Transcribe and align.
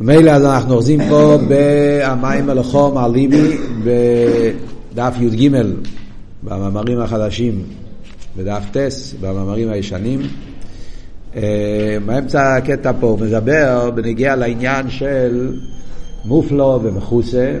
מילא 0.00 0.30
אז 0.30 0.44
אנחנו 0.44 0.74
אוחזים 0.74 1.00
פה 1.08 1.38
ב"המים 1.48 2.50
על 2.50 2.58
החום 2.58 2.98
על 2.98 3.10
ליבי" 3.10 3.56
בדף 3.84 5.14
י"ג 5.20 5.52
במאמרים 6.42 7.00
החדשים, 7.00 7.62
בדף 8.36 8.62
ט' 8.72 8.76
במאמרים 9.20 9.68
הישנים. 9.70 10.20
באמצע 12.06 12.56
הקטע 12.56 12.92
פה 13.00 13.06
הוא 13.06 13.20
מדבר 13.20 13.90
בנגיע 13.94 14.36
לעניין 14.36 14.90
של 14.90 15.56
מופלו 16.24 16.80
ומכוסה, 16.82 17.54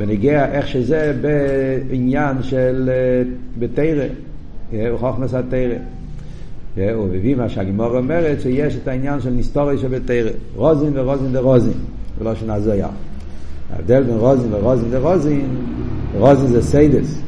בנגיע 0.00 0.52
איך 0.52 0.68
שזה 0.68 1.12
בעניין 1.20 2.42
של 2.42 2.90
בתרא, 3.58 4.04
חוכמס 4.98 5.34
התרא. 5.34 5.76
הוא 6.76 7.08
מביא 7.12 7.36
מה 7.36 7.48
שהגימור 7.48 7.96
אומרת 7.98 8.40
שיש 8.40 8.76
את 8.82 8.88
העניין 8.88 9.20
של 9.20 9.30
נסתורי 9.30 9.78
שבתרא, 9.78 10.30
רוזין 10.56 10.92
ורוזין 10.94 11.32
דרוזין, 11.32 11.72
ולא 12.18 12.34
שנזויה. 12.34 12.88
ההבדל 13.72 14.02
בין 14.02 14.16
רוזין 14.16 14.54
ורוזין 14.54 14.90
דרוזין, 14.90 15.48
רוזין 16.18 16.46
זה 16.46 16.62
סיידס, 16.62 17.20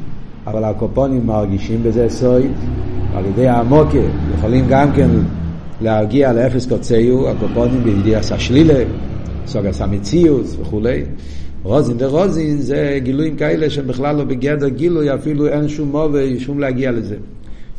אבל 0.47 0.63
הקופונים 0.63 1.25
מרגישים 1.25 1.83
בזה 1.83 2.09
סויד, 2.09 2.51
על 3.15 3.25
ידי 3.25 3.47
העמוקה 3.47 3.97
יכולים 4.37 4.65
גם 4.69 4.91
כן 4.95 5.09
להגיע 5.81 6.33
לאפס 6.33 6.65
קוצאיו, 6.65 7.29
הקופונים 7.29 7.83
בידיעס 7.83 8.31
השלילה, 8.31 8.83
סוגס 9.47 9.81
המציאוס 9.81 10.57
וכולי. 10.61 11.03
רוזין 11.63 11.97
דרוזין 11.97 12.57
זה 12.57 12.99
גילויים 13.03 13.35
כאלה 13.35 13.69
שהם 13.69 13.87
בכלל 13.87 14.15
לא 14.15 14.23
בגדר 14.23 14.67
גילוי, 14.67 15.13
אפילו 15.13 15.47
אין 15.47 15.67
שום 15.67 15.91
מובי, 15.91 16.39
שום 16.39 16.59
להגיע 16.59 16.91
לזה. 16.91 17.15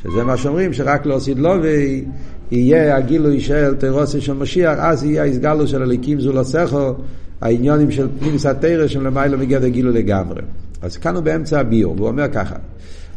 שזה 0.05 0.25
מה 0.25 0.37
שאומרים, 0.37 0.73
שרק 0.73 1.07
לא 1.07 1.19
סידלובי 1.19 2.05
יהיה 2.51 2.97
הגילוי 2.97 3.41
של 3.41 3.75
תירוסי 3.75 4.21
של 4.21 4.33
משיח, 4.33 4.79
אז 4.79 5.05
יהיה 5.05 5.25
הסגלו 5.25 5.67
של 5.67 5.83
הליקים 5.83 6.21
זו 6.21 6.33
לסכו, 6.33 6.93
העניונים 7.41 7.91
של 7.91 8.09
פנימיס 8.19 8.47
התרא 8.47 8.87
שהם 8.87 9.05
למעלה 9.05 9.37
מגדר 9.37 9.69
גילוי 9.69 9.93
לגמרי. 9.93 10.43
אז 10.83 10.97
כאן 10.97 11.15
הוא 11.15 11.23
באמצע 11.23 11.61
הביור, 11.61 11.95
והוא 11.97 12.09
אומר 12.09 12.29
ככה. 12.33 12.55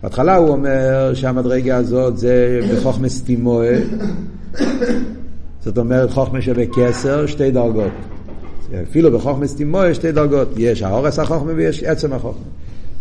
בהתחלה 0.03 0.35
הוא 0.35 0.49
אומר 0.49 1.13
שהמדרגה 1.13 1.77
הזאת 1.77 2.17
זה 2.17 2.59
בחוכמס 2.71 3.23
תימואה, 3.23 3.79
זאת 5.63 5.77
אומרת 5.77 6.11
חוכמה 6.11 6.41
שבקסר, 6.41 7.25
שתי 7.25 7.51
דרגות. 7.51 7.91
אפילו 8.83 9.11
בחוכמס 9.11 9.55
תימואה 9.55 9.93
שתי 9.93 10.11
דרגות. 10.11 10.47
יש 10.57 10.81
האורס 10.81 11.19
החוכמה 11.19 11.51
ויש 11.55 11.83
עצם 11.83 12.13
החוכמה. 12.13 12.43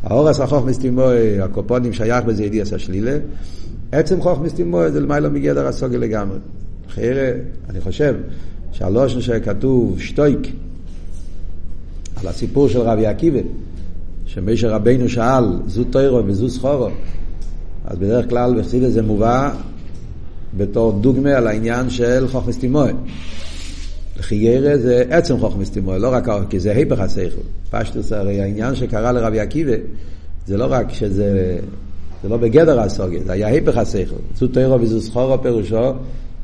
האורס 0.02 0.40
החוכמס 0.40 0.78
תימואה, 0.78 1.44
הקופונים 1.44 1.92
שייך 1.92 2.24
בזה 2.24 2.44
ידיעס 2.44 2.72
השלילה. 2.72 3.16
עצם 3.92 4.20
חוכמס 4.20 4.54
תימואה 4.54 4.90
זה 4.90 5.00
למעלה 5.00 5.28
מגדר 5.28 5.66
הסוגל 5.66 5.98
לגמרי. 5.98 6.38
אחרי, 6.88 7.30
אני 7.70 7.80
חושב 7.80 8.14
שהלושן 8.72 9.20
שכתוב 9.20 10.00
שטויק, 10.00 10.52
על 12.16 12.26
הסיפור 12.28 12.68
של 12.68 12.80
רבי 12.80 13.06
עקיבא, 13.06 13.40
שמשה 14.26 14.68
רבינו 14.68 15.08
שאל, 15.08 15.44
זו 15.66 15.84
תוירו 15.84 16.26
וזו 16.26 16.50
סחורו, 16.50 16.88
אז 17.84 17.98
בדרך 17.98 18.28
כלל 18.28 18.60
בחסידס 18.60 18.92
זה 18.92 19.02
מובא 19.02 19.54
בתור 20.56 20.92
דוגמה 20.92 21.30
על 21.30 21.46
העניין 21.46 21.90
של 21.90 22.28
חוכמס 22.28 22.58
תימואה. 22.58 22.90
לחיירה 24.18 24.78
זה 24.78 25.04
עצם 25.10 25.38
חוכמס 25.38 25.70
תימואה, 25.70 25.98
לא 25.98 26.08
רק, 26.12 26.28
כי 26.50 26.60
זה 26.60 26.72
היפך 26.72 27.00
השכל. 27.00 27.40
פשטוס 27.70 28.12
הרי 28.12 28.40
העניין 28.40 28.74
שקרה 28.74 29.12
לרבי 29.12 29.40
עקיבא, 29.40 29.72
זה 30.46 30.56
לא 30.56 30.66
רק 30.70 30.92
שזה, 30.92 31.58
זה 32.22 32.28
לא 32.28 32.36
בגדר 32.36 32.80
הסוגיה, 32.80 33.20
זה 33.26 33.32
היה 33.32 33.46
היפך 33.46 33.76
השכל. 33.76 34.16
צו 34.34 34.46
תוירו 34.46 34.80
וזו 34.80 35.00
סחורו 35.00 35.42
פירושו, 35.42 35.92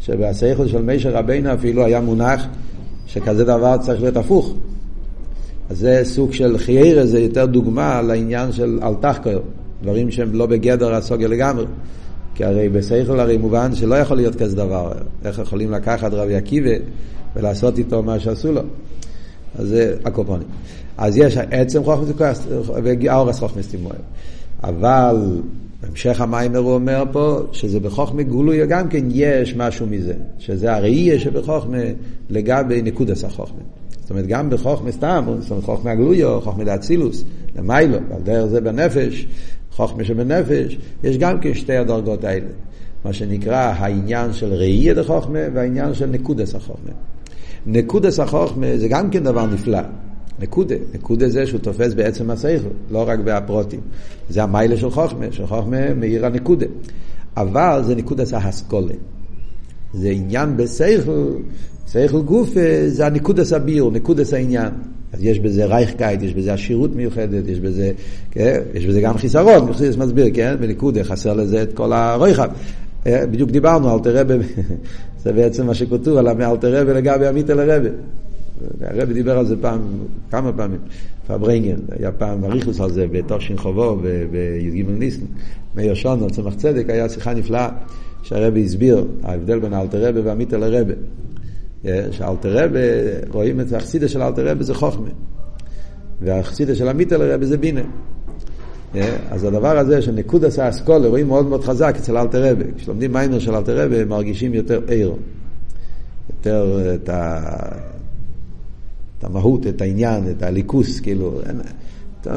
שבשכל 0.01 0.69
של 0.69 0.83
משה 0.83 1.11
רבינו 1.11 1.55
אפילו 1.55 1.85
היה 1.85 2.01
מונח 2.01 2.47
שכזה 3.07 3.45
דבר 3.45 3.77
צריך 3.81 4.01
להיות 4.01 4.17
הפוך. 4.17 4.55
אז 5.71 5.79
זה 5.79 6.01
סוג 6.05 6.33
של 6.33 6.59
חיירה, 6.59 7.07
זה 7.07 7.21
יותר 7.21 7.47
דוגמה 7.47 8.03
לעניין 8.03 8.53
של 8.53 8.79
אל 8.83 8.95
תחקר, 8.95 9.39
דברים 9.83 10.11
שהם 10.11 10.35
לא 10.35 10.47
בגדר 10.47 10.95
הסוגיה 10.95 11.29
לגמרי. 11.29 11.65
כי 12.35 12.45
הרי 12.45 12.69
בשכל 12.69 13.21
הרי 13.21 13.37
מובן 13.37 13.75
שלא 13.75 13.95
יכול 13.95 14.17
להיות 14.17 14.35
כזה 14.35 14.57
דבר. 14.57 14.93
איך 15.25 15.39
יכולים 15.39 15.71
לקחת 15.71 16.13
רבי 16.13 16.35
עקיבא 16.35 16.71
ולעשות 17.37 17.79
איתו 17.79 18.03
מה 18.03 18.21
שעשו 18.21 18.53
לו? 18.53 18.61
אז 19.59 19.69
זה 19.69 19.95
הקופונים. 20.05 20.49
אז 20.99 21.17
יש 21.17 21.37
עצם 21.37 21.85
חוכמס 21.85 22.47
והאורס 22.85 23.39
חוכמס 23.39 23.69
תימואל. 23.69 23.97
אבל 24.65 25.41
בהמשך 25.83 26.21
המיימר 26.21 26.59
הוא 26.59 26.75
אומר 26.75 27.05
פה 27.13 27.41
שזה 27.53 27.81
בחוכמה 27.81 28.23
גולוי 28.23 28.67
גם 28.67 28.89
כן 28.89 29.05
יש 29.11 29.57
משהו 29.57 29.87
מזה, 29.87 30.15
שזה 30.39 30.75
הראייה 30.75 31.21
שבחוכמה 31.21 31.79
לגבי 32.31 32.83
נקודס 32.83 33.25
החוכמה. 33.25 33.61
זאת 34.01 34.11
אומרת, 34.11 34.27
גם 34.27 34.51
בחוכמה 34.51 34.93
סתם, 34.93 35.25
זאת 35.41 35.51
אומרת, 35.51 35.65
חוכמה 35.65 35.91
הגלויו, 35.91 36.41
חוכמה 36.41 36.65
דאצילוס, 36.65 37.25
למיילו, 37.57 37.97
על 37.97 38.23
דרך 38.23 38.47
זה 38.47 38.61
בנפש, 38.61 39.27
חוכמה 39.71 40.05
שבנפש, 40.05 40.79
יש 41.05 41.19
גם 41.19 41.41
כן 41.41 41.55
שתי 41.55 41.77
הדרגות 41.77 42.25
האלה. 42.25 42.47
מה 43.05 43.13
שנקרא 43.13 43.57
העניין 43.57 44.33
של 44.33 44.53
ראייה 44.53 44.95
דחוכמה 44.95 45.39
והעניין 45.55 45.95
של 45.95 46.07
נקודת 46.07 46.55
החוכמה. 46.55 46.93
נקודת 47.67 48.21
החוכמה 48.21 48.67
זה 48.77 48.89
גם 48.89 49.11
כן 49.11 49.25
דבר 49.25 49.47
נפלא. 49.47 49.79
נקודה, 50.43 50.75
נקודה 50.95 51.29
זה 51.29 51.47
שהוא 51.47 51.61
תופס 51.61 51.95
בעצם 51.95 52.31
השכל, 52.31 52.69
לא 52.91 53.09
רק 53.09 53.19
בהפרטים. 53.19 53.81
זה 54.31 54.43
המעלה 54.43 54.77
של 54.77 54.91
חוכמה, 54.91 55.27
של 55.31 55.47
חוכמה 55.47 55.95
מאיר 55.95 56.27
הנקודה. 56.27 56.67
אבל 57.37 57.83
זה 57.85 57.95
נקודת 57.95 58.33
ההשכלה. 58.33 58.95
זה 59.95 60.09
עניין 60.09 60.57
בשכל, 60.57 61.37
שכל 61.93 62.23
גוף 62.23 62.51
זה 62.87 63.07
הנקודת 63.07 63.53
הביאור, 63.53 63.91
נקודת 63.91 64.33
העניין. 64.33 64.71
אז 65.13 65.25
יש 65.25 65.39
בזה 65.39 65.65
רייכקייט, 65.65 66.23
יש 66.23 66.35
בזה 66.35 66.53
עשירות 66.53 66.97
מיוחדת, 66.97 67.49
יש 67.49 67.61
בזה, 67.61 67.93
כן? 68.31 68.61
יש 68.75 68.87
בזה 68.87 69.01
גם 69.01 69.19
חיסרון, 69.19 69.69
מחסידס 69.69 69.97
מסביר, 69.97 70.27
כן? 70.35 70.57
בניקודה 70.61 71.05
חסר 71.05 71.35
לזה 71.35 71.63
את 71.63 71.73
כל 71.73 71.93
הרויחב. 71.93 72.49
בדיוק 73.07 73.51
דיברנו, 73.51 73.95
אלתר 73.95 74.17
רבי, 74.17 74.35
זה 75.23 75.33
בעצם 75.33 75.67
מה 75.67 75.75
שכתוב 75.75 76.17
על 76.17 76.29
אלתר 76.29 76.81
רבי 76.81 76.93
לגבי 76.93 77.27
עמית 77.27 77.51
אל 77.51 77.71
הרבי. 77.71 77.89
הרבי 78.81 79.15
דיבר 79.15 79.39
על 79.39 79.47
זה 79.47 79.57
פעם, 79.61 79.81
כמה 80.31 80.53
פעמים, 80.53 80.79
פברנגן, 81.27 81.77
היה 81.99 82.13
פעם 82.13 82.45
אריכוס 82.45 82.81
על 82.81 82.93
זה 82.93 83.07
בתושין 83.13 83.57
חובו, 83.57 83.97
בי"ג 84.31 84.87
ניסן, 84.89 85.25
מאיר 85.75 85.95
שונו, 85.95 86.31
צמח 86.31 86.55
צדק, 86.55 86.91
היה 86.91 87.09
שיחה 87.09 87.35
נפלאה, 87.35 87.69
שהרבי 88.23 88.65
הסביר, 88.65 89.07
ההבדל 89.23 89.59
בין 89.59 89.75
אלתר 89.75 90.09
רבי 90.09 90.21
ועמית 90.21 90.55
אל 90.55 90.63
הרבי. 90.63 90.93
שאלתר 92.11 92.65
רבי, 92.65 92.79
רואים 93.31 93.61
את 93.61 93.73
החסידה 93.73 94.09
של 94.09 94.23
אלתר 94.23 94.49
רבי 94.49 94.65
זה 94.65 94.75
חוכמה, 94.75 95.09
והחסידה 96.21 96.75
של 96.75 96.89
עמית 96.89 97.13
אל 97.13 97.33
רבי 97.33 97.47
זה 97.47 97.57
בינה. 97.57 97.83
אז 99.31 99.45
הדבר 99.45 99.79
הזה 99.79 100.03
של 100.03 100.13
נקודס 100.13 100.59
האסכולה 100.59 101.09
רואים 101.09 101.29
מאוד 101.29 101.47
מאוד 101.47 101.65
חזק 101.65 101.95
אצל 101.97 102.17
אלתר 102.17 102.51
רבי. 102.51 102.65
כשלומדים 102.77 103.13
מיימר 103.13 103.39
של 103.39 103.55
אלתר 103.55 103.85
רבי 103.85 104.05
מרגישים 104.05 104.55
יותר 104.55 104.81
עיר, 104.89 105.15
יותר 106.31 106.95
את, 106.95 107.09
ה... 107.09 107.41
את 109.23 109.27
המהות, 109.27 109.67
את 109.67 109.81
העניין, 109.81 110.25
את 110.31 110.43
הליכוס, 110.43 111.01
כאילו. 111.01 111.41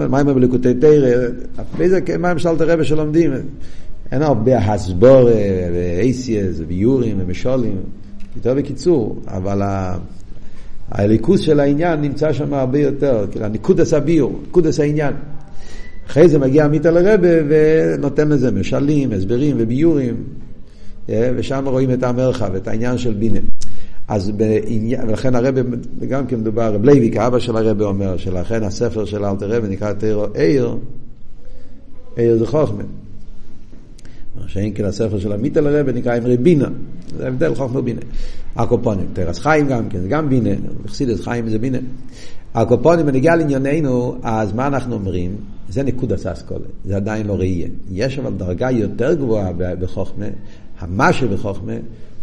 מיימר 0.09 0.33
בליקוטי 0.33 0.73
תרא, 0.73 1.27
באיזה 1.77 1.99
מים 2.19 2.39
של 2.39 2.49
אלתר 2.49 2.69
רבי 2.71 2.83
שלומדים, 2.83 3.31
אין 4.11 4.21
הרבה 4.21 4.57
הסבור 4.57 5.29
ואייסיאס 5.73 6.55
ויורים 6.67 7.17
ומשולים. 7.19 7.77
יותר 8.35 8.53
בקיצור, 8.53 9.21
אבל 9.27 9.61
הליכוס 10.91 11.39
של 11.39 11.59
העניין 11.59 12.01
נמצא 12.01 12.33
שם 12.33 12.53
הרבה 12.53 12.79
יותר, 12.79 13.25
כאילו 13.31 13.45
הניקודס 13.45 13.93
הביור, 13.93 14.39
ניקודס 14.45 14.79
העניין. 14.79 15.13
אחרי 16.07 16.29
זה 16.29 16.39
מגיע 16.39 16.65
עמית 16.65 16.85
אל 16.85 17.07
הרבה 17.07 17.29
ונותן 17.49 18.29
לזה 18.29 18.51
משלים, 18.51 19.11
הסברים 19.11 19.55
וביורים, 19.59 20.15
אה, 21.09 21.31
ושם 21.35 21.63
רואים 21.67 21.91
את 21.91 22.03
המרחב, 22.03 22.55
את 22.55 22.67
העניין 22.67 22.97
של 22.97 23.13
בינה. 23.13 23.39
אז 24.07 24.31
בעניין, 24.31 25.09
ולכן 25.09 25.35
הרבה, 25.35 25.61
גם 26.09 26.27
כן 26.27 26.39
מדובר, 26.39 26.73
רב 26.75 26.85
לייביק, 26.85 27.17
האבא 27.17 27.39
של 27.39 27.57
הרבה 27.57 27.85
אומר, 27.85 28.17
שלכן 28.17 28.63
הספר 28.63 29.05
של 29.05 29.25
אלתר 29.25 29.49
רבי 29.49 29.67
נקרא 29.67 29.93
תירו 29.93 30.25
עיר, 30.33 30.77
עיר 32.15 32.37
זה 32.37 32.45
חוכמה. 32.45 32.83
שאין 34.47 34.71
כן 34.75 34.85
הספר 34.85 35.19
של 35.19 35.31
עמית 35.31 35.57
אל 35.57 35.67
הרבה 35.67 35.91
נקרא 35.91 36.17
אמרי 36.17 36.37
בינה, 36.37 36.67
זה 37.17 37.27
הבדל 37.27 37.55
חוכמה 37.55 37.81
בינה. 37.81 38.01
הקופונים, 38.55 39.05
תרס 39.13 39.39
חיים 39.39 39.67
גם 39.67 39.89
כן, 39.89 40.01
זה 40.01 40.07
גם 40.07 40.29
בינה, 40.29 40.49
חסידס 40.87 41.21
חיים 41.21 41.49
זה 41.49 41.59
בינה. 41.59 41.77
הקופונים, 42.53 43.05
בנגיע 43.05 43.35
לענייננו, 43.35 44.15
אז 44.23 44.53
מה 44.53 44.67
אנחנו 44.67 44.95
אומרים? 44.95 45.35
זה 45.69 45.83
נקודת 45.83 46.25
אסכולה, 46.25 46.65
זה 46.85 46.95
עדיין 46.95 47.27
לא 47.27 47.33
ראייה. 47.33 47.67
יש 47.91 48.19
אבל 48.19 48.33
דרגה 48.33 48.71
יותר 48.71 49.13
גבוהה 49.13 49.51
בחוכמה, 49.57 50.25
המשהו 50.79 51.29
בחוכמה, 51.29 51.73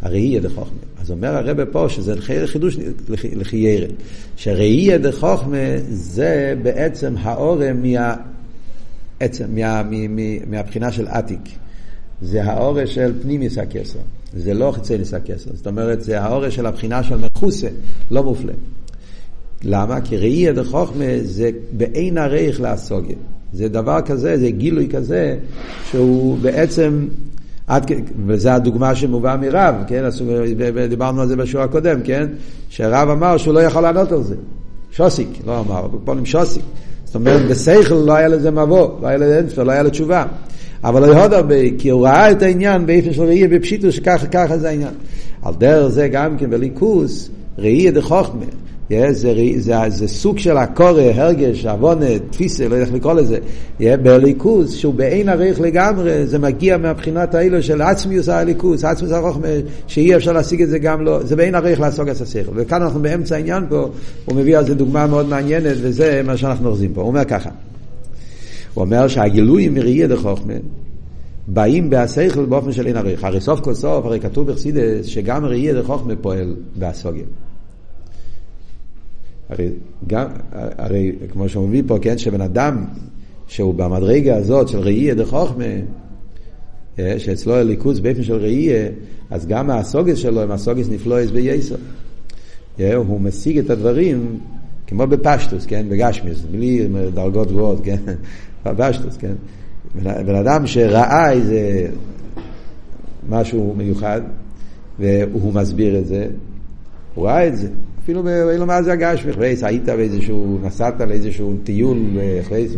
הראייה 0.03 0.41
דחוכמה. 0.41 0.79
אז 1.01 1.11
אומר 1.11 1.37
הרב 1.37 1.65
פה 1.65 1.87
שזה 1.89 2.15
חידוש 2.47 2.77
לחיירה, 3.37 3.87
שראייה 4.37 4.99
דחוכמה 4.99 5.57
זה 5.89 6.55
בעצם 6.63 7.15
האורם 7.19 7.83
מה... 7.83 8.15
עצם, 9.21 9.45
מה, 9.55 9.83
מה, 9.83 10.09
מה, 10.09 10.23
מהבחינה 10.47 10.93
של 10.93 11.09
עתיק. 11.09 11.49
זה 12.23 12.45
האורש 12.45 12.95
של 12.95 13.13
פנימיס 13.23 13.59
הכסר, 13.59 13.99
זה 14.37 14.55
לא 14.55 14.73
חיצי 14.73 14.99
ניס 14.99 15.15
הכסר. 15.15 15.51
זאת 15.55 15.67
אומרת, 15.67 16.03
זה 16.03 16.21
האורש 16.21 16.57
של 16.57 16.67
הבחינה 16.67 17.03
של 17.03 17.17
מכוסה, 17.17 17.69
לא 18.11 18.23
מופלה. 18.23 18.53
למה? 19.63 20.01
כי 20.01 20.17
ראייה 20.17 20.53
דחוכמה 20.53 21.05
זה 21.23 21.51
באין 21.73 22.19
עריך 22.19 22.61
להסוגיה. 22.61 23.17
זה 23.53 23.69
דבר 23.69 24.01
כזה, 24.01 24.39
זה 24.39 24.51
גילוי 24.51 24.89
כזה, 24.89 25.39
שהוא 25.91 26.39
בעצם, 26.39 27.07
עד, 27.73 27.91
וזו 28.27 28.51
הדוגמה 28.51 28.95
שמובאה 28.95 29.37
מרב, 29.37 29.75
כן? 29.87 30.05
דיברנו 30.89 31.21
על 31.23 31.29
זה 31.29 31.37
בשיעור 31.37 31.65
הקודם, 31.65 32.01
כן? 32.05 32.27
שרב 32.69 33.09
אמר 33.09 33.37
שהוא 33.37 33.55
לא 33.55 33.61
יכול 33.61 33.83
לענות 33.83 34.13
על 34.13 34.23
זה. 34.23 34.35
שוסיק, 34.91 35.29
לא 35.47 35.61
אמר, 35.61 35.87
עם 36.09 36.27
שוסיק. 36.27 36.63
זאת 37.05 37.15
אומרת, 37.15 37.49
בשכל 37.49 37.95
לא 37.95 38.13
היה 38.13 38.29
לזה 38.29 38.51
מבוא, 38.51 38.89
לא 39.03 39.07
היה 39.07 39.17
לזה 39.17 39.39
אנפר, 39.39 39.63
לא 39.63 39.73
היה 39.73 39.83
לו 39.83 39.91
תשובה. 39.91 40.25
אבל 40.85 41.07
לא 41.07 41.25
עוד 41.25 41.33
הרבה, 41.33 41.55
כי 41.79 41.89
הוא 41.89 42.07
ראה 42.07 42.31
את 42.31 42.43
העניין 42.43 42.87
באיפה 42.87 43.13
של 43.13 43.23
ראייה 43.23 43.49
בפשיטו, 43.49 43.93
שככה 43.93 44.59
זה 44.59 44.69
העניין. 44.69 44.95
על 45.43 45.55
דרך 45.59 45.89
זה 45.89 46.09
גם 46.09 46.37
כן 46.37 46.51
בליכוס, 46.51 47.31
ראייה 47.59 47.91
דחוכמה. 47.91 48.45
Yeah, 48.91 48.95
זה, 49.13 49.35
זה, 49.59 49.75
זה 49.89 50.09
סוג 50.09 50.39
של 50.39 50.57
הקורא, 50.57 51.03
הרגש, 51.15 51.67
עוונה, 51.67 52.19
תפיסה, 52.31 52.69
לא 52.69 52.75
יודע 52.75 52.87
איך 52.87 52.95
לקרוא 52.95 53.13
לזה, 53.13 53.39
yeah, 53.81 53.83
בליכוז, 54.03 54.73
שהוא 54.73 54.95
באין 54.95 55.29
עריך 55.29 55.61
לגמרי, 55.61 56.27
זה 56.27 56.39
מגיע 56.39 56.77
מהבחינת 56.77 57.35
האילו 57.35 57.63
של 57.63 57.83
עצמיוס 57.83 58.29
הליכוז, 58.29 58.85
עצמיוס 58.85 59.13
הרוחמה, 59.13 59.49
שאי 59.87 60.17
אפשר 60.17 60.33
להשיג 60.33 60.63
את 60.63 60.69
זה 60.69 60.79
גם 60.79 61.05
לא, 61.05 61.23
זה 61.23 61.37
באין 61.37 61.55
עריך 61.55 61.81
לעסוק 61.81 62.09
את 62.09 62.21
השכל. 62.21 62.53
וכאן 62.55 62.83
אנחנו 62.83 63.03
באמצע 63.03 63.35
העניין 63.35 63.65
פה, 63.69 63.89
הוא 64.25 64.37
מביא 64.37 64.59
על 64.59 64.67
זה 64.67 64.75
דוגמה 64.75 65.07
מאוד 65.07 65.29
מעניינת, 65.29 65.77
וזה 65.81 66.21
מה 66.25 66.37
שאנחנו 66.37 66.69
אוחזים 66.69 66.93
פה. 66.95 67.01
הוא 67.01 67.09
אומר 67.09 67.25
ככה, 67.25 67.51
הוא 68.75 68.85
אומר 68.85 69.09
שהגילויים 69.09 69.75
מראייה 69.75 70.07
דחוכמה, 70.07 70.55
באים 71.47 71.91
בהשכל 71.91 72.45
באופן 72.45 72.73
של 72.73 72.87
אין 72.87 72.97
עריך. 72.97 73.25
הרי 73.25 73.41
סוף 73.41 73.61
כל 73.61 73.75
סוף, 73.75 74.07
הרי 74.07 74.21
כתוב 74.21 74.51
בחסידס, 74.51 75.07
שגם 75.07 75.45
ראייה 75.45 75.83
דחוכמה 75.83 76.13
פועל 76.21 76.55
בהסוגיה. 76.77 77.25
הרי, 79.53 79.69
גם, 80.07 80.27
הרי 80.53 81.13
כמו 81.33 81.49
שהוא 81.49 81.69
מביא 81.69 81.83
פה, 81.87 81.99
כן, 82.03 82.19
שבן 82.19 82.41
אדם 82.41 82.85
שהוא 83.47 83.75
במדרגה 83.75 84.37
הזאת 84.37 84.69
של 84.69 84.79
ראייה 84.79 85.15
דחוכמה, 85.15 85.65
אה, 86.99 87.15
שאצלו 87.19 87.55
הליכוז 87.55 88.01
באופן 88.01 88.23
של 88.23 88.37
ראייה, 88.37 88.89
אז 89.31 89.47
גם 89.47 89.71
הסוגס 89.71 90.19
שלו 90.19 90.43
הם 90.43 90.51
הסוגס 90.51 90.89
נפלויס 90.89 91.31
בייסר. 91.31 91.77
אה, 92.81 92.95
הוא 92.95 93.21
משיג 93.21 93.59
את 93.59 93.71
הדברים 93.71 94.39
כמו 94.87 95.07
בפשטוס, 95.07 95.67
כן, 95.67 95.87
בגשמיס, 95.89 96.41
בלי 96.51 96.89
דרגות 97.15 97.49
גבוהות, 97.49 97.81
כן, 97.85 97.97
בפשטוס, 98.65 99.17
כן. 99.17 99.35
בן 100.03 100.35
אדם 100.35 100.67
שראה 100.67 101.33
איזה 101.33 101.89
משהו 103.29 103.75
מיוחד, 103.77 104.21
והוא 104.99 105.55
מסביר 105.55 105.99
את 105.99 106.07
זה, 106.07 106.27
הוא 107.15 107.27
ראה 107.27 107.49
את 107.49 107.57
זה. 107.57 107.69
אפילו 108.03 108.23
באילו 108.23 108.67
מה 108.67 108.83
זה 108.83 108.93
הגשמי, 108.93 109.33
חווייס, 109.33 109.65
היית 109.65 109.85
באיזשהו, 109.85 110.59
נסעת 110.63 111.01
לאיזשהו 111.01 111.57
טיול, 111.65 111.99
חווייס, 112.49 112.77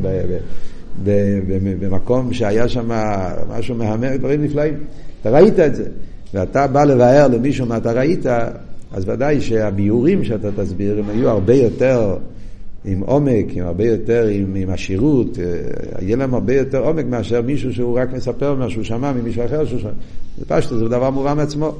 במקום 1.80 2.32
שהיה 2.32 2.68
שם 2.68 2.88
משהו 3.48 3.74
מהמם, 3.74 4.16
דברים 4.16 4.42
נפלאים. 4.42 4.74
אתה 5.20 5.30
ראית 5.30 5.60
את 5.60 5.74
זה, 5.74 5.84
ואתה 6.34 6.66
בא 6.66 6.84
לבאר 6.84 7.28
למישהו 7.28 7.66
מה 7.66 7.76
אתה 7.76 7.92
ראית, 7.92 8.26
אז 8.92 9.08
ודאי 9.08 9.40
שהביאורים 9.40 10.24
שאתה 10.24 10.48
תסביר 10.56 10.98
הם 10.98 11.10
היו 11.10 11.28
הרבה 11.28 11.54
יותר 11.54 12.16
עם 12.84 13.00
עומק, 13.00 13.46
עם 13.50 13.66
הרבה 13.66 13.84
יותר 13.84 14.26
עם, 14.30 14.54
עם 14.54 14.70
עשירות, 14.70 15.38
אה, 15.38 15.44
יהיה 16.02 16.16
להם 16.16 16.34
הרבה 16.34 16.54
יותר 16.54 16.78
עומק 16.78 17.06
מאשר 17.06 17.42
מישהו 17.42 17.72
שהוא 17.72 17.98
רק 17.98 18.12
מספר 18.12 18.54
מה 18.54 18.70
שהוא 18.70 18.84
שמע 18.84 19.12
ממישהו 19.12 19.44
אחר 19.44 19.64
שהוא 19.64 19.80
שמע. 19.80 19.90
זה 20.38 20.44
פשוט, 20.48 20.78
זה 20.78 20.88
דבר 20.88 21.10
מובן 21.10 21.36
מעצמו. 21.36 21.74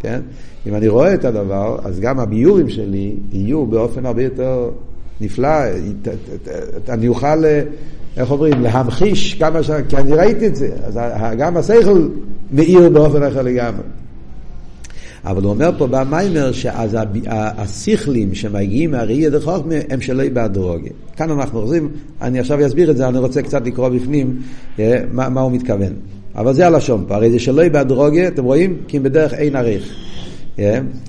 כן? 0.00 0.20
אם 0.66 0.74
אני 0.74 0.88
רואה 0.88 1.14
את 1.14 1.24
הדבר, 1.24 1.78
אז 1.84 2.00
גם 2.00 2.20
הביורים 2.20 2.68
שלי 2.68 3.16
יהיו 3.32 3.66
באופן 3.66 4.06
הרבה 4.06 4.22
יותר 4.22 4.70
נפלא, 5.20 5.48
אני 6.88 7.08
אוכל, 7.08 7.44
אה, 7.44 7.62
איך 8.16 8.30
אומרים, 8.30 8.62
להמחיש 8.62 9.34
כמה 9.34 9.62
ש... 9.62 9.70
כי 9.88 9.96
אני 9.96 10.12
ראיתי 10.12 10.46
את 10.46 10.56
זה, 10.56 10.70
אז 10.84 10.98
גם 11.38 11.56
השכל 11.56 12.08
מאיר 12.52 12.88
באופן 12.88 13.22
אחר 13.22 13.42
לגמרי. 13.42 13.82
אבל 15.24 15.42
הוא 15.42 15.50
אומר 15.50 15.70
פה 15.78 15.86
במיימר 15.86 16.52
שאז 16.52 16.96
השכלים 17.26 18.34
שמגיעים 18.34 18.90
מהראייה 18.90 19.30
דחוכמה 19.30 19.74
הם 19.90 20.00
שלא 20.00 20.28
בהדרוגיה. 20.32 20.92
כאן 21.16 21.30
אנחנו 21.30 21.60
חוזרים, 21.60 21.88
אני 22.22 22.38
עכשיו 22.38 22.66
אסביר 22.66 22.90
את 22.90 22.96
זה, 22.96 23.08
אני 23.08 23.18
רוצה 23.18 23.42
קצת 23.42 23.66
לקרוא 23.66 23.88
בפנים 23.88 24.42
אה, 24.78 25.00
מה, 25.12 25.28
מה 25.28 25.40
הוא 25.40 25.52
מתכוון. 25.52 25.92
אבל 26.36 26.52
זה 26.52 26.66
הלשון 26.66 27.04
פה, 27.08 27.14
הרי 27.14 27.30
זה 27.30 27.38
שלא 27.38 27.68
בהדרוגיה, 27.68 28.28
אתם 28.28 28.44
רואים? 28.44 28.82
כי 28.88 28.98
בדרך 28.98 29.34
אין 29.34 29.56
עריך. 29.56 29.94
Yeah, 30.56 30.60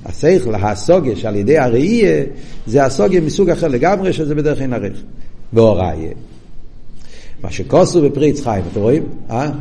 השכל, 0.05 0.55
הסוגיה 0.55 1.15
שעל 1.15 1.35
ידי 1.35 1.57
הראייה, 1.57 2.23
זה 2.67 2.85
הסוגיה 2.85 3.21
מסוג 3.21 3.49
אחר 3.49 3.67
לגמרי, 3.67 4.13
שזה 4.13 4.35
בדרך 4.35 4.61
אין 4.61 4.73
עריך. 4.73 5.01
והוראיה. 5.53 6.11
מה 7.43 7.51
שכוסו 7.51 8.01
בפרי 8.01 8.27
יצחיים, 8.27 8.63
אתם 8.71 8.79
רואים? 8.79 9.03
אה? 9.29 9.51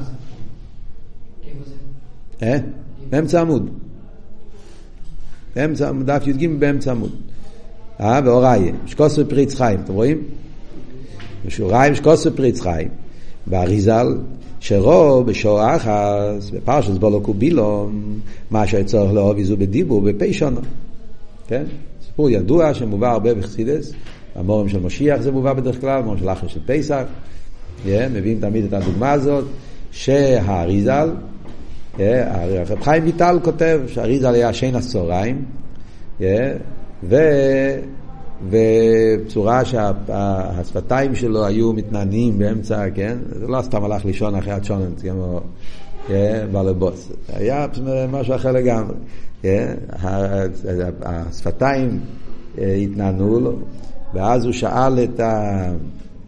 אה? 2.42 2.58
באמצע 3.10 3.40
עמוד. 3.40 3.70
באמצע, 5.56 5.92
דף 6.04 6.22
י"ג 6.26 6.50
באמצע 6.58 6.90
עמוד. 6.90 7.12
אה? 8.00 8.20
והוראיה. 8.24 8.72
שכוסו 8.86 9.24
בפרי 9.24 9.42
יצחיים, 9.42 9.80
אתם 9.84 9.92
רואים? 9.92 10.22
ושוריים 11.46 11.94
שקוסו 11.94 12.30
בפרי 12.30 12.48
יצחיים. 12.48 12.88
באריזל, 13.46 14.16
שרו 14.64 15.24
בשור 15.24 15.76
אחס, 15.76 16.50
בפרשס 16.50 16.98
בולו 16.98 17.20
קובילום, 17.20 18.18
מה 18.50 18.66
שצורך 18.66 19.12
לאהוב 19.12 19.38
איזו 19.38 19.56
בדיבור 19.56 20.02
בפי 20.02 20.32
שונו. 20.32 20.60
כן? 21.48 21.64
סיפור 22.06 22.30
ידוע 22.30 22.74
שמובא 22.74 23.12
הרבה 23.12 23.34
בחסידס, 23.34 23.92
המורים 24.34 24.68
של 24.68 24.80
משיח 24.80 25.20
זה 25.20 25.32
מובא 25.32 25.52
בדרך 25.52 25.80
כלל, 25.80 25.98
המורים 25.98 26.20
של 26.20 26.28
אחר 26.28 26.46
של 26.46 26.60
פסח, 26.66 27.02
yeah, 27.84 27.88
מביאים 28.12 28.40
תמיד 28.40 28.64
את 28.64 28.72
הדוגמה 28.72 29.12
הזאת, 29.12 29.44
שהאריזל, 29.90 31.10
yeah, 31.96 32.00
הרב 32.26 32.82
חיים 32.82 33.04
ויטל 33.04 33.38
כותב 33.42 33.80
שהאריזל 33.86 34.34
היה 34.34 34.52
שן 34.52 34.74
הצהריים, 34.74 35.44
yeah, 36.20 36.22
ו... 37.02 37.16
ובצורה 38.50 39.64
שהשפתיים 39.64 41.14
שלו 41.14 41.46
היו 41.46 41.72
מתנענים 41.72 42.38
באמצע, 42.38 42.90
כן? 42.94 43.18
זה 43.32 43.46
לא 43.46 43.62
סתם 43.62 43.84
הלך 43.84 44.04
לישון 44.04 44.34
אחרי 44.34 44.52
הצ'וננט, 44.52 45.00
כמו 45.02 45.40
כן? 46.08 46.46
בלבוס. 46.52 47.12
היה 47.28 47.66
משהו 48.12 48.34
אחר 48.34 48.52
לגמרי. 48.52 48.94
כן? 49.42 49.74
השפתיים 51.02 52.00
אה, 52.58 52.74
התנענו 52.74 53.40
לו, 53.40 53.52
ואז 54.14 54.44
הוא 54.44 54.52
שאל 54.52 55.04
את 55.04 55.20
ה... 55.20 55.72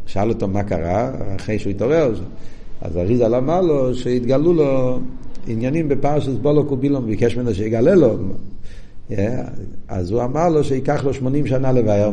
שאל 0.07 0.29
אותו 0.29 0.49
מה 0.49 0.63
קרה, 0.63 1.11
אחרי 1.37 1.59
שהוא 1.59 1.71
התעורר. 1.71 2.15
אז 2.81 2.97
אריזל 2.97 3.35
אמר 3.35 3.61
לו 3.61 3.95
שהתגלו 3.95 4.53
לו 4.53 4.99
עניינים 5.47 5.89
בפרשת 5.89 6.31
בולו 6.31 6.65
קובילום, 6.65 7.07
ביקש 7.07 7.37
ממנו 7.37 7.55
שיגלה 7.55 7.95
לו. 7.95 8.17
אז 9.89 10.11
הוא 10.11 10.25
אמר 10.25 10.49
לו 10.49 10.65
שייקח 10.65 11.05
לו 11.05 11.15
80 11.15 11.47
שנה 11.47 11.73
לבאר 11.73 12.11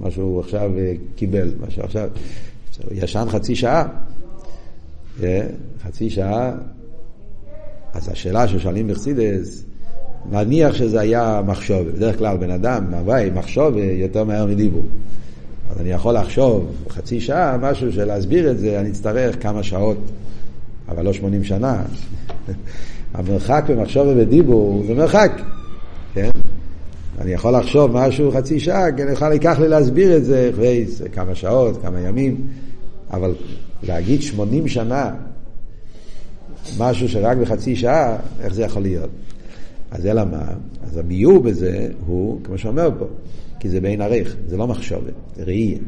מה 0.00 0.10
שהוא, 0.10 0.40
עכשיו 0.40 0.70
אה, 0.78 0.92
קיבל, 1.16 1.50
מה 1.60 1.70
שהוא 1.70 1.84
עכשיו, 1.84 2.08
הוא 2.84 2.92
ישן 2.92 3.24
חצי 3.28 3.56
שעה, 3.56 3.84
חצי 5.82 6.10
שעה, 6.10 6.52
אז 7.94 8.08
השאלה 8.12 8.48
ששואלים 8.48 8.88
בחסידס, 8.88 9.64
נניח 10.30 10.74
שזה 10.74 11.00
היה 11.00 11.40
מחשוב, 11.46 11.88
בדרך 11.88 12.18
כלל 12.18 12.36
בן 12.36 12.50
אדם, 12.50 12.94
הוואי, 12.94 13.30
מחשוב 13.34 13.76
יותר 13.76 14.24
מהר 14.24 14.46
מדיבור. 14.46 14.82
אז 15.70 15.80
אני 15.80 15.90
יכול 15.90 16.14
לחשוב 16.14 16.72
חצי 16.88 17.20
שעה, 17.20 17.56
משהו 17.58 17.92
של 17.92 18.04
להסביר 18.04 18.50
את 18.50 18.58
זה, 18.58 18.80
אני 18.80 18.90
אצטרך 18.90 19.42
כמה 19.42 19.62
שעות, 19.62 19.98
אבל 20.88 21.04
לא 21.04 21.12
80 21.12 21.44
שנה. 21.44 21.82
המרחק 23.14 23.64
במחשוב 23.68 24.06
ובדיבור 24.06 24.84
זה 24.86 24.94
מרחק. 24.94 25.32
כן? 26.18 26.30
אני 27.18 27.30
יכול 27.30 27.56
לחשוב 27.56 27.90
משהו 27.92 28.32
חצי 28.32 28.60
שעה, 28.60 28.92
כן, 28.92 29.06
יכול 29.12 29.28
לקח 29.28 29.58
לי 29.60 29.68
להסביר 29.68 30.16
את 30.16 30.24
זה, 30.24 30.50
חווייס, 30.54 31.02
כמה 31.12 31.34
שעות, 31.34 31.82
כמה 31.82 32.00
ימים, 32.00 32.46
אבל 33.10 33.34
להגיד 33.82 34.22
80 34.22 34.68
שנה, 34.68 35.10
משהו 36.78 37.08
שרק 37.08 37.36
בחצי 37.36 37.76
שעה, 37.76 38.16
איך 38.40 38.54
זה 38.54 38.62
יכול 38.62 38.82
להיות? 38.82 39.10
אז 39.90 40.06
אלא 40.06 40.24
מה? 40.24 40.44
אז 40.84 40.96
הביור 40.96 41.42
בזה 41.42 41.88
הוא, 42.06 42.40
כמו 42.44 42.58
שאומר 42.58 42.90
פה, 42.98 43.06
כי 43.60 43.68
זה 43.68 43.80
בין 43.80 44.00
עריך, 44.00 44.36
זה 44.48 44.56
לא 44.56 44.66
מחשובת, 44.66 45.12
זה 45.36 45.44
ראייה. 45.44 45.78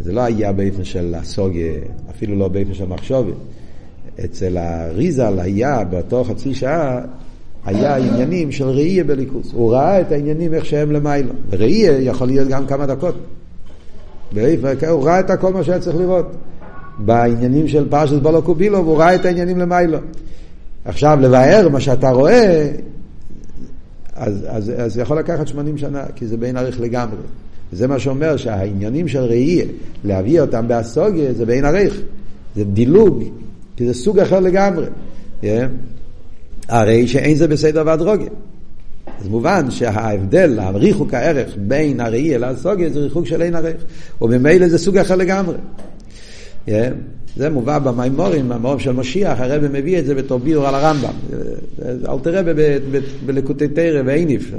זה 0.00 0.12
לא 0.12 0.20
היה 0.20 0.52
באופן 0.52 0.84
של 0.84 1.14
הסוגיה, 1.14 1.72
אפילו 2.10 2.36
לא 2.36 2.48
באופן 2.48 2.74
של 2.74 2.86
מחשובת. 2.86 3.34
אצל 4.24 4.56
האריזל 4.56 5.40
היה 5.40 5.84
באותו 5.84 6.24
חצי 6.24 6.54
שעה 6.54 7.00
היה 7.68 7.96
עניינים 7.96 8.52
של 8.52 8.64
ראייה 8.64 9.04
בליכוס. 9.04 9.52
הוא 9.52 9.72
ראה 9.72 10.00
את 10.00 10.12
העניינים 10.12 10.54
איך 10.54 10.64
שהם 10.64 10.92
למיילו. 10.92 11.32
ראייה 11.52 12.00
יכול 12.00 12.26
להיות 12.26 12.48
גם 12.48 12.66
כמה 12.66 12.86
דקות. 12.86 13.14
הוא 14.88 15.04
ראה 15.04 15.20
את 15.20 15.30
הכל 15.30 15.52
מה 15.52 15.64
שהיה 15.64 15.78
צריך 15.78 15.96
לראות. 15.96 16.26
בעניינים 16.98 17.68
של 17.68 17.88
פרשת 17.88 18.22
בולו 18.22 18.42
קובילו, 18.42 18.84
והוא 18.84 18.98
ראה 18.98 19.14
את 19.14 19.24
העניינים 19.24 19.58
למיילו. 19.58 19.98
עכשיו, 20.84 21.18
לבאר 21.20 21.68
מה 21.68 21.80
שאתה 21.80 22.10
רואה, 22.10 22.70
אז, 24.14 24.46
אז, 24.48 24.72
אז 24.76 24.94
זה 24.94 25.02
יכול 25.02 25.18
לקחת 25.18 25.48
80 25.48 25.78
שנה, 25.78 26.04
כי 26.14 26.26
זה 26.26 26.36
בין 26.36 26.56
ערך 26.56 26.80
לגמרי. 26.80 27.18
וזה 27.72 27.86
מה 27.86 27.98
שאומר 27.98 28.36
שהעניינים 28.36 29.08
של 29.08 29.22
ראייה, 29.22 29.64
להביא 30.04 30.40
אותם 30.40 30.68
באסוגיה, 30.68 31.32
זה 31.32 31.46
בעין 31.46 31.64
עריך. 31.64 32.00
זה 32.56 32.64
דילוג, 32.64 33.24
כי 33.76 33.86
זה 33.86 33.94
סוג 33.94 34.18
אחר 34.18 34.40
לגמרי. 34.40 34.86
Yeah. 35.42 35.46
הרי 36.68 37.08
שאין 37.08 37.36
זה 37.36 37.48
בסדר 37.48 37.82
והדרוגיה. 37.86 38.28
אז 39.20 39.28
מובן 39.28 39.70
שההבדל, 39.70 40.58
הריחוק 40.58 41.14
הערך 41.14 41.54
בין 41.56 42.00
הראייה 42.00 42.38
לאסוגיה 42.38 42.90
זה 42.90 43.00
ריחוק 43.00 43.26
של 43.26 43.42
אין 43.42 43.54
ערך. 43.54 43.82
וממילא 44.22 44.68
זה 44.68 44.78
סוג 44.78 44.96
אחר 44.96 45.16
לגמרי. 45.16 45.56
Yeah. 46.66 46.70
זה 47.38 47.50
מובא 47.50 47.78
במימורים, 47.78 48.48
במורים 48.48 48.78
של 48.78 48.92
משיח, 48.92 49.40
הרב 49.40 49.68
מביא 49.72 49.98
את 49.98 50.06
זה 50.06 50.14
בתור 50.14 50.38
ביור 50.38 50.66
על 50.66 50.74
הרמב"ם. 50.74 51.12
אל 52.08 52.18
תראה 52.22 52.42
בלקוטי 53.26 53.68
תרא 53.68 54.02
והניף. 54.06 54.52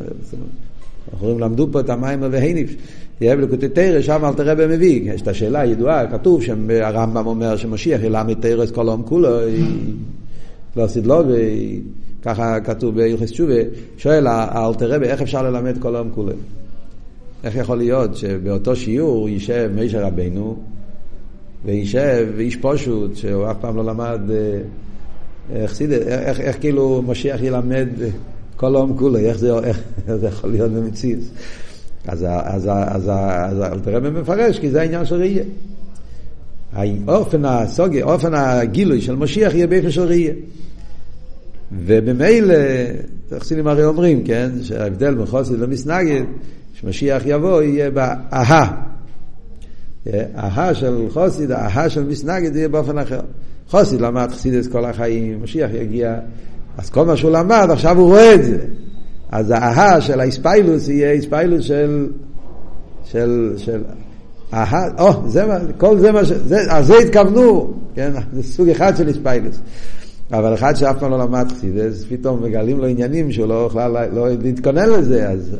אנחנו 1.13 1.39
למדו 1.39 1.67
פה 1.71 1.79
את 1.79 1.89
המים 1.89 2.19
והניף. 2.31 2.75
בלקוטי 3.21 3.69
תרא, 3.69 4.01
שם 4.01 4.25
אל 4.25 4.33
תראה 4.33 4.67
מביא. 4.67 5.13
יש 5.13 5.21
את 5.21 5.27
השאלה 5.27 5.59
הידועה, 5.59 6.07
כתוב 6.07 6.43
שהרמב"ם 6.43 7.27
אומר 7.27 7.57
שמשיח 7.57 8.01
ילמד 8.03 8.33
תרא 8.33 8.63
את 8.63 8.71
כל 8.71 8.89
העם 8.89 9.03
כולו, 9.03 9.29
לא 10.75 10.83
עשית 10.83 11.05
לו, 11.05 11.23
וככה 12.21 12.59
כתוב 12.59 12.95
בהלכס 12.95 13.31
תשובה, 13.31 13.53
שואל 13.97 14.27
אל 14.27 14.73
תראה 14.73 14.97
איך 15.03 15.21
אפשר 15.21 15.43
ללמד 15.43 15.77
כל 15.81 15.95
העם 15.95 16.09
כולו. 16.11 16.31
איך 17.43 17.55
יכול 17.55 17.77
להיות 17.77 18.15
שבאותו 18.15 18.75
שיעור 18.75 19.29
יישב 19.29 19.71
מישר 19.75 20.05
רבנו 20.05 20.57
וישב 21.65 22.27
איש 22.39 22.55
פושוט, 22.55 23.15
שהוא 23.15 23.51
אף 23.51 23.57
פעם 23.61 23.75
לא 23.77 23.85
למד 23.85 24.19
איך, 25.53 25.81
איך, 25.81 25.91
איך, 25.91 26.39
איך 26.39 26.59
כאילו 26.59 27.03
משיח 27.07 27.41
ילמד 27.41 27.87
כל 28.55 28.75
העם 28.75 28.97
כולו, 28.97 29.17
איך 29.17 29.37
זה, 29.37 29.59
איך, 29.59 29.81
זה 30.21 30.27
יכול 30.27 30.49
להיות 30.49 30.71
במציאות. 30.71 31.23
אז, 32.07 32.25
אז, 32.43 32.69
אז, 32.87 33.09
אז 33.09 33.61
אלתרבה 33.61 34.09
מפרש, 34.09 34.59
כי 34.59 34.69
זה 34.69 34.81
העניין 34.81 35.05
של 35.05 35.15
ראייה. 35.15 35.43
אופן 37.07 37.45
הסוגיה, 37.45 38.05
אופן 38.05 38.33
הגילוי 38.33 39.01
של 39.01 39.15
משיח 39.15 39.55
יהיה 39.55 39.67
באופן 39.67 39.91
של 39.91 40.01
ראייה. 40.01 40.33
וממילא, 41.71 42.55
החסידים 43.31 43.67
הרי 43.67 43.85
אומרים, 43.85 44.23
כן, 44.23 44.49
שההבדל 44.61 45.15
בין 45.15 45.25
חוסי 45.25 45.57
למסנגד, 45.57 46.23
שמשיח 46.73 47.23
יבוא, 47.25 47.61
יהיה 47.61 47.91
באהה. 47.91 48.71
ההה 50.35 50.73
של 50.73 51.07
חוסיד, 51.09 51.51
ההה 51.51 51.89
של 51.89 52.03
מסנגד 52.03 52.55
יהיה 52.55 52.69
באופן 52.69 52.97
אחר. 52.97 53.19
חוסיד 53.69 54.01
למד 54.01 54.31
חסידס 54.31 54.67
כל 54.67 54.85
החיים, 54.85 55.43
משיח 55.43 55.69
יגיע, 55.73 56.15
אז 56.77 56.89
כל 56.89 57.05
מה 57.05 57.17
שהוא 57.17 57.31
למד, 57.31 57.67
עכשיו 57.71 57.97
הוא 57.97 58.07
רואה 58.07 58.33
את 58.35 58.43
זה. 58.43 58.57
אז 59.31 59.51
ההה 59.51 60.01
של 60.01 60.19
האיספיילוס 60.19 60.87
יהיה 60.87 61.11
איספיילוס 61.11 61.65
של, 61.65 62.07
של, 63.05 63.53
של, 63.57 63.81
ההה, 64.51 64.87
או, 64.99 65.29
זה 65.29 65.45
מה, 65.45 65.57
כל 65.77 65.99
זה 65.99 66.11
מה 66.11 66.25
ש... 66.25 66.31
זה, 66.31 66.57
אז 66.69 66.87
זה 66.87 66.97
התכוונו, 66.97 67.73
כן, 67.95 68.11
זה 68.33 68.43
סוג 68.43 68.69
אחד 68.69 68.97
של 68.97 69.07
איספיילוס. 69.07 69.59
אבל 70.31 70.53
אחד 70.53 70.75
שאף 70.75 70.99
פעם 70.99 71.11
לא 71.11 71.19
למד 71.19 71.47
חסידס, 71.51 72.05
פתאום 72.09 72.43
מגלים 72.43 72.79
לו 72.79 72.85
עניינים 72.85 73.31
שהוא 73.31 73.47
לא 73.47 73.65
יכול 73.65 73.81
לא, 74.13 74.27
להתכונן 74.41 74.89
לזה, 74.89 75.29
אז 75.29 75.55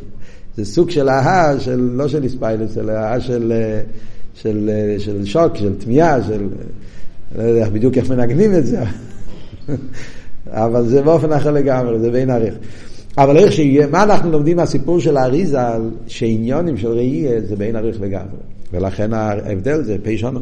זה 0.56 0.64
סוג 0.64 0.90
של 0.90 1.08
ההה, 1.08 1.60
של, 1.60 1.90
לא 1.94 2.08
של 2.08 2.24
איספיילוס, 2.24 2.78
אלא 2.78 2.92
ההה 2.92 3.20
של... 3.20 3.52
של, 4.34 4.70
של 4.98 5.24
שוק, 5.24 5.56
של 5.56 5.74
תמיהה, 5.78 6.22
של... 6.22 6.48
לא 7.38 7.42
יודע 7.42 7.68
בדיוק 7.68 7.96
איך 7.96 8.10
מנגנים 8.10 8.54
את 8.54 8.66
זה, 8.66 8.82
אבל 10.48 10.86
זה 10.86 11.02
באופן 11.02 11.32
אחר 11.32 11.50
לגמרי, 11.50 11.98
זה 11.98 12.10
בין 12.10 12.30
עריך. 12.30 12.54
אבל 13.18 13.36
איך 13.36 13.52
שיהיה, 13.52 13.86
מה 13.86 14.02
אנחנו 14.02 14.30
לומדים 14.30 14.56
מהסיפור 14.56 15.00
של 15.00 15.16
האריזה, 15.16 15.58
שעניונים 16.06 16.76
של 16.76 16.88
ראייה 16.88 17.40
זה 17.40 17.56
בין 17.56 17.76
עריך 17.76 18.00
לגמרי. 18.00 18.40
ולכן 18.72 19.12
ההבדל 19.12 19.82
זה 19.82 19.96
פי 20.02 20.18
שונו. 20.18 20.40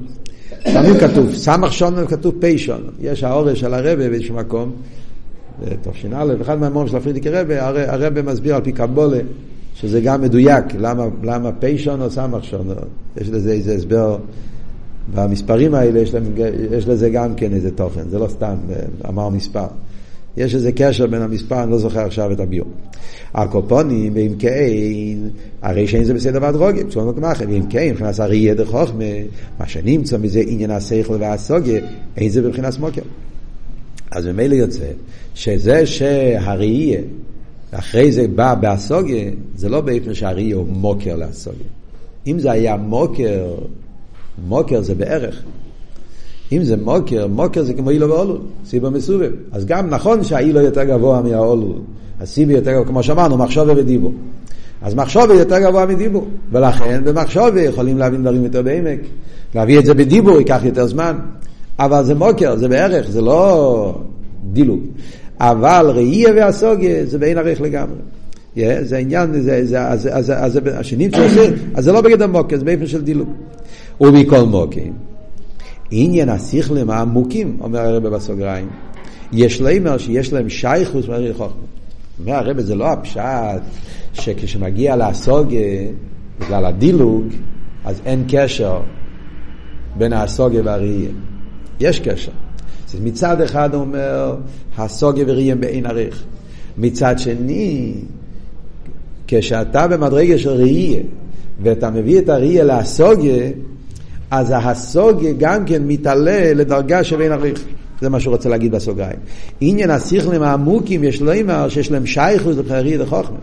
תמיד 0.62 0.96
כתוב, 1.00 1.34
סמך 1.34 1.72
שונו 1.72 2.08
כתוב 2.08 2.34
פי 2.40 2.58
שונו. 2.58 2.90
יש 3.00 3.24
האורש 3.24 3.60
של 3.60 3.74
הרבה 3.74 3.96
באיזשהו 3.96 4.34
מקום, 4.34 4.72
תש"א, 5.82 6.24
אחד 6.40 6.60
מהמורים 6.60 6.88
של 6.88 6.96
הפרידיקי 6.96 7.28
רבה, 7.28 7.66
הרבה 7.92 8.22
מסביר 8.22 8.54
על 8.54 8.62
פי 8.62 8.72
קבולה. 8.72 9.18
שזה 9.80 10.00
גם 10.00 10.22
מדויק, 10.22 10.64
למה, 10.78 11.04
למה 11.22 11.52
פי 11.52 11.78
שונו 11.78 12.10
סמך 12.10 12.44
שונו, 12.44 12.74
יש 13.16 13.28
לזה 13.28 13.52
איזה 13.52 13.74
הסבר, 13.74 14.18
במספרים 15.14 15.74
האלה 15.74 16.00
יש, 16.00 16.14
להם, 16.14 16.24
יש 16.70 16.88
לזה 16.88 17.10
גם 17.10 17.34
כן 17.34 17.52
איזה 17.52 17.70
תוכן, 17.70 18.08
זה 18.10 18.18
לא 18.18 18.28
סתם 18.28 18.54
אמר 19.08 19.28
מספר. 19.28 19.66
יש 20.38 20.54
איזה 20.54 20.72
קשר 20.72 21.06
בין 21.06 21.22
המספר, 21.22 21.62
אני 21.62 21.70
לא 21.70 21.78
זוכר 21.78 22.00
עכשיו 22.00 22.32
את 22.32 22.40
הביור. 22.40 22.68
הקופונים, 23.34 24.12
ואם 24.14 24.34
כן, 24.38 25.18
הרי 25.62 25.86
שאין 25.86 26.04
זה 26.04 26.14
בסדר 26.14 26.38
והדרוגיה, 26.42 26.84
בצורה 26.84 27.12
מקמחה, 27.12 27.44
ואם 27.48 27.62
כן, 27.70 27.88
מבחינת 27.90 28.20
הראייה 28.20 28.54
דחוכמה, 28.54 29.04
מה 29.58 29.68
שנמצא 29.68 30.18
מזה 30.18 30.42
עניין 30.46 30.70
השכל 30.70 31.16
והסוגיה, 31.20 31.80
אין 32.16 32.28
זה 32.28 32.42
בבחינת 32.42 32.72
סמוקר. 32.72 33.02
אז 34.10 34.26
ממילא 34.26 34.54
יוצא 34.54 34.86
שזה 35.34 35.86
שהראייה 35.86 37.00
ואחרי 37.72 38.12
זה 38.12 38.28
בא 38.28 38.54
באסוגיה, 38.54 39.30
זה 39.54 39.68
לא 39.68 39.80
באופן 39.80 40.14
שהארי 40.14 40.50
הוא 40.50 40.66
מוקר 40.66 41.16
לאסוגיה. 41.16 41.66
אם 42.26 42.38
זה 42.38 42.50
היה 42.50 42.76
מוקר, 42.76 43.54
מוקר 44.46 44.82
זה 44.82 44.94
בערך. 44.94 45.42
אם 46.52 46.64
זה 46.64 46.76
מוקר, 46.76 47.26
מוקר 47.26 47.62
זה 47.62 47.74
כמו 47.74 47.90
אילו 47.90 48.08
ואולול, 48.08 48.38
סיבה 48.66 48.90
מסובב. 48.90 49.30
אז 49.52 49.66
גם 49.66 49.90
נכון 49.90 50.24
שהאילו 50.24 50.60
יותר 50.60 50.84
גבוה 50.84 51.22
מהאולול, 51.22 51.76
הסיבה 52.20 52.52
יותר 52.52 52.72
גבוה, 52.72 52.84
כמו 52.84 53.02
שאמרנו, 53.02 53.36
מחשובה 53.36 53.72
ודיבור. 53.76 54.12
אז 54.82 54.94
מחשובה 54.94 55.34
יותר 55.34 55.58
גבוה 55.58 55.86
מדיבור, 55.86 56.26
ולכן 56.52 57.04
במחשובה 57.04 57.60
יכולים 57.60 57.98
להבין 57.98 58.22
דברים 58.22 58.44
יותר 58.44 58.62
בעמק. 58.62 59.00
להביא 59.54 59.78
את 59.78 59.84
זה 59.84 59.94
בדיבור 59.94 60.38
ייקח 60.38 60.60
יותר 60.64 60.86
זמן, 60.86 61.18
אבל 61.78 62.04
זה 62.04 62.14
מוקר, 62.14 62.56
זה 62.56 62.68
בערך, 62.68 63.10
זה 63.10 63.20
לא 63.20 63.94
דילוג. 64.52 64.80
אבל 65.40 65.90
ראייה 65.94 66.30
והסוגיה 66.36 67.06
זה 67.06 67.18
בעין 67.18 67.38
ערך 67.38 67.60
לגמרי. 67.60 67.98
Yeah, 68.56 68.60
זה 68.82 68.96
העניין, 68.96 69.42
זה, 69.42 69.66
זה, 69.66 69.88
אז, 69.88 70.08
אז, 70.12 70.32
אז, 70.36 70.58
השנים 70.72 71.10
שעושה, 71.10 71.50
אז 71.74 71.84
זה 71.84 71.92
לא 71.92 72.00
בגדר 72.00 72.26
מוקר, 72.26 72.58
זה 72.58 72.64
באופן 72.64 72.86
של 72.86 73.02
דילוג. 73.02 73.28
ומכל 74.00 74.42
מוקים, 74.42 74.92
עניין 75.90 76.28
השיחלים 76.28 76.90
העמוקים, 76.90 77.56
אומר 77.60 77.78
הרב 77.78 78.08
בסוגריים, 78.08 78.68
יש 79.32 79.60
להם 79.60 79.98
שיש 79.98 80.32
להם 80.32 80.48
שייכוס 80.48 81.08
מהרי 81.08 81.32
חוכמה. 81.32 81.62
אומר 82.20 82.34
הרב 82.34 82.60
זה 82.60 82.74
לא 82.74 82.92
הפשט 82.92 83.62
שכשמגיע 84.12 84.96
להסוגיה, 84.96 85.90
בגלל 86.40 86.64
הדילוג, 86.64 87.24
אז 87.84 88.00
אין 88.04 88.24
קשר 88.28 88.80
בין 89.96 90.12
הסוגיה 90.12 90.62
והראייה. 90.64 91.10
יש 91.80 92.00
קשר. 92.00 92.32
אז 92.88 93.00
מצד 93.00 93.40
אחד 93.40 93.74
הוא 93.74 93.80
אומר, 93.80 94.36
הסוגיה 94.78 95.24
וראייה 95.28 95.56
באין 95.56 95.86
עריך. 95.86 96.24
מצד 96.78 97.18
שני, 97.18 97.94
כשאתה 99.26 99.88
במדרגה 99.88 100.38
של 100.38 100.50
ראייה, 100.50 101.00
ואתה 101.62 101.90
מביא 101.90 102.18
את 102.18 102.28
הראייה 102.28 102.64
להסוגיה, 102.64 103.50
אז 104.30 104.54
הסוגיה 104.56 105.32
גם 105.38 105.64
כן 105.64 105.82
מתעלה 105.86 106.52
לדרגה 106.54 107.04
של 107.04 107.22
אין 107.22 107.32
עריך. 107.32 107.64
זה 108.00 108.08
מה 108.08 108.20
שהוא 108.20 108.32
רוצה 108.32 108.48
להגיד 108.48 108.72
בסוגריים. 108.72 109.18
עניין 109.60 109.90
השכלים 109.90 110.42
העמוקים, 110.42 111.04
יש 111.04 111.20
לו 111.20 111.32
אמר 111.40 111.68
שיש 111.68 111.90
להם 111.90 112.06
שייכות 112.06 112.56
לחרייה 112.56 112.98
דחוכמה. 112.98 113.38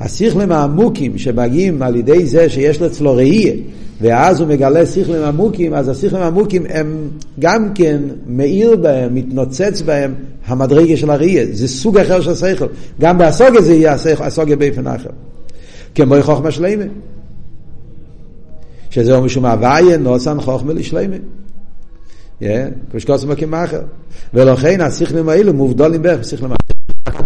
השכלים 0.00 0.52
העמוקים 0.52 1.18
שמגיעים 1.18 1.82
על 1.82 1.96
ידי 1.96 2.26
זה 2.26 2.50
שיש 2.50 2.80
לו 2.80 2.86
אצלו 2.86 3.14
ראייה, 3.14 3.54
ואז 4.00 4.40
הוא 4.40 4.48
מגלה 4.48 4.86
שכלים 4.86 5.22
עמוקים, 5.22 5.74
אז 5.74 5.88
השכלים 5.88 6.22
העמוקים 6.22 6.66
הם 6.68 7.08
גם 7.38 7.74
כן 7.74 8.02
מאיר 8.26 8.76
בהם, 8.76 9.14
מתנוצץ 9.14 9.82
בהם 9.82 10.14
המדרגה 10.46 10.96
של 10.96 11.10
הראייה. 11.10 11.44
זה 11.52 11.68
סוג 11.68 11.98
אחר 11.98 12.20
של 12.20 12.34
שכל. 12.34 12.66
גם 13.00 13.18
בהסוגיה 13.18 13.60
זה 13.60 13.74
יהיה 13.74 13.96
הסוגיה 14.20 14.56
באופן 14.56 14.86
אחר. 14.86 15.10
כמו 15.94 16.14
חוכמה 16.22 16.50
שלמה. 16.50 16.84
שזהו 18.90 19.22
משום 19.22 19.46
הוויה 19.46 19.96
נוסן 19.96 20.40
חוכמה 20.40 20.72
לשלמה. 20.72 21.16
כמו 22.90 23.00
שקוסם 23.00 23.34
כמאחר. 23.34 23.82
ולכן 24.34 24.80
השכלים 24.80 25.28
האלו 25.28 25.54
מובדלים 25.54 26.02
בערך 26.02 26.20
בשכלים 26.20 26.50
האחר. 26.52 27.24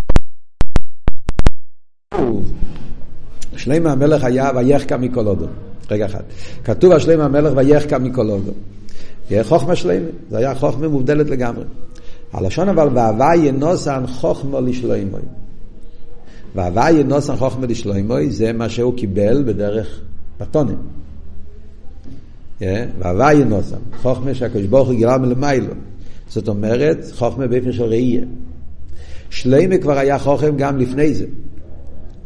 שלמה 3.57 3.93
המלך 3.93 4.25
היה 4.25 4.51
ויחקה 4.57 4.97
מכל 4.97 5.27
אודו. 5.27 5.47
רגע 5.91 6.07
אחד. 6.07 6.23
כתוב 6.65 6.93
על 6.93 6.99
שלמה 6.99 7.25
המלך 7.25 7.53
ויחקה 7.57 7.99
מכל 7.99 8.31
אודו. 8.31 8.53
חוכמה 9.43 9.77
שלמה, 9.77 10.07
זה 10.31 10.39
היה 10.39 10.55
חוכמה 10.55 10.89
מובדלת 10.89 11.31
לגמרי. 11.31 11.65
הלשון 12.33 12.69
אבל 12.69 12.89
והווה 12.95 13.37
ינוסן 13.37 14.07
חוכמה 14.07 14.61
לשלמה. 14.61 15.19
והווה 16.55 16.91
ינוסן 16.91 17.37
חוכמה 17.37 17.67
לשלמה 17.67 18.15
זה 18.29 18.53
מה 18.53 18.69
שהוא 18.69 18.97
קיבל 18.97 19.43
בדרך 19.47 20.01
פתונים. 20.39 21.04
והווה 22.61 23.35
ינוסן, 23.35 23.77
חוכמה 24.03 24.35
שהקדוש 24.35 24.67
ברוך 24.67 24.89
הוא 24.89 24.97
גילה 24.97 25.19
מלמיילו. 25.19 25.75
זאת 26.29 26.49
אומרת, 26.49 27.07
חוכמה 27.15 27.47
באופן 27.47 27.73
של 27.73 27.85
ראייה. 27.85 28.25
שלמה 29.31 29.79
כבר 29.79 29.99
היה 29.99 30.19
חוכם 30.19 30.57
גם 30.57 30.79
לפני 30.79 31.15
זה. 31.15 31.27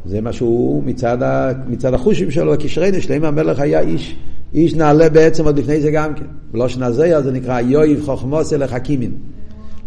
זה 0.04 0.20
מה 0.20 0.32
שהוא 0.32 0.82
מצד, 0.84 1.22
ה, 1.22 1.52
מצד 1.68 1.94
החושים 1.94 2.30
שלו, 2.30 2.54
הקשרנו, 2.54 3.00
שלמה 3.00 3.28
המלך 3.28 3.60
היה 3.60 3.80
איש, 3.80 4.16
איש 4.54 4.74
נעלה 4.74 5.08
בעצם 5.08 5.44
עוד 5.44 5.58
לפני 5.58 5.80
זה 5.80 5.90
גם 5.90 6.14
כן. 6.14 6.24
ולא 6.52 6.68
שנזיה 6.68 7.22
זה 7.22 7.32
נקרא 7.32 7.60
יויב 7.60 8.04
חוכמוס 8.04 8.52
אל 8.52 8.62
החכימים. 8.62 9.14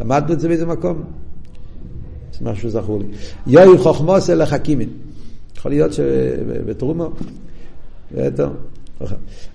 למדנו 0.01 0.33
את 0.33 0.39
זה 0.39 0.48
באיזה 0.48 0.65
מקום. 0.65 1.03
זה 2.39 2.45
משהו 2.50 2.69
זכור 2.69 3.00
לי. 3.00 3.05
יויב 3.48 3.77
חוכמוס 3.77 4.29
אל 4.29 4.41
החכימים. 4.41 4.89
יכול 5.57 5.71
להיות 5.71 5.93
שבתרומו. 5.93 7.10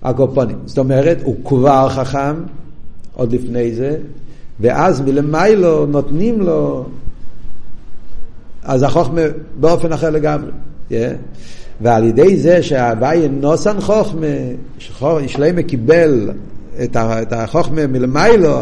הקופונים. 0.03 0.57
זאת 0.65 0.77
אומרת, 0.77 1.17
הוא 1.23 1.35
כבר 1.45 1.89
חכם 1.89 2.35
עוד 3.13 3.33
לפני 3.33 3.71
זה, 3.75 3.97
ואז 4.59 5.01
מלמיילו 5.01 5.85
נותנים 5.85 6.41
לו, 6.41 6.85
אז 8.63 8.83
החוכמה 8.83 9.21
באופן 9.59 9.91
אחר 9.91 10.09
לגמרי. 10.09 10.51
Yeah. 10.89 10.93
ועל 11.81 12.03
ידי 12.03 12.37
זה 12.37 12.63
שהוואי 12.63 13.27
נוסן 13.29 13.81
חוכמה, 13.81 14.27
שלמה 15.27 15.63
קיבל 15.63 16.29
את 16.83 17.33
החוכמה 17.33 17.87
מלמיילו, 17.87 18.59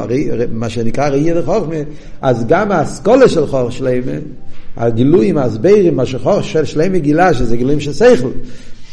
מה 0.51 0.69
שנקרא 0.69 1.07
ראי 1.07 1.43
חוכמה, 1.45 1.75
אז 2.21 2.45
גם 2.47 2.71
האסכולה 2.71 3.29
של 3.29 3.47
חוכמה 3.47 3.71
שלמה, 3.71 4.17
הגילויים, 4.77 5.37
ההסברים, 5.37 5.95
מה 5.95 6.03
ששלמה 6.41 6.97
גילה, 6.97 7.33
שזה 7.33 7.57
גילויים 7.57 7.79
של 7.79 7.93
שכל, 7.93 8.29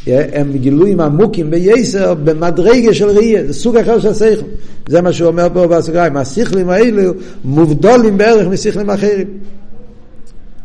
הם 0.06 0.52
גילויים 0.52 1.00
עמוקים 1.00 1.50
בייסר 1.50 2.14
במדרגה 2.14 2.94
של 2.94 3.08
ראייה, 3.08 3.46
זה 3.46 3.52
סוג 3.52 3.76
אחר 3.76 3.98
של 4.00 4.14
שכל. 4.14 4.46
זה 4.88 5.00
מה 5.00 5.12
שהוא 5.12 5.28
אומר 5.28 5.48
פה 5.52 5.66
בסוגריים, 5.66 6.16
השכלים 6.16 6.68
האלו 6.68 7.12
מובדולים 7.44 8.18
בערך 8.18 8.46
משכלים 8.46 8.90
אחרים. 8.90 9.26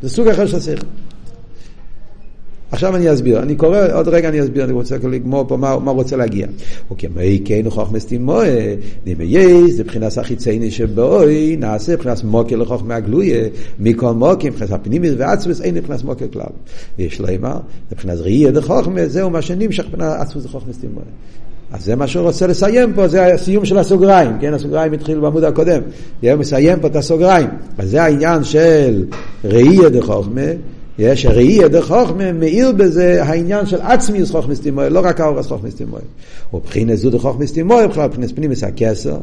זה 0.01 0.09
סוג 0.09 0.27
אחר 0.27 0.45
של 0.47 0.59
שכל. 0.59 0.85
עכשיו 2.71 2.95
אני 2.95 3.13
אסביר, 3.13 3.39
אני 3.39 3.55
קורא, 3.55 3.77
עוד 3.93 4.07
רגע 4.07 4.29
אני 4.29 4.41
אסביר, 4.41 4.63
אני 4.63 4.73
רוצה 4.73 4.95
לגמור 5.11 5.45
פה 5.47 5.57
מה, 5.57 5.79
מה 5.79 5.91
רוצה 5.91 6.15
להגיע. 6.15 6.47
אוקיי, 6.89 7.09
מי 7.15 7.41
כן 7.45 7.69
חוכמס 7.69 8.05
תימוה, 8.05 8.45
נמייס, 9.05 9.75
זה 9.75 9.83
מבחינת 9.83 10.17
החיצייני 10.17 10.71
שבואי, 10.71 11.57
נעשה 11.59 11.93
מבחינת 11.93 12.23
מוקר 12.23 12.55
לחוכמה 12.55 12.95
הגלויה, 12.95 13.47
מכל 13.79 14.13
מוקר, 14.13 14.47
מבחינת 14.47 14.71
הפנימיס 14.71 15.13
ועצמס, 15.17 15.61
אין 15.61 15.75
מבחינת 15.75 16.03
מוקר 16.03 16.25
כלל. 16.33 16.43
ויש 16.99 17.19
לומר, 17.19 17.57
מבחינת 17.91 18.17
ראייה 18.19 18.51
דחוכמה, 18.51 19.07
זהו 19.07 19.29
מה 19.29 19.41
שנמשך 19.41 19.85
מבחינת 19.85 20.11
עצמוס 20.19 20.45
וחוכמס 20.45 20.77
תימוה. 20.77 21.03
אז 21.71 21.85
זה 21.85 21.95
מה 21.95 22.07
שהוא 22.07 22.23
רוצה 22.23 22.47
לסיים 22.47 22.93
פה, 22.93 23.07
זה 23.07 23.33
הסיום 23.33 23.65
של 23.65 23.77
הסוגריים, 23.77 24.31
כן? 24.41 24.53
הסוגריים 24.53 24.93
התחילו 24.93 25.21
בעמוד 25.21 25.43
הקודם. 25.43 25.81
הוא 26.21 26.35
מסיים 26.35 26.79
פה 26.79 26.87
את 26.87 26.95
הסוגריים. 26.95 27.49
אז 27.77 27.89
זה 27.89 28.03
העניין 28.03 28.43
של 28.43 29.05
ראייה 29.43 29.89
דחוכמה. 29.89 30.41
יש 30.99 31.25
ראייה 31.25 31.67
דחוכמה 31.67 32.31
מאיר 32.31 32.71
בזה 32.71 33.23
העניין 33.23 33.65
של 33.65 33.81
עצמיוס 33.81 34.31
חוכמס 34.31 34.61
תימוי, 34.61 34.89
לא 34.89 34.99
רק 35.03 35.19
האורס 35.19 35.47
חוכמס 35.47 35.75
תימוי. 35.75 36.01
ובחינת 36.53 36.97
זו 36.97 37.09
דחוכמס 37.09 37.53
תימוי, 37.53 37.87
בכלל 37.87 38.07
מבחינת 38.07 38.35
פנימיס 38.35 38.63
הכסר, 38.63 39.17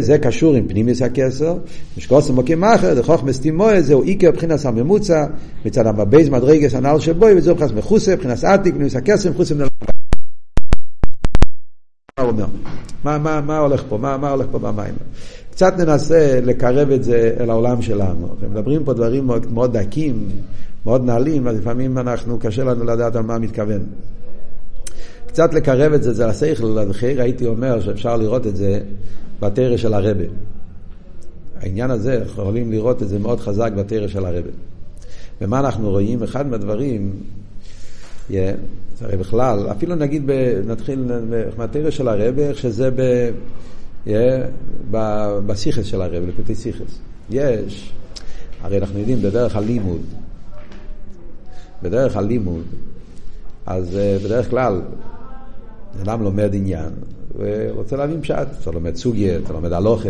זה 0.00 0.18
קשור 0.22 0.54
עם 0.54 0.68
פנימיס 0.68 1.02
הכסר, 1.02 1.54
משקוסם 1.98 2.34
מוקים 2.34 2.64
אחר, 2.64 2.94
דחוכמס 2.94 3.40
תימוי, 3.40 3.82
זהו 3.82 4.02
עיקר 4.02 4.30
מבחינת 4.30 4.64
הממוצע, 4.64 5.26
מצד 5.64 5.86
המבייז 5.86 6.28
מדרגס 6.28 6.74
הנעל 6.74 7.00
שבו, 7.00 7.26
וזהו 7.36 7.54
מבחינת 7.54 7.74
מחוסה, 7.74 8.14
מבחינת 8.14 8.44
עתיק, 8.44 8.74
פנימיס 8.74 8.96
הכסר, 8.96 9.30
מחוסה 9.30 9.54
מנהל 9.54 9.68
מה, 13.04 13.18
מה, 13.18 13.40
מה 13.40 13.58
הולך 13.58 13.82
פה? 13.88 13.98
מה, 13.98 14.16
מה 14.16 14.30
הולך 14.30 14.46
פה 14.50 14.58
במים? 14.58 14.94
קצת 15.50 15.78
ננסה 15.78 16.40
לקרב 16.42 16.90
את 16.90 17.04
זה 17.04 17.34
אל 17.40 17.50
העולם 17.50 17.82
שלנו. 17.82 18.28
מדברים 18.50 18.84
פה 18.84 18.92
דברים 18.92 19.30
מאוד 19.50 19.76
דקים, 19.76 20.28
מאוד 20.84 21.04
נעלים, 21.04 21.48
אז 21.48 21.56
לפעמים 21.56 21.98
אנחנו, 21.98 22.38
קשה 22.38 22.64
לנו 22.64 22.84
לדעת 22.84 23.16
על 23.16 23.22
מה 23.22 23.38
מתכוון. 23.38 23.86
קצת 25.26 25.54
לקרב 25.54 25.92
את 25.92 26.02
זה, 26.02 26.12
זה 26.12 26.28
השכל, 26.28 26.64
לחייר 26.64 27.22
הייתי 27.22 27.46
אומר 27.46 27.80
שאפשר 27.80 28.16
לראות 28.16 28.46
את 28.46 28.56
זה 28.56 28.80
בתרא 29.40 29.76
של 29.76 29.94
הרבה. 29.94 30.24
העניין 31.60 31.90
הזה, 31.90 32.22
יכולים 32.26 32.70
לראות 32.70 33.02
את 33.02 33.08
זה 33.08 33.18
מאוד 33.18 33.40
חזק 33.40 33.72
בתרא 33.76 34.08
של 34.08 34.24
הרבה. 34.24 34.50
ומה 35.40 35.60
אנחנו 35.60 35.90
רואים? 35.90 36.22
אחד 36.22 36.46
מהדברים, 36.46 37.12
yeah, 38.30 38.32
הרי 39.00 39.16
בכלל, 39.16 39.66
אפילו 39.70 39.94
נגיד, 39.94 40.22
ב, 40.26 40.32
נתחיל 40.66 41.04
מהתרא 41.56 41.90
של 41.90 42.08
הרבה, 42.08 42.42
איך 42.42 42.58
שזה 42.58 42.90
ב, 42.90 43.30
yeah, 44.06 44.10
בסיכס 45.46 45.84
של 45.84 46.02
הרבה, 46.02 46.18
לקוטי 46.18 46.54
סיכס. 46.54 46.98
יש, 47.30 47.92
הרי 48.60 48.78
אנחנו 48.78 48.98
יודעים 48.98 49.22
בדרך 49.22 49.56
הלימוד, 49.56 50.00
בדרך 51.82 52.16
הלימוד, 52.16 52.64
אז 53.66 53.96
אה, 53.96 54.16
בדרך 54.24 54.50
כלל, 54.50 54.80
אדם 56.02 56.22
לומד 56.22 56.50
עניין 56.54 56.90
ורוצה 57.36 57.96
להבין 57.96 58.22
פשט, 58.22 58.46
אתה 58.62 58.70
לומד 58.70 58.96
סוגיה, 58.96 59.38
אתה 59.38 59.52
לומד 59.52 59.72
הלוכה, 59.72 60.08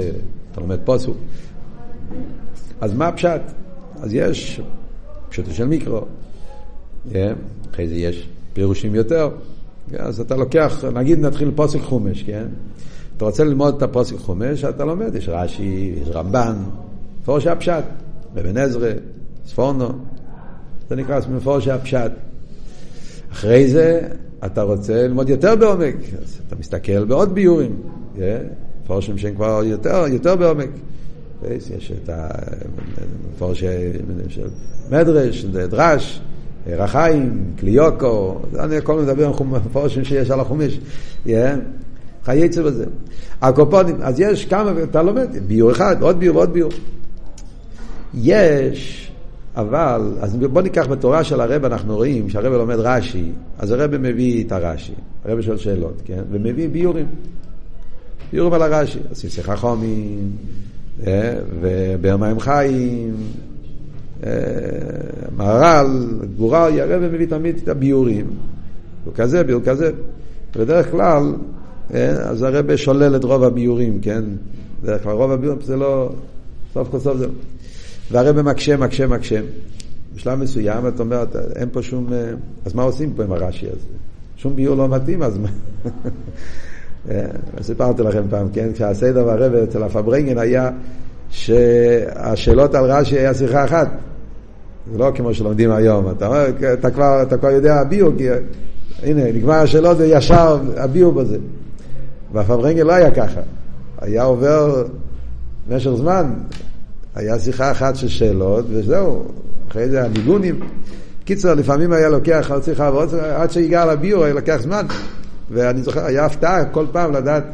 אתה 0.52 0.60
לומד 0.60 0.78
פוסוק. 0.84 1.16
אז 2.80 2.94
מה 2.94 3.08
הפשט? 3.08 3.40
אז 4.00 4.14
יש 4.14 4.60
פשוטו 5.28 5.50
של 5.50 5.64
מיקרו, 5.64 6.00
כן? 7.12 7.34
אחרי 7.70 7.88
זה 7.88 7.94
יש 7.94 8.28
פירושים 8.52 8.94
יותר, 8.94 9.30
אז 9.98 10.20
אתה 10.20 10.36
לוקח, 10.36 10.84
נגיד 10.84 11.18
נתחיל 11.18 11.50
פוסק 11.54 11.80
חומש, 11.80 12.22
כן? 12.22 12.46
אתה 13.16 13.24
רוצה 13.24 13.44
ללמוד 13.44 13.74
את 13.76 13.82
הפוסק 13.82 14.16
חומש, 14.16 14.64
אתה 14.64 14.84
לומד, 14.84 15.14
יש 15.14 15.28
רש"י, 15.28 15.94
יש 16.02 16.08
רמב"ן, 16.08 16.56
פורש 17.24 17.46
הפשט, 17.46 17.84
אבן 18.40 18.56
עזרא, 18.56 18.90
ספורנו, 19.46 19.88
זה 20.90 20.96
נקרא 20.96 21.20
מפורש 21.30 21.68
הפשט. 21.68 22.10
אחרי 23.32 23.68
זה 23.68 24.00
אתה 24.46 24.62
רוצה 24.62 24.94
ללמוד 24.94 25.28
יותר 25.28 25.56
בעומק, 25.56 25.96
אז 26.22 26.40
אתה 26.48 26.56
מסתכל 26.56 27.04
בעוד 27.04 27.34
ביורים, 27.34 27.76
מפורשים 28.84 29.18
שהם 29.18 29.34
כבר 29.34 29.62
יותר, 29.64 30.04
יותר 30.12 30.36
בעומק. 30.36 30.68
יש 31.50 31.92
את 32.04 32.10
המפורש 32.12 33.64
של 34.28 34.48
מדרש, 34.90 35.44
דרש, 35.44 36.20
רחיים, 36.66 37.44
קליוקו, 37.56 38.40
אני 38.58 38.76
הכל 38.76 39.02
מדבר 39.02 39.26
על 39.26 39.32
מפורשים 39.46 40.04
שיש 40.04 40.30
על 40.30 40.40
החומש, 40.40 40.80
חייצא 42.24 42.62
בזה. 42.62 42.84
הקופונים, 43.42 43.96
אז 44.02 44.20
יש 44.20 44.44
כמה, 44.44 44.72
אתה 44.82 45.02
לומד, 45.02 45.28
ביור 45.46 45.72
אחד, 45.72 46.02
עוד 46.02 46.18
ביור 46.20 46.36
ועוד 46.36 46.52
ביור. 46.52 46.70
יש 48.14 49.09
אבל, 49.56 50.12
אז 50.20 50.36
בוא 50.36 50.62
ניקח 50.62 50.86
בתורה 50.86 51.24
של 51.24 51.40
הרב, 51.40 51.64
אנחנו 51.64 51.96
רואים 51.96 52.30
שהרב 52.30 52.52
לומד 52.52 52.76
רש"י, 52.78 53.32
אז 53.58 53.70
הרב 53.70 53.96
מביא 53.96 54.44
את 54.44 54.52
הרש"י, 54.52 54.92
הרב 55.24 55.40
שואל 55.40 55.56
שאלות, 55.56 56.02
כן? 56.04 56.22
ומביא 56.30 56.68
ביורים, 56.68 57.06
ביורים 58.32 58.52
על 58.52 58.62
הרש"י, 58.62 58.98
עושים 59.08 59.30
שיחה 59.30 59.56
חומים, 59.56 60.30
אה, 61.06 61.34
ובאר 61.60 62.16
מים 62.16 62.40
חיים, 62.40 63.14
אה, 64.26 64.30
מהר"ל, 65.36 65.86
גבורליה, 66.34 66.84
הרב 66.84 67.02
מביא 67.02 67.26
תמיד 67.26 67.56
את 67.62 67.68
הביורים, 67.68 68.26
ביור 69.04 69.14
כזה, 69.14 69.44
ביור 69.44 69.60
כזה, 69.64 69.90
בדרך 70.56 70.90
כלל, 70.90 71.34
אה, 71.94 72.10
אז 72.10 72.42
הרב 72.42 72.76
שולל 72.76 73.16
את 73.16 73.24
רוב 73.24 73.44
הביורים, 73.44 74.00
כן? 74.00 74.24
בדרך 74.82 75.02
כלל 75.02 75.12
רוב 75.12 75.30
הביורים 75.30 75.60
זה 75.60 75.76
לא, 75.76 76.12
סוף 76.74 76.88
כל 76.90 76.98
סוף 76.98 77.16
זה 77.16 77.26
לא. 77.26 77.32
והרבא 78.10 78.42
מקשה, 78.42 78.76
מקשה, 78.76 79.06
מקשה. 79.06 79.40
בשלב 80.14 80.38
מסוים 80.38 80.88
את 80.88 81.00
אומרת, 81.00 81.36
אין 81.56 81.68
פה 81.72 81.82
שום... 81.82 82.12
אה, 82.12 82.32
אז 82.64 82.74
מה 82.74 82.82
עושים 82.82 83.12
פה 83.16 83.24
עם 83.24 83.32
הרש"י 83.32 83.66
הזה? 83.66 83.86
שום 84.36 84.56
ביור 84.56 84.76
לא 84.76 84.88
מתאים, 84.88 85.22
אז 85.22 85.38
מה? 85.38 85.48
אה, 87.10 87.24
סיפרתי 87.62 88.02
לכם 88.02 88.22
פעם, 88.30 88.48
כן? 88.52 88.68
כשהסדר 88.74 89.26
והרבא 89.26 89.64
אצל 89.64 89.82
הפברנגן 89.82 90.38
היה 90.38 90.70
שהשאלות 91.30 92.74
על 92.74 92.84
רש"י 92.84 93.18
היה 93.18 93.34
שיחה 93.34 93.64
אחת. 93.64 93.88
זה 94.92 94.98
לא 94.98 95.12
כמו 95.14 95.34
שלומדים 95.34 95.70
היום. 95.70 96.10
אתה 96.10 96.26
אומר, 96.26 96.46
אתה 96.72 96.90
כבר, 96.90 97.22
אתה 97.22 97.36
כבר 97.36 97.50
יודע 97.50 97.74
הביור, 97.74 98.12
כי 98.18 98.28
הנה, 99.02 99.32
נגמר 99.32 99.54
השאלות 99.54 99.96
וישר 99.98 100.58
הביור 100.76 101.12
בזה. 101.12 101.38
והפברנגן 102.32 102.86
לא 102.86 102.92
היה 102.92 103.10
ככה. 103.10 103.40
היה 104.00 104.22
עובר 104.22 104.84
במשך 105.68 105.90
זמן, 105.90 106.32
היה 107.14 107.38
שיחה 107.38 107.70
אחת 107.70 107.96
של 107.96 108.08
שאלות, 108.08 108.64
וזהו, 108.70 109.24
אחרי 109.70 109.88
זה 109.88 110.04
הניגונים. 110.04 110.60
קיצר, 111.24 111.54
לפעמים 111.54 111.92
היה 111.92 112.08
לוקח 112.08 112.50
עוד 112.50 112.64
שיחה 112.64 112.90
ועוד 112.92 113.10
שיחה, 113.10 113.42
עד 113.42 113.50
שהגיע 113.50 113.84
לביור 113.84 114.24
היה 114.24 114.34
לוקח 114.34 114.56
זמן. 114.60 114.86
ואני 115.50 115.82
זוכר, 115.82 116.04
היה 116.04 116.24
הפתעה 116.24 116.64
כל 116.64 116.86
פעם 116.92 117.12
לדעת 117.12 117.44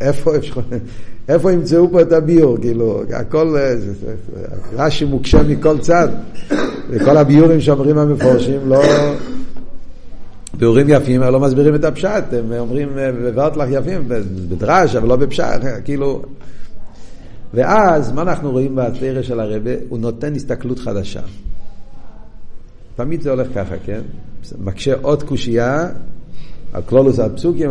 איפה, 0.00 0.32
איפה 1.28 1.52
ימצאו 1.52 1.90
פה 1.90 2.02
את 2.02 2.12
הביור, 2.12 2.58
כאילו, 2.60 3.02
הכל, 3.12 3.56
אה, 3.58 3.74
רש"י 4.76 5.04
מוקשה 5.04 5.42
מכל 5.42 5.78
צד, 5.78 6.08
וכל 6.90 7.16
הביורים 7.16 7.60
שאומרים 7.60 7.98
המפורשים 7.98 8.60
לא... 8.68 8.82
ביורים 10.58 10.86
יפים, 10.88 11.22
אבל 11.22 11.32
לא 11.32 11.40
מסבירים 11.40 11.74
את 11.74 11.84
הפשט, 11.84 12.24
הם 12.32 12.52
אומרים 12.58 12.88
בוורט 13.22 13.56
לך 13.56 13.68
יפים, 13.70 14.08
בדרש, 14.48 14.96
אבל 14.96 15.08
לא 15.08 15.16
בפשט, 15.16 15.60
כאילו, 15.84 16.22
ואז, 17.56 18.12
מה 18.12 18.22
אנחנו 18.22 18.50
רואים 18.50 18.76
בתרא 18.76 19.22
של 19.22 19.40
הרבה? 19.40 19.70
הוא 19.88 19.98
נותן 19.98 20.34
הסתכלות 20.34 20.78
חדשה. 20.78 21.20
תמיד 22.96 23.20
זה 23.20 23.30
הולך 23.30 23.46
ככה, 23.54 23.74
כן? 23.84 24.00
מקשה 24.58 24.94
עוד 25.02 25.22
קושייה, 25.22 25.88
על 26.72 26.82
כלולוס 26.82 27.18
הפסוקים, 27.18 27.70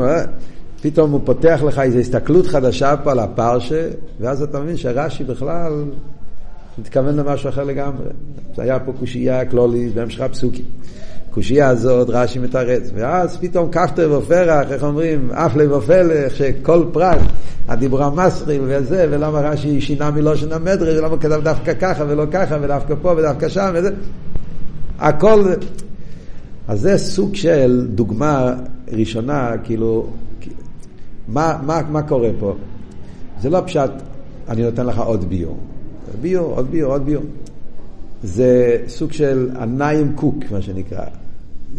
פתאום 0.82 1.12
הוא 1.12 1.22
פותח 1.26 1.62
לך 1.68 1.80
איזו 1.80 2.00
הסתכלות 2.00 2.48
חדשה 2.48 2.96
פה 3.04 3.12
על 3.12 3.20
הפרשה, 3.20 3.90
ואז 4.20 4.42
אתה 4.42 4.60
מבין 4.60 4.78
שרש"י 4.78 5.24
בכלל 5.24 5.84
מתכוון 6.78 7.16
למשהו 7.16 7.50
אחר 7.50 7.64
לגמרי. 7.64 8.06
זה 8.56 8.62
היה 8.62 8.80
פה 8.80 8.94
קושייה 9.00 9.46
כלוליס 9.46 9.94
בהמשך 9.94 10.22
הפסוקים. 10.22 10.66
קושייה 11.36 11.68
הזאת 11.70 12.08
רש"י 12.10 12.40
מתרץ, 12.40 12.92
ואז 12.94 13.38
פתאום 13.38 13.72
כפתר 13.72 14.12
ופרח, 14.12 14.72
איך 14.72 14.84
אומרים, 14.84 15.32
אף 15.32 15.56
לב 15.56 15.72
ופלח, 15.72 16.36
שכל 16.36 16.86
פרט, 16.92 17.20
הדיבור 17.68 18.04
המסריל 18.04 18.62
וזה, 18.66 19.08
ולמה 19.12 19.40
רש"י 19.40 19.82
שינה 19.82 20.12
מלושן 20.12 20.52
המדרש, 20.52 20.98
ולמה 20.98 21.18
כתב 21.18 21.42
דווקא 21.44 21.74
ככה 21.74 22.04
ולא 22.08 22.26
ככה, 22.32 22.58
ודווקא 22.62 22.94
פה 23.02 23.14
ודווקא 23.18 23.50
שם, 23.50 23.72
וזה, 23.74 23.90
הכל, 25.00 25.54
אז 26.68 26.80
זה 26.80 26.98
סוג 26.98 27.36
של 27.36 27.88
דוגמה 27.90 28.54
ראשונה, 28.92 29.52
כאילו, 29.64 30.08
מה, 31.28 31.60
מה, 31.66 31.82
מה 31.90 32.02
קורה 32.02 32.30
פה? 32.40 32.56
זה 33.42 33.50
לא 33.50 33.62
פשט, 33.66 33.92
אני 34.50 34.64
נותן 34.64 34.86
לך 34.86 35.00
עוד 35.00 35.30
ביור. 35.30 35.58
ביור, 36.22 36.54
עוד 36.56 36.72
ביור, 36.72 36.92
עוד 36.92 37.06
ביור. 37.06 37.24
זה 38.24 38.78
סוג 38.88 39.12
של 39.12 39.50
עניים 39.62 40.14
קוק, 40.16 40.36
מה 40.52 40.62
שנקרא. 40.62 41.06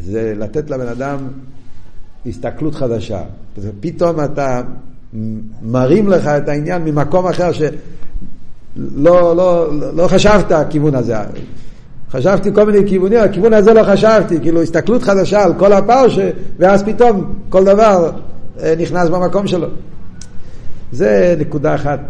זה 0.05 0.35
לתת 0.37 0.71
לבן 0.71 0.89
אדם 0.89 1.19
הסתכלות 2.27 2.75
חדשה. 2.75 3.23
פתאום 3.81 4.21
אתה 4.25 4.63
מרים 5.63 6.09
לך 6.09 6.27
את 6.27 6.49
העניין 6.49 6.85
ממקום 6.85 7.27
אחר 7.27 7.53
שלא 7.53 7.77
לא, 8.77 9.37
לא, 9.37 9.95
לא 9.95 10.09
חשבת 10.09 10.53
הכיוון 10.53 10.95
הזה. 10.95 11.17
חשבתי 12.11 12.55
כל 12.55 12.67
מיני 12.67 12.89
כיוונים, 12.89 13.19
הכיוון 13.19 13.53
הזה 13.53 13.73
לא 13.73 13.83
חשבתי, 13.85 14.41
כאילו 14.41 14.63
הסתכלות 14.63 15.03
חדשה 15.03 15.45
על 15.45 15.55
כל 15.59 15.73
הפרשה, 15.73 16.31
ואז 16.59 16.83
פתאום 16.83 17.35
כל 17.49 17.65
דבר 17.65 18.11
אה, 18.63 18.75
נכנס 18.79 19.09
במקום 19.09 19.47
שלו. 19.47 19.69
זה 20.93 21.35
נקודה 21.39 21.75
אחת. 21.75 22.01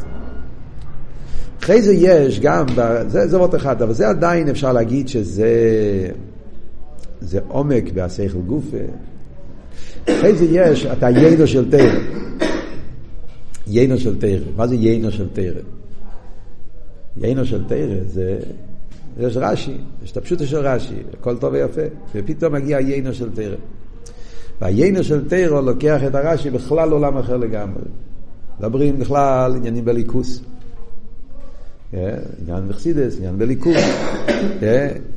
אחרי 1.62 1.83
זה 1.83 1.92
יש 1.92 2.40
גם, 2.40 2.64
זה, 3.09 3.29
זה 3.29 3.37
עוד 3.37 3.55
אחד, 3.55 3.83
אבל 3.83 3.92
זה 3.92 4.09
עדיין 4.09 4.49
אפשר 4.49 4.72
להגיד 4.72 5.09
שזה 5.09 5.49
זה 7.20 7.40
עומק 7.48 7.92
בהשכל 7.92 8.38
גופה. 8.38 8.76
אחרי 10.05 10.35
זה 10.35 10.44
יש 10.44 10.87
את 10.87 11.02
היינו 11.02 11.46
של 11.46 11.70
תרא. 11.70 11.98
יינו 13.66 13.98
של 13.98 14.18
תרא. 14.18 14.46
מה 14.57 14.66
זה 14.66 14.74
יינו 14.74 15.12
של 15.12 15.29
תרא? 15.33 15.61
יינו 17.16 17.44
של 17.44 17.64
תרא 17.64 17.96
זה, 18.07 18.38
יש 19.18 19.37
רש"י, 19.37 19.76
יש 20.05 20.12
את 20.12 20.16
הפשוטו 20.16 20.46
של 20.46 20.57
רש"י, 20.57 20.94
הכל 21.20 21.37
טוב 21.37 21.52
ויפה, 21.52 21.81
ופתאום 22.14 22.52
מגיע 22.52 22.81
יינו 22.81 23.14
של 23.14 23.31
תרא. 23.35 23.57
והיינו 24.61 25.05
של 25.05 25.29
תרא 25.29 25.61
לוקח 25.61 26.00
את 26.07 26.14
הרש"י 26.14 26.50
בכלל 26.50 26.92
עולם 26.92 27.18
אחר 27.18 27.37
לגמרי. 27.37 27.83
מדברים 28.61 28.98
בכלל 28.98 29.57
עניינים 29.57 29.85
בליכוס. 29.85 30.40
עניין 31.92 32.68
בחסידס, 32.68 33.16
עניין 33.16 33.38
בליכוד, 33.38 33.77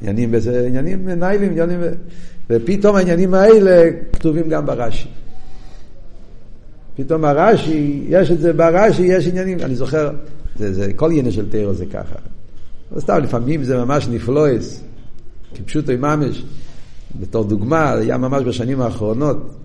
עניינים 0.02 0.32
בזה, 0.32 0.66
עניינים 0.68 1.10
ניילים, 1.10 1.52
עניינים... 1.52 1.80
ופתאום 2.50 2.96
העניינים 2.96 3.34
האלה 3.34 3.90
כתובים 4.14 4.50
גם 4.50 4.66
ברש"י. 4.66 5.08
פתאום 6.96 7.26
הרש"י, 7.26 8.06
יש 8.10 8.32
את 8.32 8.40
זה 8.40 8.54
ברש"י, 8.54 9.04
יש 9.04 9.28
עניינים, 9.28 9.60
אני 9.60 9.76
זוכר, 9.76 10.12
זה, 10.56 10.74
זה, 10.74 10.94
כל 10.94 11.12
עניין 11.12 11.32
של 11.32 11.50
תיאור 11.50 11.74
זה 11.74 11.86
ככה. 11.86 12.16
סתם, 13.00 13.20
לפעמים 13.24 13.64
זה 13.64 13.78
ממש 13.78 14.08
נפלויס, 14.08 14.84
כפשוטו 15.56 15.92
ממש, 16.00 16.46
בתור 17.20 17.44
דוגמה, 17.44 17.92
היה 17.92 18.18
ממש 18.18 18.44
בשנים 18.44 18.82
האחרונות, 18.82 19.56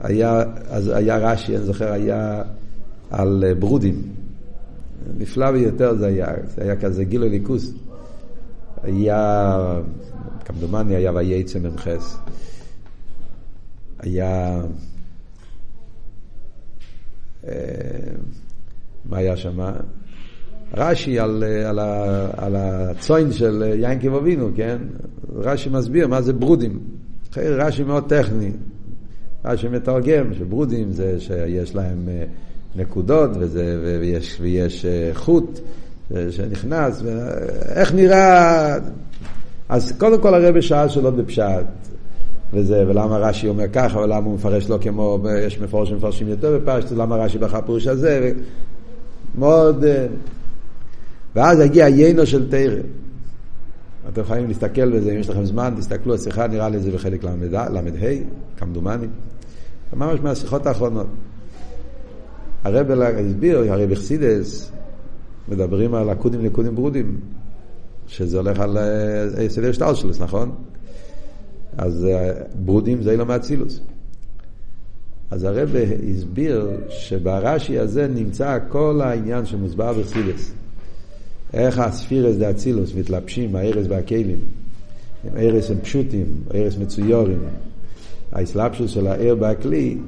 היה, 0.00 0.42
אז 0.68 0.88
היה 0.88 1.16
רש"י, 1.16 1.56
אני 1.56 1.64
זוכר, 1.64 1.92
היה 1.92 2.42
על 3.10 3.44
ברודים. 3.58 4.02
נפלא 5.18 5.50
ביותר 5.50 5.94
זה 5.94 6.06
היה, 6.06 6.26
זה 6.54 6.62
היה 6.62 6.76
כזה 6.76 7.04
גילוי 7.04 7.28
ליכוס. 7.28 7.72
היה, 8.82 9.80
כמדומני 10.44 10.96
היה 10.96 11.12
וייצא 11.14 11.58
מ"ח. 11.58 11.88
היה, 13.98 14.62
אה, 17.48 17.52
מה 19.04 19.16
היה 19.16 19.36
שם? 19.36 19.58
רש"י 20.74 21.18
על, 21.18 21.44
על, 21.66 21.78
על 22.36 22.56
הצוין 22.56 23.32
של 23.32 23.62
יין 23.76 24.00
כבובינו, 24.00 24.50
כן? 24.56 24.78
רש"י 25.34 25.68
מסביר 25.68 26.08
מה 26.08 26.22
זה 26.22 26.32
ברודים. 26.32 26.80
רש"י 27.36 27.82
מאוד 27.82 28.08
טכני. 28.08 28.50
רש"י 29.44 29.68
מתרגם 29.68 30.34
שברודים 30.34 30.92
זה 30.92 31.20
שיש 31.20 31.74
להם 31.74 32.08
אה, 32.08 32.24
נקודות 32.76 33.30
וזה, 33.38 33.78
ויש, 34.00 34.38
ויש 34.40 34.84
אה, 34.84 35.10
חוט 35.14 35.60
אה, 36.14 36.26
שנכנס, 36.30 37.02
איך 37.74 37.94
נראה... 37.94 38.76
אז 39.68 39.92
קודם 39.98 40.20
כל 40.20 40.34
הרבי 40.34 40.62
שאל 40.62 40.88
שאלות 40.88 41.16
בפשט, 41.16 41.66
וזה, 42.52 42.84
ולמה 42.88 43.18
רש"י 43.18 43.48
אומר 43.48 43.68
ככה, 43.72 43.98
ולמה 43.98 44.26
הוא 44.26 44.34
מפרש 44.34 44.70
לא 44.70 44.78
כמו, 44.80 45.18
יש 45.46 45.60
מפורשים 45.60 45.96
שמפרשים 45.96 46.28
יותר 46.28 46.58
בפשט, 46.58 46.92
למה 46.92 47.16
רש"י 47.16 47.38
בחר 47.38 47.60
פירוש 47.60 47.86
הזה, 47.86 48.32
מאוד... 49.38 49.84
אה, 49.84 50.06
ואז 51.36 51.60
הגיע 51.60 51.88
יינו 51.88 52.26
של 52.26 52.50
תרא. 52.50 52.80
אתם 54.08 54.20
יכולים 54.20 54.48
להסתכל 54.48 54.90
בזה, 54.90 55.12
אם 55.12 55.18
יש 55.18 55.28
לכם 55.28 55.44
זמן, 55.44 55.74
תסתכלו, 55.78 56.14
השיחה 56.14 56.46
נראה 56.46 56.68
לי 56.68 56.80
זה 56.80 56.90
בחלק 56.90 57.24
ל"ה, 57.24 57.30
כמדומני, 58.56 59.06
ממש 59.92 60.20
מהשיחות 60.20 60.66
האחרונות. 60.66 61.06
הרב 62.64 62.90
הסביר, 62.90 63.72
הרי 63.72 63.86
בחסידס 63.86 64.72
מדברים 65.48 65.94
על 65.94 66.10
הקודים 66.10 66.44
לקודים 66.44 66.74
ברודים, 66.74 67.20
שזה 68.06 68.38
הולך 68.38 68.60
על 68.60 68.78
אה, 68.78 69.48
סדר 69.48 69.72
שטלשלוס, 69.72 70.20
נכון? 70.20 70.54
אז 71.78 72.04
אה, 72.04 72.32
ברודים 72.64 73.02
זה 73.02 73.10
אילו 73.10 73.26
מאצילוס. 73.26 73.80
אז 75.30 75.44
הרב 75.44 75.74
הסביר 76.10 76.70
שברש"י 76.88 77.78
הזה 77.78 78.06
נמצא 78.14 78.58
כל 78.68 79.00
העניין 79.04 79.46
שמוסבר 79.46 79.92
בחסידס. 79.92 80.52
איך 81.52 81.78
הספירס 81.78 82.36
דה 82.36 82.50
אצילוס 82.50 82.94
מתלבשים, 82.94 83.56
הארס 83.56 83.86
והכלים. 83.88 84.38
הארס 85.34 85.70
הם 85.70 85.80
פשוטים, 85.82 86.26
הארס 86.50 86.76
מצויורים. 86.76 87.38
האסלאפשוס 88.32 88.90
של 88.90 89.06
הער 89.06 89.36
והכלי 89.40 89.98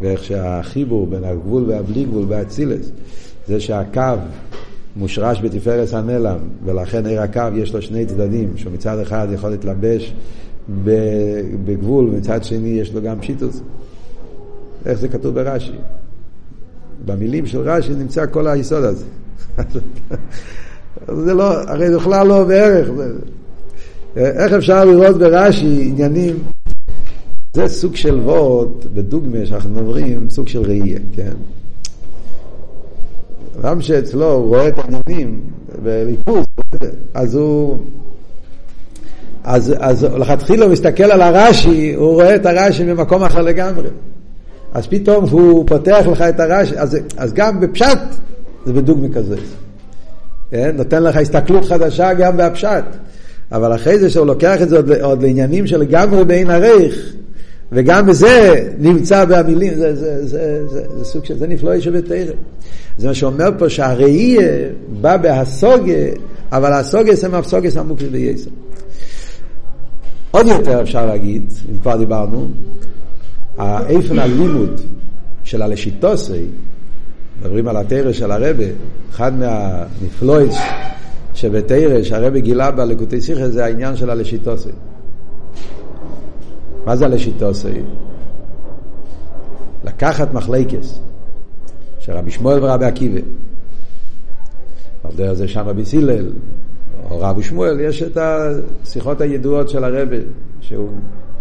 ואיך 0.00 0.24
שהחיבור 0.24 1.06
בין 1.06 1.24
הגבול 1.24 1.64
והבלי 1.70 2.04
גבול 2.04 2.24
באצילס, 2.24 2.90
זה 3.46 3.60
שהקו 3.60 4.02
מושרש 4.96 5.40
בתפארת 5.42 5.92
הנלם, 5.92 6.38
ולכן 6.64 7.06
עיר 7.06 7.22
הקו 7.22 7.42
יש 7.56 7.74
לו 7.74 7.82
שני 7.82 8.06
צדדים, 8.06 8.52
שהוא 8.56 8.72
מצד 8.72 8.98
אחד 8.98 9.28
יכול 9.32 9.50
להתלבש 9.50 10.14
בגבול, 11.64 12.08
ומצד 12.08 12.44
שני 12.44 12.68
יש 12.68 12.94
לו 12.94 13.02
גם 13.02 13.20
פשיטוס. 13.20 13.62
איך 14.86 14.98
זה 14.98 15.08
כתוב 15.08 15.34
ברש"י? 15.34 15.72
במילים 17.04 17.46
של 17.46 17.60
רש"י 17.60 17.92
נמצא 17.94 18.26
כל 18.26 18.46
היסוד 18.46 18.84
הזה. 18.84 19.04
זה 21.24 21.34
לא, 21.34 21.60
הרי 21.60 21.96
בכלל 21.96 22.26
לא 22.26 22.44
בערך. 22.44 22.88
איך 24.16 24.52
אפשר 24.52 24.84
לראות 24.84 25.18
ברש"י 25.18 25.88
עניינים 25.90 26.36
זה 27.54 27.68
סוג 27.68 27.96
של 27.96 28.20
וורד, 28.20 28.68
בדוגמה 28.94 29.46
שאנחנו 29.46 29.70
מדברים, 29.70 30.30
סוג 30.30 30.48
של 30.48 30.62
ראייה, 30.62 30.98
כן? 31.12 31.32
אדם 33.60 33.80
שאצלו 33.80 34.32
הוא 34.32 34.46
רואה 34.46 34.68
את 34.68 34.74
העניינים 34.78 35.40
בליפוס, 35.82 36.46
אז 37.14 37.34
הוא... 37.34 37.78
אז, 39.44 39.74
אז 39.78 40.04
לכתחילה 40.04 40.64
הוא 40.64 40.72
מסתכל 40.72 41.04
על 41.04 41.22
הרש"י, 41.22 41.94
הוא 41.94 42.14
רואה 42.14 42.34
את 42.34 42.46
הרש"י 42.46 42.84
ממקום 42.84 43.22
אחר 43.22 43.42
לגמרי. 43.42 43.88
אז 44.72 44.86
פתאום 44.86 45.24
הוא 45.30 45.64
פותח 45.66 46.04
לך 46.12 46.22
את 46.22 46.40
הרש"י, 46.40 46.78
אז, 46.78 46.98
אז 47.16 47.32
גם 47.32 47.60
בפשט 47.60 47.98
זה 48.66 48.72
בדוגמה 48.72 49.08
כזה. 49.14 49.36
כן? 50.50 50.76
נותן 50.76 51.02
לך 51.02 51.16
הסתכלות 51.16 51.64
חדשה 51.64 52.14
גם 52.14 52.36
בפשט. 52.36 52.84
אבל 53.52 53.74
אחרי 53.74 53.98
זה 53.98 54.10
שהוא 54.10 54.26
לוקח 54.26 54.62
את 54.62 54.68
זה 54.68 54.76
עוד, 54.76 54.90
עוד 54.92 55.22
לעניינים 55.22 55.66
שלגמרי 55.66 56.24
בעין 56.24 56.50
ערך, 56.50 57.12
וגם 57.72 58.06
בזה 58.06 58.68
נמצא 58.78 59.24
במילים, 59.24 59.74
זה, 59.74 59.94
זה, 59.94 60.26
זה, 60.26 60.68
זה, 60.68 60.84
זה 60.98 61.04
סוג 61.04 61.24
של, 61.24 61.38
זה 61.38 61.46
נפלא 61.46 61.80
שבתרא. 61.80 62.32
זה 62.98 63.08
מה 63.08 63.14
שאומר 63.14 63.48
פה 63.58 63.68
שהראייה 63.68 64.68
בא 65.00 65.16
בהסוגה, 65.16 65.92
אבל 66.52 66.72
הסוגה 66.72 67.14
זה 67.14 67.28
מהסוגה 67.28 67.70
סמוך 67.70 68.02
לבייסר. 68.02 68.50
עוד 70.30 70.46
יותר 70.46 70.82
אפשר 70.82 71.06
להגיד, 71.06 71.52
אם 71.72 71.78
כבר 71.78 71.96
דיברנו, 71.96 72.48
איפן 73.60 74.18
הלימוד 74.18 74.80
של 75.44 75.62
הלשיטוסי, 75.62 76.44
מדברים 77.40 77.68
על 77.68 77.76
התרא 77.76 78.12
של 78.12 78.30
הרבה, 78.30 78.64
אחד 79.10 79.32
מהנפלויס 79.38 80.56
שבתרא 81.34 82.02
שהרבה 82.02 82.38
גילה 82.38 82.70
בלקוטי 82.70 83.20
שיחה 83.20 83.48
זה 83.48 83.64
העניין 83.64 83.96
של 83.96 84.10
הלשיטוסי. 84.10 84.68
מה 86.88 86.96
זה 86.96 87.08
לשיטוסי? 87.08 87.80
לקחת 89.84 90.34
מחלקס 90.34 91.00
של 91.98 92.12
רבי 92.12 92.30
שמואל 92.30 92.64
ורבי 92.64 92.84
עקיבא. 92.84 93.20
על 95.04 95.10
דרך 95.16 95.32
זה 95.32 95.48
שמה 95.48 95.72
בסילל, 95.72 96.32
או 97.10 97.20
רבי 97.20 97.42
שמואל, 97.42 97.80
יש 97.80 98.02
את 98.02 98.18
השיחות 98.20 99.20
הידועות 99.20 99.68
של 99.68 99.84
הרבה, 99.84 100.16
שהוא 100.60 100.90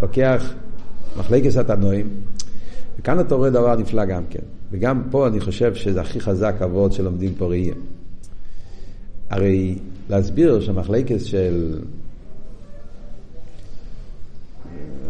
לוקח 0.02 0.54
מחלקס 1.18 1.58
התנועים, 1.58 2.10
וכאן 3.00 3.20
אתה 3.20 3.36
רואה 3.36 3.50
דבר 3.50 3.76
נפלא 3.76 4.06
גם 4.06 4.24
כן. 4.30 4.44
וגם 4.72 5.04
פה 5.12 5.28
אני 5.28 5.40
חושב 5.40 5.76
שזה 5.76 6.02
הכי 6.02 6.20
חזק 6.20 6.56
אבות 6.64 6.94
שלומדים 6.94 7.34
פה 7.38 7.46
ראייה. 7.46 7.76
הרי 9.30 9.78
להסביר 10.10 10.60
שהמחלקס 10.60 11.24
של 11.24 11.80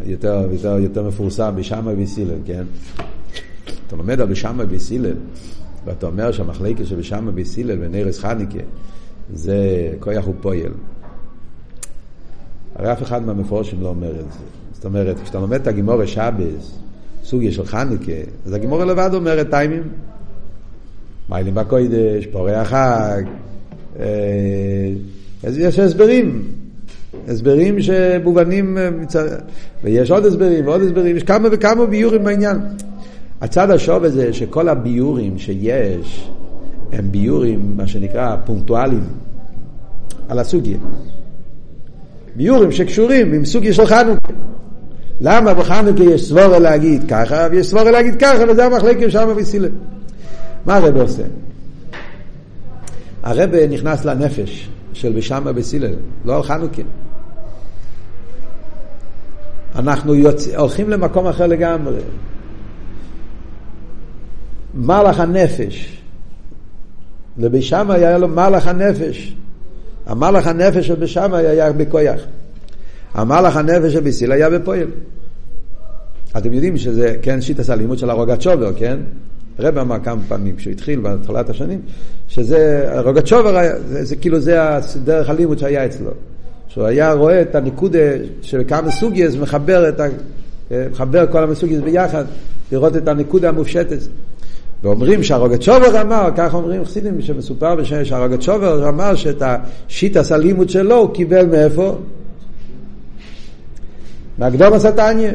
יותר, 0.07 0.47
יותר, 0.51 0.77
יותר 0.79 1.07
מפורסם 1.07 1.53
בשמה 1.55 1.91
וסילל, 1.97 2.37
כן? 2.45 2.63
אתה 3.87 3.95
לומד 3.95 4.21
על 4.21 4.27
בשמה 4.27 4.63
וסילל, 4.69 5.15
ואתה 5.85 6.05
אומר 6.05 6.31
שהמחלקת 6.31 6.85
שבשמה 6.85 7.31
וסילל 7.35 7.77
ונרס 7.81 8.19
חניקה 8.19 8.59
זה 9.33 9.91
כויח 9.99 10.27
ופועל. 10.27 10.71
הרי 12.75 12.91
אף 12.91 13.03
אחד 13.03 13.25
מהמפורשים 13.25 13.81
לא 13.81 13.87
אומר 13.87 14.11
את 14.11 14.31
זה. 14.31 14.39
זאת 14.73 14.85
אומרת, 14.85 15.15
כשאתה 15.23 15.39
לומד 15.39 15.61
את 15.61 15.67
הגימורי 15.67 16.07
שבס, 16.07 16.79
סוגיה 17.23 17.51
של 17.51 17.65
חניקה, 17.65 18.11
אז 18.45 18.53
הגימורי 18.53 18.85
לבד 18.85 19.09
אומרת 19.13 19.49
טיימים. 19.49 19.83
מיילים 21.29 21.55
בקוידש, 21.55 22.25
פורעי 22.25 22.55
החג, 22.55 23.23
אה, 23.99 24.05
יש 25.43 25.79
הסברים. 25.79 26.43
הסברים 27.27 27.81
שמובנים, 27.81 28.77
אה, 28.77 28.89
ויש 29.83 30.11
עוד 30.11 30.25
הסברים 30.25 30.67
ועוד 30.67 30.81
הסברים, 30.81 31.17
יש 31.17 31.23
כמה 31.23 31.47
וכמה 31.51 31.85
ביורים 31.85 32.23
בעניין. 32.23 32.57
הצד 33.41 33.71
השוב 33.71 34.03
הזה 34.03 34.33
שכל 34.33 34.69
הביורים 34.69 35.37
שיש 35.37 36.29
הם 36.91 37.11
ביורים, 37.11 37.73
מה 37.77 37.87
שנקרא, 37.87 38.35
פונקטואליים 38.45 39.03
על 40.29 40.39
הסוגיה. 40.39 40.77
ביורים 42.35 42.71
שקשורים 42.71 43.33
עם 43.33 43.45
סוגיה 43.45 43.73
של 43.73 43.85
חנוכה. 43.85 44.33
למה 45.21 45.53
בחנוכה 45.53 46.03
יש 46.03 46.27
סבורה 46.27 46.59
להגיד 46.59 47.03
ככה 47.09 47.47
ויש 47.51 47.67
סבורה 47.67 47.91
להגיד 47.91 48.15
ככה 48.19 48.43
וזה 48.49 48.65
המחלקת 48.65 49.11
שם 49.11 49.29
וסילה. 49.35 49.67
מה 50.65 50.75
הרב 50.75 50.97
עושה? 50.97 51.23
הרב 53.23 53.55
נכנס 53.69 54.05
לנפש 54.05 54.69
של 54.93 55.13
בשמה 55.13 55.53
בסילל, 55.53 55.93
לא 56.25 56.35
על 56.35 56.43
חנוכה. 56.43 56.81
אנחנו 59.77 60.15
יוצ... 60.15 60.47
הולכים 60.47 60.89
למקום 60.89 61.27
אחר 61.27 61.47
לגמרי. 61.47 61.99
מלאך 64.73 65.19
הנפש. 65.19 66.03
ובשם 67.37 67.91
היה 67.91 68.17
לו 68.17 68.27
מלאך 68.27 68.67
הנפש. 68.67 69.35
המלאך 70.05 70.47
הנפש 70.47 70.87
שבשם 70.87 71.33
היה 71.33 71.73
בכויח. 71.73 72.21
המלאך 73.13 73.57
הנפש 73.57 73.93
שבסיל 73.93 74.31
היה 74.31 74.49
בפועל. 74.49 74.87
אתם 76.37 76.53
יודעים 76.53 76.77
שזה, 76.77 77.15
כן, 77.21 77.41
שיטס 77.41 77.69
הלימוד 77.69 77.97
של 77.97 78.09
הרוגת 78.09 78.41
שובר, 78.41 78.73
כן? 78.73 78.99
הרב 79.59 79.77
אמר 79.77 79.97
כמה 80.03 80.21
פעמים 80.27 80.55
כשהוא 80.55 80.71
התחיל 80.71 80.99
בהתחלת 80.99 81.49
השנים, 81.49 81.81
שזה, 82.27 82.89
הרוגת 82.97 83.27
שובר, 83.27 83.57
זה, 83.87 84.05
זה 84.05 84.15
כאילו 84.15 84.39
זה 84.39 84.59
דרך 85.03 85.29
הלימוד 85.29 85.59
שהיה 85.59 85.85
אצלו. 85.85 86.11
שהוא 86.77 86.87
היה 86.87 87.13
רואה 87.13 87.41
את 87.41 87.55
הניקודה 87.55 87.99
של 88.41 88.63
כמה 88.67 88.91
סוגייס, 88.91 89.35
מחבר, 89.35 89.89
את 89.89 89.99
ה, 89.99 90.05
מחבר 90.91 91.25
כל 91.31 91.43
המסוגייס 91.43 91.79
ביחד, 91.79 92.25
לראות 92.71 92.97
את 92.97 93.07
הניקודה 93.07 93.49
המופשטת. 93.49 93.97
ואומרים 94.83 95.23
שהרוגת 95.23 95.61
שובר 95.61 96.01
אמר, 96.01 96.29
כך 96.35 96.53
אומרים 96.53 96.85
חסידים, 96.85 97.21
שמסופר 97.21 97.75
בשם 97.75 98.05
שהרוגת 98.05 98.41
שובר 98.41 98.89
אמר 98.89 99.15
שאת 99.15 99.43
השיטס 99.45 100.31
הלימוד 100.31 100.69
שלו 100.69 100.95
הוא 100.95 101.13
קיבל 101.13 101.45
מאיפה? 101.45 101.97
מהקדום 104.37 104.73
הסטניה. 104.73 105.31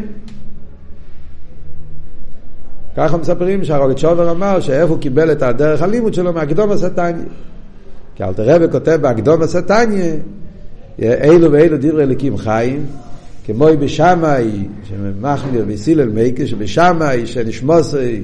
ככה 2.96 3.16
מספרים 3.16 3.64
שהרוגת 3.64 3.98
שובר 3.98 4.30
אמר 4.30 4.60
שאיפה 4.60 4.92
הוא 4.92 5.00
קיבל 5.00 5.32
את 5.32 5.42
הדרך 5.42 5.82
הלימוד 5.82 6.14
שלו 6.14 6.32
מהקדום 6.32 6.70
הסטניה. 6.70 7.24
כי 8.14 8.24
אלתר 8.24 8.54
רבי 8.54 8.72
כותב 8.72 8.98
בהקדום 9.02 9.42
הסטניה 9.42 10.14
אילו 10.98 11.52
ואילו 11.52 11.76
דברי 11.80 12.02
אליקים 12.02 12.36
חיים, 12.36 12.86
כמו 13.44 13.66
בשמאי, 13.80 14.66
שמחמיר 14.88 15.64
וסילל 15.68 16.08
מייקה, 16.08 16.46
שבשמאי 16.46 17.26
שנשמוסי, 17.26 18.22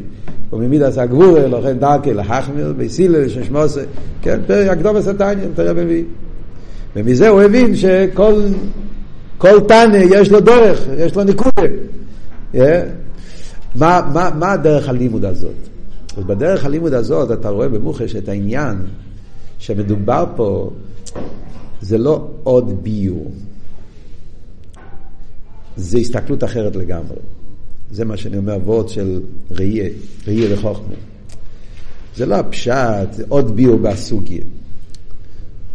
וממידס 0.52 0.98
הגבורה, 0.98 1.46
לכן 1.46 1.78
דרכי 1.78 2.14
להחמיר, 2.14 2.74
וסילל 2.78 3.28
שנשמוסי, 3.28 3.81
כן, 4.22 4.40
פרק 4.46 4.68
הקדום 4.68 4.96
הסתניה, 4.96 5.44
תראה 5.54 5.74
במי. 5.74 6.02
ומזה 6.96 7.28
הוא 7.28 7.42
הבין 7.42 7.76
שכל 7.76 8.42
כל 9.38 9.61
תנא 9.68 9.96
יש 10.11 10.31
לו 10.31 10.40
דרך, 10.40 10.87
יש 10.98 11.16
לו 11.16 11.24
ניקודה. 11.24 11.62
Yeah. 12.54 12.59
מה, 13.74 14.00
מה, 14.14 14.31
מה 14.38 14.52
הדרך 14.52 14.88
הלימוד 14.88 15.24
הזאת? 15.24 15.54
אז 16.16 16.24
בדרך 16.24 16.64
הלימוד 16.64 16.94
הזאת 16.94 17.33
אתה 17.33 17.48
רואה 17.48 17.68
במוחש 17.68 18.16
את 18.16 18.28
העניין 18.28 18.76
שמדובר 19.59 20.24
פה 20.37 20.70
זה 21.82 21.98
לא 21.98 22.26
עוד 22.42 22.82
ביור, 22.82 23.30
זה 25.76 25.98
הסתכלות 25.98 26.44
אחרת 26.44 26.76
לגמרי. 26.76 27.16
זה 27.90 28.04
מה 28.04 28.16
שאני 28.16 28.36
אומר, 28.36 28.58
וורד 28.64 28.88
של 28.88 29.20
ראייה, 29.50 29.88
ראייה 30.26 30.54
וחוכמה. 30.54 30.94
זה 32.16 32.26
לא 32.26 32.34
הפשט, 32.34 33.12
זה 33.12 33.24
עוד 33.28 33.56
ביור 33.56 33.76
בסוגיה. 33.76 34.42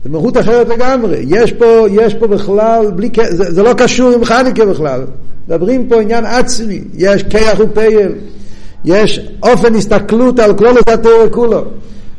זה 0.04 0.10
מהות 0.10 0.38
אחרת 0.38 0.68
לגמרי. 0.70 1.26
יש 1.28 1.54
פה, 1.54 1.86
יש 1.92 2.14
פה 2.14 2.28
בכלל, 2.28 2.92
בלי, 2.96 3.10
זה, 3.30 3.52
זה 3.52 3.64
לא 3.64 3.74
קשור 3.78 4.12
עם 4.12 4.26
חניקה 4.26 4.66
בכלל. 4.66 5.06
מדברים 5.48 5.90
פה 5.90 6.02
עניין 6.02 6.26
עצמי, 6.26 6.82
יש 6.94 7.24
כיח 7.24 7.60
ופייל, 7.60 8.12
יש 8.86 9.20
אופן 9.44 9.76
הסתכלות 9.76 10.40
על 10.40 10.58
כל 10.58 10.78
התרא 10.88 11.30
כולו. 11.32 11.64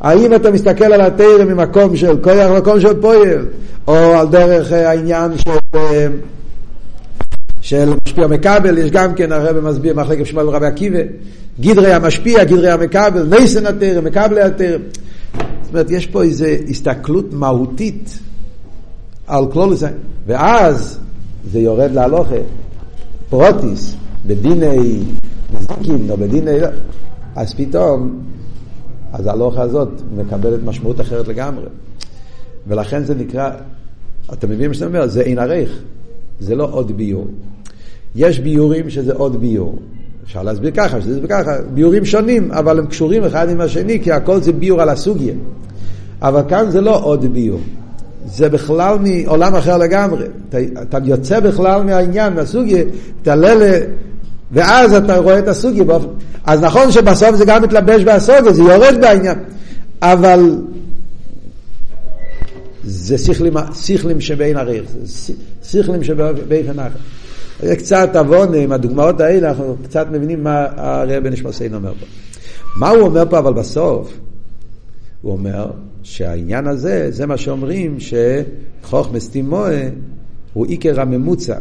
האם 0.04 0.34
אתה 0.34 0.50
מסתכל 0.50 0.84
על 0.84 1.00
התרא 1.00 1.44
ממקום 1.44 1.96
של 1.96 2.22
כוח 2.22 2.50
ומקום 2.50 2.80
של 2.80 3.00
פועל, 3.00 3.46
או 3.86 3.94
על 3.94 4.28
דרך 4.28 4.72
אה, 4.72 4.90
העניין 4.90 5.38
של, 5.38 5.50
אה, 5.74 6.06
של 7.60 7.92
משפיע 8.06 8.26
מקבל, 8.26 8.78
יש 8.78 8.90
גם 8.90 9.14
כן 9.14 9.32
הרב 9.32 9.60
מסביר 9.60 9.94
מחלקת 9.94 10.26
שמואל 10.26 10.48
ורבי 10.48 10.66
עקיבא, 10.66 10.98
גדרי 11.60 11.92
המשפיע, 11.92 12.44
גדרי 12.44 12.70
המקבל, 12.70 13.26
נייסן 13.26 13.66
התרא, 13.66 14.00
מקבלי 14.00 14.42
התרא. 14.42 14.76
זאת 15.62 15.68
אומרת, 15.68 15.90
יש 15.90 16.06
פה 16.06 16.22
איזו 16.22 16.46
הסתכלות 16.68 17.32
מהותית 17.32 18.18
על 19.26 19.46
כלול 19.52 19.74
זה, 19.74 19.88
ואז 20.26 20.98
זה 21.52 21.58
יורד 21.58 21.90
להלוכה, 21.90 22.36
פרוטיס, 23.30 23.94
בדיני 24.26 25.00
נזיקין 25.54 26.10
או 26.10 26.16
בדיני... 26.16 26.58
אז 27.36 27.54
פתאום 27.54 28.20
אז 29.14 29.26
ההלוכה 29.26 29.62
הזאת 29.62 29.88
מקבלת 30.16 30.60
משמעות 30.64 31.00
אחרת 31.00 31.28
לגמרי. 31.28 31.64
ולכן 32.66 33.04
זה 33.04 33.14
נקרא, 33.14 33.50
אתה 34.32 34.46
מבין 34.46 34.68
מה 34.68 34.74
שאתה 34.74 34.86
אומר? 34.86 35.06
זה 35.06 35.20
אין 35.20 35.38
ערך, 35.38 35.70
זה 36.40 36.54
לא 36.54 36.68
עוד 36.70 36.96
ביור. 36.96 37.26
יש 38.16 38.38
ביורים 38.38 38.90
שזה 38.90 39.12
עוד 39.12 39.40
ביור. 39.40 39.78
אפשר 40.24 40.42
להסביר 40.42 40.70
ככה, 40.70 41.00
שזה 41.00 41.20
ככה, 41.28 41.56
ביורים 41.74 42.04
שונים, 42.04 42.52
אבל 42.52 42.78
הם 42.78 42.86
קשורים 42.86 43.24
אחד 43.24 43.50
עם 43.50 43.60
השני, 43.60 44.00
כי 44.02 44.12
הכל 44.12 44.40
זה 44.40 44.52
ביור 44.52 44.82
על 44.82 44.88
הסוגיה. 44.88 45.34
אבל 46.22 46.42
כאן 46.48 46.70
זה 46.70 46.80
לא 46.80 47.04
עוד 47.04 47.24
ביור. 47.24 47.60
זה 48.26 48.48
בכלל 48.48 48.98
מעולם 48.98 49.54
אחר 49.54 49.78
לגמרי. 49.78 50.24
אתה, 50.48 50.58
אתה 50.82 50.98
יוצא 51.04 51.40
בכלל 51.40 51.82
מהעניין, 51.82 52.34
מהסוגיה, 52.34 52.82
אתה 53.22 53.34
ללה, 53.34 53.78
ואז 54.52 54.94
אתה 54.94 55.16
רואה 55.16 55.38
את 55.38 55.48
הסוגיה 55.48 55.84
באופן... 55.84 56.08
אז 56.46 56.60
נכון 56.60 56.92
שבסוף 56.92 57.34
זה 57.34 57.44
גם 57.44 57.62
מתלבש 57.62 58.02
בסוגיה, 58.02 58.52
זה 58.52 58.62
יורד 58.62 58.94
בעניין, 59.00 59.38
אבל 60.02 60.62
זה 62.84 63.18
שכלים, 63.18 63.54
שכלים 63.74 64.20
שבין 64.20 64.56
הריח, 64.56 64.84
שכלים 65.62 66.04
שבין 66.04 66.78
אחר. 66.78 66.98
זה 67.60 67.76
קצת 67.76 68.16
עוון 68.16 68.54
עם 68.54 68.72
הדוגמאות 68.72 69.20
האלה, 69.20 69.48
אנחנו 69.48 69.76
קצת 69.84 70.06
מבינים 70.10 70.44
מה 70.44 70.66
הרב 70.76 71.24
בן 71.24 71.32
ישמעסיין 71.32 71.74
אומר 71.74 71.92
פה. 72.00 72.06
מה 72.76 72.88
הוא 72.88 73.00
אומר 73.00 73.24
פה 73.30 73.38
אבל 73.38 73.52
בסוף? 73.52 74.18
הוא 75.22 75.32
אומר 75.32 75.70
שהעניין 76.02 76.66
הזה, 76.66 77.06
זה 77.10 77.26
מה 77.26 77.36
שאומרים 77.36 77.96
שחוכמס 78.00 79.28
תימוה 79.30 79.70
הוא 80.52 80.66
עיקר 80.66 81.00
הממוצע. 81.00 81.58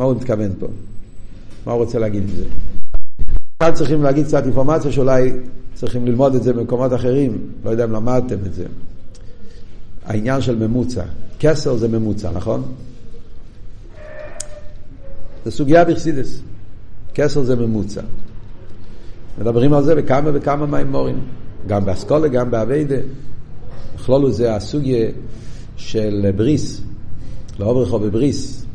מה 0.00 0.04
הוא 0.04 0.16
מתכוון 0.16 0.50
פה? 0.58 0.66
מה 1.66 1.72
הוא 1.72 1.84
רוצה 1.84 1.98
להגיד 1.98 2.30
בזה? 2.30 2.44
כאן 3.64 3.74
צריכים 3.74 4.02
להגיד 4.02 4.26
קצת 4.26 4.44
אינפורמציה 4.44 4.92
שאולי 4.92 5.32
צריכים 5.74 6.06
ללמוד 6.06 6.34
את 6.34 6.42
זה 6.42 6.52
במקומות 6.52 6.92
אחרים, 6.92 7.38
לא 7.64 7.70
יודע 7.70 7.84
אם 7.84 7.92
למדתם 7.92 8.36
את 8.46 8.54
זה. 8.54 8.64
העניין 10.04 10.40
של 10.40 10.56
ממוצע. 10.56 11.04
כסר 11.38 11.76
זה 11.76 11.88
ממוצע, 11.88 12.30
נכון? 12.30 12.62
זה 15.44 15.50
סוגיה 15.50 15.84
בחסידס. 15.84 16.40
כסר 17.14 17.42
זה 17.42 17.56
ממוצע. 17.56 18.00
מדברים 19.38 19.72
על 19.72 19.84
זה 19.84 19.94
בכמה 19.94 20.30
וכמה 20.34 20.66
מימורים, 20.66 21.20
גם 21.66 21.84
באסכולה, 21.84 22.28
גם 22.28 22.50
באביידה. 22.50 22.96
בכלולו 23.94 24.32
זה 24.32 24.54
הסוגיה 24.54 25.08
של 25.76 26.30
בריס, 26.36 26.80
לא 27.58 27.72
ברכו 27.72 27.98
בבריס, 27.98 28.66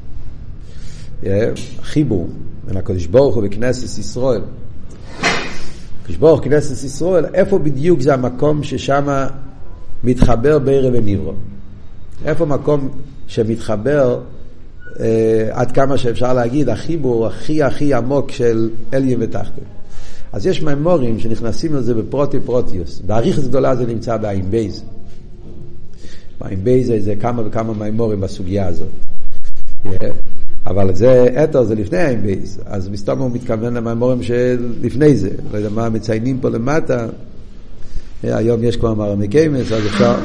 חיבור 1.82 2.30
בין 2.68 2.78
הקדוש 2.78 3.06
ברוך 3.06 3.36
הוא 3.36 3.44
בכנסת 3.44 4.00
ישראל. 4.00 4.42
הקדוש 6.10 6.40
בכנסת 6.40 6.84
ישראל, 6.84 7.26
איפה 7.34 7.60
בדיוק 7.60 8.02
זה 8.02 8.14
המקום 8.14 8.64
ששם 8.64 9.28
מתחבר 10.04 10.60
בורא 10.60 10.94
ונברא? 10.96 11.34
איפה 12.26 12.46
מקום 12.46 12.90
שמתחבר 13.28 14.20
אה, 15.00 15.50
עד 15.52 15.72
כמה 15.72 15.98
שאפשר 15.98 16.34
להגיד, 16.34 16.70
החיבור 16.70 17.28
הכי 17.28 17.64
הכי 17.64 17.94
עמוק 17.94 18.32
של 18.32 18.70
עליון 18.94 19.18
ותחתון. 19.20 19.62
אז 20.34 20.48
יש 20.48 20.64
מאמרים 20.64 21.20
שנכנסים 21.20 21.76
לזה 21.76 21.94
בפרטי 21.94 22.40
פרטיות. 22.40 23.00
באריכות 23.00 23.44
גדולה 23.44 23.76
זה 23.76 23.86
נמצא 23.86 24.18
בעין 24.18 24.52
בית. 24.52 24.84
בעין 26.42 26.64
בית 26.64 26.92
זה 27.06 27.16
כמה 27.16 27.48
וכמה 27.48 27.74
מאמרים 27.74 28.22
בסוגיה 28.22 28.68
הזאת. 28.68 28.90
אבל 30.66 30.96
זה 30.96 31.44
עת״ר, 31.44 31.64
זה 31.64 31.76
לפני 31.76 31.98
העין 31.98 32.22
בית. 32.22 32.62
אז 32.66 32.90
מסתמא 32.90 33.20
הוא 33.20 33.32
מתכוון 33.32 33.74
למאמרים 33.74 34.24
שלפני 34.24 35.16
זה. 35.16 35.30
לא 35.52 35.58
יודע 35.58 35.70
מה 35.70 35.90
מציינים 35.90 36.40
פה 36.40 36.50
למטה. 36.50 37.08
היום 38.24 38.64
יש 38.64 38.78
כבר 38.78 38.94
מרמי 38.94 39.28
קיימס, 39.28 39.72
אז 39.72 39.86
אפשר, 39.86 40.16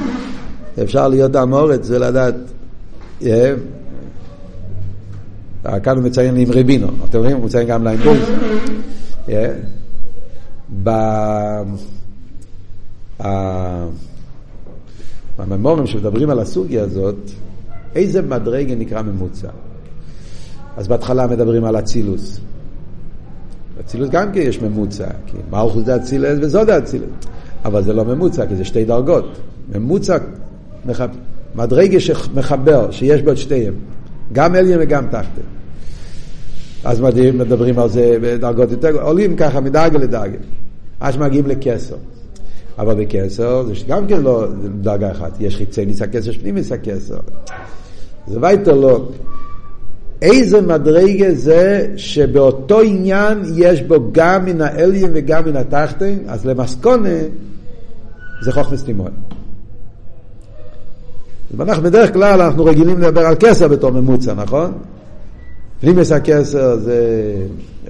אפשר 0.83 1.09
להיות 1.09 1.37
המורץ 1.37 1.91
ולדעת. 1.91 2.35
כאן 5.83 5.97
הוא 5.97 6.05
מציין 6.05 6.37
עם 6.37 6.49
רבינו, 6.53 6.89
אתם 7.11 7.19
רואים? 7.19 7.37
הוא 7.37 7.45
מציין 7.45 7.69
גם 7.69 7.85
לאינדוס. 7.85 8.19
בממורים 15.39 15.87
שמדברים 15.87 16.31
על 16.31 16.39
הסוגיה 16.39 16.83
הזאת, 16.83 17.31
איזה 17.95 18.23
מדרגה 18.23 18.75
נקרא 18.75 19.03
ממוצע? 19.03 19.49
אז 20.77 20.89
בהתחלה 20.89 21.27
מדברים 21.27 21.65
על 21.65 21.79
אצילוס. 21.79 22.41
אצילוס 23.81 24.11
גם 24.11 24.33
כן 24.33 24.41
יש 24.41 24.63
ממוצע, 24.63 25.09
כי 25.27 25.37
מלכוס 25.51 25.85
זה 25.85 25.97
אצילס 25.97 26.39
וזו 26.43 26.65
זה 26.65 26.79
אצילס. 26.79 27.09
אבל 27.65 27.83
זה 27.83 27.93
לא 27.93 28.05
ממוצע, 28.05 28.47
כי 28.47 28.57
זה 28.57 28.65
שתי 28.65 28.85
דרגות. 28.85 29.39
ממוצע, 29.75 30.19
מדרגה 31.55 32.01
שמחבר, 32.01 32.91
שיש 32.91 33.23
בו 33.23 33.31
את 33.31 33.37
שתיהם. 33.37 33.75
גם 34.33 34.55
עליין 34.55 34.79
וגם 34.83 35.07
תחתן. 35.07 35.43
אז 36.85 37.01
מדברים, 37.01 37.39
מדברים 37.39 37.79
על 37.79 37.89
זה 37.89 38.17
בדרגות 38.21 38.71
יותר, 38.71 39.03
עולים 39.03 39.37
ככה 39.37 39.61
מדרגה 39.61 39.99
לדרגה, 39.99 40.39
עד 41.01 41.13
שמגיעים 41.13 41.47
לקסר. 41.47 41.97
אבל 42.79 43.05
בקסר 43.05 43.65
זה 43.65 43.73
גם 43.89 44.07
כן 44.07 44.23
לא 44.23 44.47
דרגה 44.81 45.11
אחת, 45.11 45.41
יש 45.41 45.57
חיצי 45.57 45.87
ניס 45.87 46.03
הכסר, 46.03 46.33
פנימיס 46.33 46.73
הכסר. 46.73 47.19
זה 48.27 48.39
וייטר 48.41 48.75
לא. 48.75 49.09
איזה 50.23 50.61
מדרגה 50.61 51.35
זה 51.35 51.87
שבאותו 51.97 52.81
עניין 52.81 53.43
יש 53.57 53.83
בו 53.83 54.13
גם 54.13 54.45
מן 54.45 54.61
האליין 54.61 55.11
וגם 55.15 55.45
מן 55.45 55.57
התחתן, 55.57 56.15
אז 56.27 56.47
למסקונה 56.47 57.09
זה 58.43 58.53
חוכמס 58.53 58.85
תימון. 58.85 59.11
ואנחנו 61.57 61.83
בדרך 61.83 62.13
כלל 62.13 62.41
אנחנו 62.41 62.65
רגילים 62.65 62.99
לדבר 62.99 63.27
על 63.27 63.35
כסר 63.41 63.69
בתור 63.69 63.91
ממוצע, 63.91 64.35
נכון? 64.35 64.73
פנימס 65.81 66.13
הכסר 66.13 66.77
זה 66.77 66.99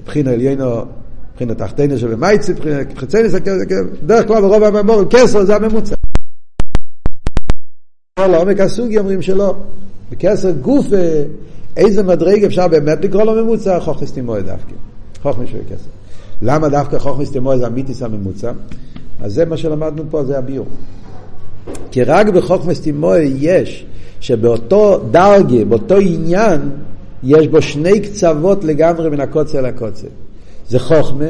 בחינה 0.05 0.31
עליינו, 0.31 0.85
בחינה 1.35 1.55
תחתינו 1.55 1.97
שבמייצי, 1.97 2.53
בחינה 2.53 2.77
חצייניס 2.95 3.33
הכסר, 3.33 3.81
דרך 4.05 4.27
כלל 4.27 4.41
ברוב 4.41 4.63
הממורים, 4.63 5.07
כסר 5.09 5.45
זה 5.45 5.55
הממוצע. 5.55 5.95
לעומק 8.19 8.59
הסוגי 8.59 8.97
אומרים 8.97 9.21
שלא. 9.21 9.55
בכסר 10.11 10.51
גוף, 10.51 10.85
איזה 11.77 12.03
מדרג 12.03 12.43
אפשר 12.43 12.67
באמת 12.67 13.05
לקרוא 13.05 13.23
לו 13.23 13.43
ממוצע? 13.43 13.79
חוכמס 13.79 14.11
תימוי 14.11 14.41
דווקא. 14.41 14.73
חוכמס 15.21 15.49
של 15.49 15.57
כסר. 15.69 15.89
למה 16.41 16.69
דווקא 16.69 16.99
חוכמס 16.99 17.31
תימוי 17.31 17.57
זה 17.57 17.65
המיתיס 17.65 18.01
הממוצע? 18.01 18.51
אז 19.21 19.33
זה 19.33 19.45
מה 19.45 19.57
שלמדנו 19.57 20.03
פה, 20.09 20.23
זה 20.23 20.37
הביור. 20.37 20.65
כי 21.91 22.03
רק 22.03 22.27
בחוכמס 22.27 22.81
תימוי 22.81 23.33
יש 23.39 23.85
שבאותו 24.19 24.99
דרגה, 25.11 25.65
באותו 25.65 25.97
עניין, 25.97 26.69
יש 27.23 27.47
בו 27.47 27.61
שני 27.61 27.99
קצוות 27.99 28.63
לגמרי 28.63 29.09
מן 29.09 29.19
הקוצר 29.19 29.61
לקוצר. 29.61 30.07
זה 30.69 30.79
חוכמה, 30.79 31.25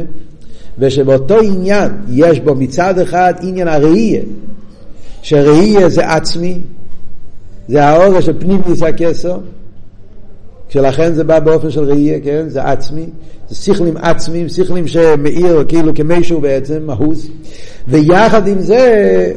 ושבאותו 0.79 1.39
עניין 1.39 1.91
יש 2.09 2.39
בו 2.39 2.55
מצד 2.55 2.99
אחד 2.99 3.33
עניין 3.41 3.67
הראייה, 3.67 4.21
שראייה 5.21 5.89
זה 5.89 6.07
עצמי, 6.07 6.59
זה 7.67 7.85
האור 7.85 8.21
של 8.21 8.39
פנימיוס 8.39 8.81
הכסר, 8.81 9.37
שלכן 10.75 11.13
זה 11.13 11.23
בא 11.23 11.39
באופן 11.39 11.71
של 11.71 11.83
ראייה, 11.83 12.19
כן? 12.23 12.45
זה 12.47 12.63
עצמי, 12.63 13.05
זה 13.49 13.55
שכלים 13.55 13.97
עצמיים, 13.97 14.49
שכלים 14.49 14.87
שמאיר 14.87 15.63
כאילו 15.67 15.91
כמישהו 15.95 16.41
בעצם, 16.41 16.83
מהוס, 16.85 17.27
ויחד 17.87 18.47
עם 18.47 18.59
זה 18.59 19.31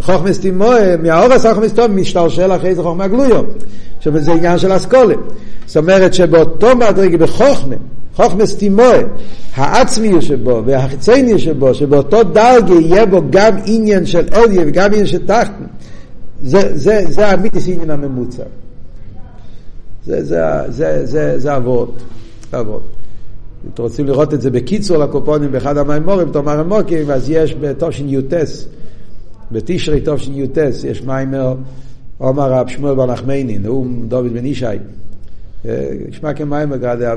חוכמס 0.00 0.40
תימוה, 0.40 0.96
מהאורס 0.96 1.46
חוכמס 1.46 1.72
תימוה 1.72 1.88
משתלשל 1.88 2.52
אחרי 2.52 2.74
זה 2.74 2.82
חוכמה 2.82 3.06
גלויו, 3.08 3.42
שזה 4.00 4.32
עניין 4.32 4.58
של 4.58 4.76
אסכולה. 4.76 5.14
זאת 5.66 5.76
אומרת 5.76 6.14
שבאותו 6.14 6.76
מדרגה 6.76 7.16
בחוכמה, 7.18 7.76
חוכמס 8.16 8.56
תימוה, 8.56 8.98
העצמי 9.54 10.22
שבו 10.22 10.62
והחיצייני 10.66 11.38
שבו, 11.38 11.74
שבאותו 11.74 12.22
דרגה 12.22 12.74
יהיה 12.74 13.06
בו 13.06 13.22
גם 13.30 13.56
עניין 13.66 14.06
של 14.06 14.24
אליה 14.34 14.62
וגם 14.66 14.86
עניין 14.86 15.06
של 15.06 15.26
תחתן, 15.26 15.64
זה, 16.42 16.60
זה, 16.74 17.04
זה 17.08 17.28
האמיתיס 17.28 17.68
עניין 17.68 17.90
הממוצע. 17.90 18.42
זה, 20.06 20.24
זה, 20.24 20.40
זה, 20.68 21.06
זה, 21.06 21.38
זה 21.38 21.56
אבות, 21.56 22.02
אבות. 22.52 22.82
אם 23.64 23.70
אתם 23.74 23.82
רוצים 23.82 24.06
לראות 24.06 24.34
את 24.34 24.40
זה 24.40 24.50
בקיצור 24.50 24.96
לקופונים 24.96 25.52
באחד 25.52 25.78
המימורים, 25.78 26.30
תאמר 26.30 26.60
המוקים, 26.60 27.10
אז 27.10 27.30
יש 27.30 27.54
בתושין 27.54 28.08
יוטס, 28.08 28.66
בתשרי 29.52 30.00
תושין 30.00 30.34
יוטס, 30.34 30.84
יש 30.84 31.02
מיימר, 31.02 31.54
עומר 32.18 32.52
רב 32.52 32.68
שמואל 32.68 32.94
בר 32.94 33.06
נחמני, 33.06 33.58
נאום 33.58 34.04
דוד 34.08 34.32
בן 34.32 34.46
ישי. 34.46 34.66
נשמע 36.08 36.34
כמיימר 36.34 36.76
גרדה, 36.76 37.14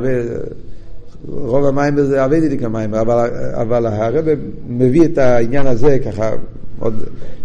רוב 1.27 1.65
המים 1.65 2.03
זה 2.03 2.25
אביידי 2.25 2.57
כמיימר, 2.57 3.01
אבל, 3.01 3.29
אבל 3.53 3.85
הרב 3.85 4.25
מביא 4.69 5.05
את 5.05 5.17
העניין 5.17 5.67
הזה 5.67 5.97
ככה, 6.05 6.31
עוד, 6.79 6.93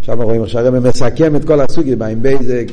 שם 0.01 0.21
רואים 0.21 0.47
שהרב 0.47 0.87
מסכם 0.87 1.35
את 1.35 1.45
כל 1.45 1.61
הסוגיה, 1.61 1.95
מים 1.95 2.21
בייזק, 2.21 2.65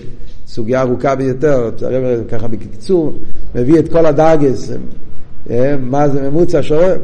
סוגיה 0.51 0.81
ארוכה 0.83 1.15
ביותר, 1.15 1.71
הרב 1.83 2.29
ככה 2.29 2.49
בקיצור 2.49 3.13
מביא 3.55 3.79
את 3.79 3.93
כל 3.93 4.07
הדאגס, 4.07 4.71
מה 5.81 6.09
זה 6.09 6.31
ממוצע 6.31 6.63
שורר, 6.63 6.97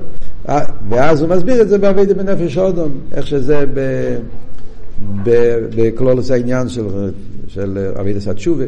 ואז 0.88 1.22
הוא 1.22 1.30
מסביר 1.30 1.62
את 1.62 1.68
זה 1.68 1.78
באביידי 1.78 2.14
בנפש 2.14 2.58
אודום, 2.58 2.90
איך 3.12 3.26
שזה 3.26 3.64
ב... 3.74 3.80
בכלולוס 5.76 6.30
העניין 6.30 6.68
של, 6.68 6.86
של 7.48 7.92
אבידס 8.00 8.28
התשובה, 8.28 8.64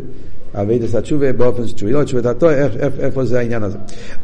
אבידס 0.55 0.95
התשובה 0.95 1.33
באופן 1.33 1.67
שתשובה, 1.67 1.93
לא 1.93 2.05
תשובה 2.05 2.35
תתו, 2.35 2.51
איפה 3.01 3.25
זה 3.25 3.39
העניין 3.39 3.63
הזה. 3.63 3.79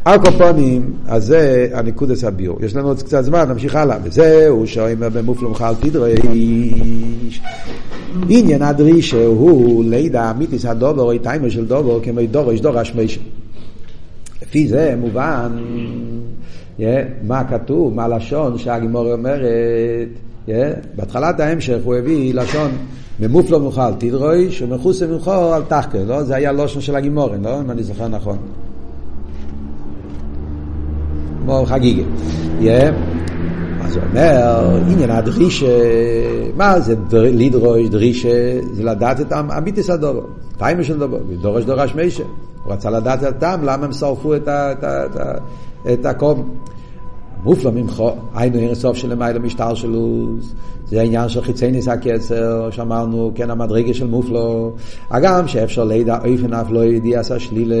על 0.05 0.19
קופונים, 0.19 0.93
אז 1.07 1.25
זה 1.25 1.69
הניקודס 1.73 2.23
הביור. 2.23 2.57
יש 2.65 2.75
לנו 2.75 2.87
עוד 2.87 3.03
קצת 3.03 3.21
זמן, 3.21 3.49
נמשיך 3.49 3.75
הלאה. 3.75 3.97
וזהו 4.03 4.67
שאומר 4.67 5.09
במופלום 5.09 5.53
חל 5.53 5.73
תדריש. 5.75 7.41
עניין 8.29 8.61
הדרישה 8.61 9.25
הוא 9.25 9.83
לידע 9.83 10.31
אמיתיס 10.31 10.65
הדובר, 10.65 11.03
או 11.03 11.17
טיימר 11.17 11.49
של 11.49 11.65
דובר, 11.65 11.99
כמו 12.03 12.21
דורש 12.31 12.59
דורש 12.59 12.95
מישה. 12.95 13.21
לפי 14.41 14.67
זה 14.67 14.95
מובן, 14.97 15.51
מה 17.23 17.43
כתוב, 17.49 17.93
מה 17.93 18.07
לשון 18.07 18.57
שהגימור 18.57 19.13
אומרת, 19.13 19.41
בהתחלת 20.95 21.39
ההמשך 21.39 21.77
הוא 21.83 21.95
הביא 21.95 22.33
לשון 22.33 22.71
ממופלו 23.19 23.59
מוכל 23.59 23.93
תדרוש 23.97 24.61
ומחוסה 24.61 25.07
מוכל 25.07 25.31
על 25.31 25.63
תחקר, 25.67 26.03
לא? 26.07 26.23
זה 26.23 26.35
היה 26.35 26.51
לושן 26.51 26.81
של 26.81 26.95
הגימורן, 26.95 27.41
לא? 27.41 27.59
אם 27.59 27.71
אני 27.71 27.83
זוכר 27.83 28.07
נכון. 28.07 28.37
כמו 31.41 31.65
חגיגה. 31.65 32.03
אז 33.81 33.95
הוא 33.95 34.03
אומר, 34.09 34.79
עניין 34.87 35.11
הדרישה, 35.11 35.65
מה 36.55 36.79
זה 36.79 36.95
לדרוש, 37.11 37.89
דרישה, 37.89 38.59
זה 38.73 38.83
לדעת 38.83 39.21
את 39.21 39.31
הביטיס 39.31 39.89
הדובר, 39.89 40.21
טיימה 40.57 40.83
של 40.83 40.99
דובר, 40.99 41.17
דורש 41.41 41.63
דורש 41.63 41.95
מישה. 41.95 42.23
הוא 42.63 42.73
רצה 42.73 42.89
לדעת 42.89 43.23
את 43.23 43.27
הטעם, 43.27 43.63
למה 43.63 43.85
הם 43.85 43.93
שרפו 43.93 44.35
את, 44.35 44.47
ה, 44.47 44.71
את, 44.71 44.83
ה, 44.83 45.05
את, 45.05 45.15
ה, 45.15 45.33
את 45.93 46.05
הקום. 46.05 46.49
מופלא 47.43 47.71
ממך, 47.71 48.03
היינו 48.35 48.57
אין 48.57 48.75
סוף 48.75 48.97
של 48.97 49.11
למעלה 49.11 49.39
משטר 49.39 49.73
שלו, 49.73 50.27
זה 50.87 50.99
העניין 50.99 51.29
של 51.29 51.41
חיצי 51.41 51.71
ניס 51.71 51.87
הקצר, 51.87 52.69
שאמרנו, 52.71 53.31
כן 53.35 53.49
המדרגה 53.49 53.93
של 53.93 54.07
מופלא, 54.07 54.71
הגם 55.11 55.47
שאפשר 55.47 55.83
לידע 55.83 56.17
איפן 56.23 56.53
אף 56.53 56.71
לא 56.71 56.85
ידיע 56.85 57.19
עשה 57.19 57.39
שלילה, 57.39 57.75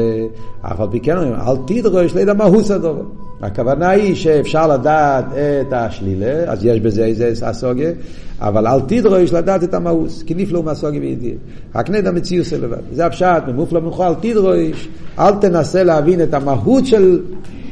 אף 0.61 0.79
על 0.79 0.87
פי 0.91 0.99
כן 0.99 1.17
אל 1.17 1.55
תדרוש 1.67 2.15
לידע 2.15 2.33
מהוס 2.33 2.71
הדבר. 2.71 3.03
הכוונה 3.41 3.89
היא 3.89 4.15
שאפשר 4.15 4.67
לדעת 4.67 5.25
את 5.35 5.73
השלילה, 5.73 6.51
אז 6.51 6.65
יש 6.65 6.79
בזה 6.79 7.05
איזה 7.05 7.49
הסוגיה, 7.49 7.91
אבל 8.39 8.67
אל 8.67 8.81
תדרוש 8.81 9.33
לדעת 9.33 9.63
את 9.63 9.73
המהוס, 9.73 10.23
כי 10.23 10.33
נפלאו 10.33 10.63
מהסוגיה 10.63 11.01
וידיע. 11.01 11.33
רק 11.75 11.89
נדע 11.89 12.11
מציוס 12.11 12.53
לבד. 12.53 12.77
זה 12.91 13.05
הפשט, 13.05 13.43
ממופלא 13.47 13.81
ממך 13.81 14.03
אל 14.07 14.13
תדרוש, 14.13 14.89
אל 15.19 15.31
תנסה 15.41 15.83
להבין 15.83 16.23
את 16.23 16.33
המהות 16.33 16.85
של, 16.85 17.19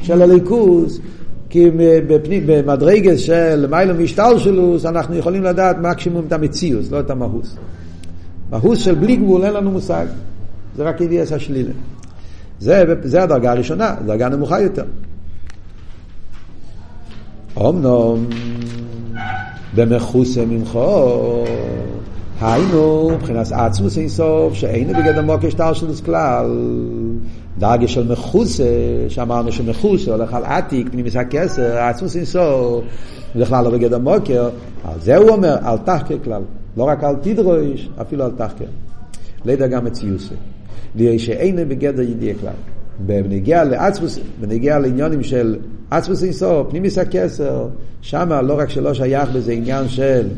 של 0.02 0.22
הליכוז. 0.22 1.00
כי 1.54 1.70
במדרגס 2.46 3.18
של 3.18 3.66
מיילא 3.70 3.94
משתלשלוס 3.94 4.86
אנחנו 4.86 5.14
יכולים 5.14 5.42
לדעת 5.42 5.76
מקסימום 5.78 6.24
את 6.26 6.32
המציאוס, 6.32 6.90
לא 6.90 7.00
את 7.00 7.10
המהוס. 7.10 7.56
מהוס 8.50 8.78
של 8.78 8.94
בלי 8.94 9.16
גבול 9.16 9.44
אין 9.44 9.52
לנו 9.52 9.70
מושג, 9.70 10.06
זה 10.76 10.82
רק 10.82 11.00
ידיעס 11.00 11.32
השלילה. 11.32 11.72
זה, 12.60 12.82
זה 13.02 13.22
הדרגה 13.22 13.52
הראשונה, 13.52 13.94
דרגה 14.06 14.28
נמוכה 14.28 14.60
יותר. 14.60 14.84
אמנום 17.58 18.26
במחוסה 19.74 20.44
ממך, 20.46 20.78
היינו 22.40 23.10
מבחינת 23.14 23.52
עצמוס 23.52 23.98
אינסוף, 23.98 24.54
שאין 24.54 24.88
בגדר 24.88 25.22
מוקש 25.22 25.54
תלשלוס 25.54 26.00
כלל. 26.00 26.46
דרגה 27.58 27.88
של 27.88 28.12
מחוסה, 28.12 28.64
שאמרנו 29.08 29.52
שמחוסה 29.52 30.10
הולך 30.10 30.34
על 30.34 30.44
עתיק, 30.44 30.88
פנימיס 30.88 31.16
הכסר, 31.16 31.78
עצמוס 31.78 32.16
אינסוף, 32.16 32.84
בכלל 33.36 33.64
לא 33.64 33.70
בגדר 33.70 33.98
מוקר, 33.98 34.48
על 34.84 35.00
זה 35.00 35.16
הוא 35.16 35.30
אומר, 35.30 35.56
אל 35.64 35.78
תחקר 35.78 36.16
כלל. 36.24 36.42
לא 36.76 36.84
רק 36.84 37.04
אל 37.04 37.14
תדרוש, 37.14 37.88
אפילו 38.00 38.24
אל 38.24 38.30
תחקר. 38.30 38.64
לידע 39.44 39.66
גם 39.66 39.84
מציוסה. 39.84 40.34
ויהיה 40.96 41.18
שאין 41.18 41.68
בגדר 41.68 42.02
ידיע 42.02 42.34
כלל. 42.40 42.52
בנגיע 43.06 43.64
לעצמוס, 43.64 44.18
בנגיע 44.40 44.78
לעניונים 44.78 45.22
של 45.22 45.56
עצמוס 45.90 46.24
אינסוף, 46.24 46.70
פנימיס 46.70 46.98
הכסר, 46.98 47.68
שם 48.00 48.32
לא 48.44 48.58
רק 48.58 48.70
שלא 48.70 48.94
שייך 48.94 49.28
בזה 49.30 49.52
עניין 49.52 49.88
של 49.88 50.28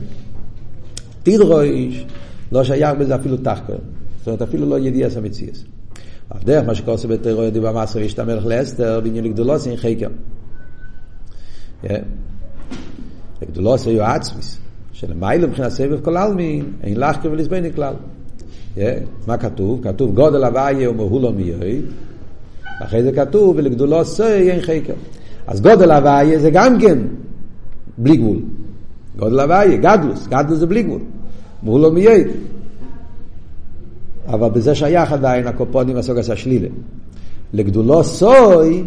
תדרוש, 1.22 2.06
לא 2.52 2.64
שייך 2.64 2.98
בזה 2.98 3.14
אפילו 3.14 3.36
תחקר. 3.36 3.76
זאת 4.18 4.26
אומרת, 4.26 4.42
אפילו 4.42 4.68
לא 4.68 4.78
ידיע 4.78 5.10
סמציאס. 5.10 5.75
על 6.30 6.40
דרך 6.44 6.66
מה 6.66 6.74
שקורסו 6.74 7.08
בטרור 7.08 7.42
יודעים 7.42 7.64
במסר 7.64 7.98
יש 7.98 8.14
את 8.14 8.18
המלך 8.18 8.46
לאסתר 8.46 9.00
בעניין 9.00 9.24
לגדולוס 9.24 9.66
אין 9.66 9.76
חקר. 9.76 10.08
לגדולוס 13.42 13.86
היו 13.86 14.02
עצמיס, 14.02 14.58
שלמיילה 14.92 15.46
מבחינת 15.46 15.68
סבב 15.68 16.00
כל 16.04 16.16
העלמין, 16.16 16.72
אין 16.82 17.00
לך 17.00 17.16
כבל 17.22 17.38
לסבני 17.38 17.72
כלל. 17.72 17.94
מה 19.26 19.36
כתוב? 19.38 19.80
כתוב 19.82 20.14
גודל 20.14 20.44
הוויה 20.44 20.90
ומהולו 20.90 21.32
מיועד, 21.32 21.84
אחרי 22.82 23.02
זה 23.02 23.12
כתוב 23.12 23.56
ולגדולוס 23.56 24.20
אין 24.20 24.60
חקר. 24.60 24.94
אז 25.46 25.60
גודל 25.60 25.90
הוויה 25.90 26.38
זה 26.38 26.50
גם 26.50 26.80
כן 26.80 26.98
בלי 27.98 28.16
גבול. 28.16 28.38
גודל 29.16 29.40
הוויה, 29.40 29.76
גדלוס, 29.76 30.26
גדלוס 30.26 30.58
זה 30.58 30.66
בלי 30.66 30.82
גבול. 30.82 31.00
מהולו 31.62 31.92
מיועד. 31.92 32.26
אבל 34.28 34.48
בזה 34.48 34.74
שייך 34.74 35.12
עדיין 35.12 35.46
הקופונים 35.46 35.96
הסוגס 35.96 36.30
השלילה. 36.30 36.68
לגדולו 37.52 38.04
סוי, 38.04 38.84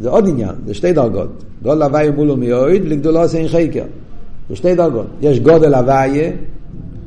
זה 0.00 0.10
עוד 0.10 0.28
עניין, 0.28 0.54
זה 0.66 0.74
שתי 0.74 0.92
דרגות. 0.92 1.44
גודל 1.62 1.82
הוויה 1.82 2.10
מולו 2.10 2.36
מיועד, 2.36 2.82
ולגדולו 2.84 3.20
אין 3.34 3.48
חקר. 3.48 3.84
זה 4.48 4.56
שתי 4.56 4.74
דרגות. 4.74 5.06
יש 5.20 5.40
גודל 5.40 5.74
הוויה, 5.74 6.30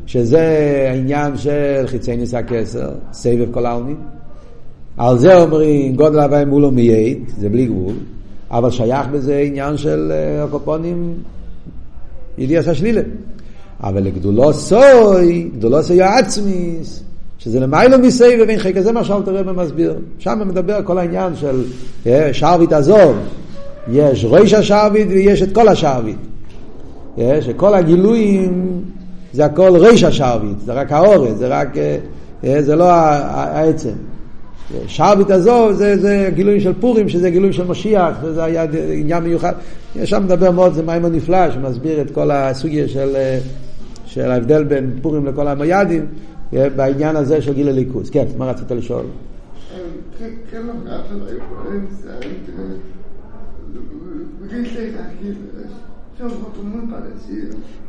שזה 0.06 0.58
העניין 0.90 1.38
של 1.38 1.84
חיצי 1.86 2.18
ניסה 2.18 2.44
כסר, 2.44 2.90
סבב 3.12 3.52
כל 3.52 3.66
העלמין. 3.66 3.96
על 4.98 5.18
זה 5.18 5.42
אומרים 5.42 5.96
גודל 5.96 6.20
הוויה 6.20 6.46
מולו 6.46 6.72
מיועד, 6.72 7.18
זה 7.38 7.50
בלי 7.50 7.66
גבול, 7.66 7.96
אבל 8.52 8.72
שייך 8.72 9.08
בזה 9.08 9.38
עניין 9.38 9.78
של 9.78 10.12
אה, 10.12 10.44
הקופונים 10.44 11.14
ידיעס 12.38 12.68
השלילה. 12.68 13.02
אבל 13.84 14.04
לגדולו 14.04 14.54
סוי, 14.54 15.50
גדולו 15.58 15.84
סוי 15.84 16.02
עצמיס, 16.02 17.04
שזה 17.40 17.60
למיילו 17.60 18.00
מסי 18.00 18.42
ובין 18.42 18.60
חקר, 18.60 18.82
זה 18.82 18.92
מה 18.92 19.04
שאלתר 19.04 19.36
רבי 19.36 19.52
מסביר. 19.52 19.96
שם 20.20 20.42
מדבר 20.46 20.80
כל 20.84 20.98
העניין 20.98 21.36
של 21.36 21.64
אה, 22.08 22.30
שרביט 22.34 22.74
עזוב. 22.74 23.16
יש 23.92 24.26
ראש 24.26 24.54
השרביט 24.54 25.08
ויש 25.08 25.42
את 25.42 25.56
כל 25.56 25.68
השרביט. 25.68 26.18
אה, 27.18 27.42
שכל 27.42 27.74
הגילויים 27.74 28.82
זה 29.34 29.46
הכל 29.46 29.72
ראש 29.78 30.04
השרביט, 30.04 30.60
זה 30.66 30.74
רק 30.74 30.92
האורז, 30.92 31.38
זה 31.38 31.48
רק, 31.48 31.78
אה, 32.44 32.62
זה 32.62 32.76
לא 32.76 32.90
העצם. 32.90 33.94
שרביט 34.88 35.32
עזוב 35.32 35.72
זה, 35.72 35.98
זה 35.98 36.30
גילויים 36.34 36.60
של 36.60 36.74
פורים, 36.80 37.10
שזה 37.10 37.30
גילויים 37.30 37.54
של 37.54 37.68
משיח, 37.68 38.16
וזה 38.22 38.44
היה 38.44 38.66
עניין 38.94 39.24
מיוחד. 39.24 39.54
שם 40.04 40.24
מדבר 40.24 40.52
מאוד, 40.52 40.74
זה 40.74 40.84
מים 40.84 41.06
נפלא, 41.06 41.52
שמסביר 41.52 42.02
את 42.02 42.12
כל 42.12 42.32
הסוגיה 42.32 42.88
של, 42.88 43.16
של 44.06 44.32
ההבדל 44.32 44.64
בין 44.64 44.92
פורים 45.02 45.26
לכל 45.26 45.48
המיידים. 45.48 46.06
בעניין 46.54 47.16
הזה 47.16 47.42
של 47.42 47.54
גיל 47.54 47.70
הליכוז. 47.70 48.10
כן, 48.10 48.26
מה 48.38 48.46
רצית 48.46 48.72
לשאול? 48.72 49.06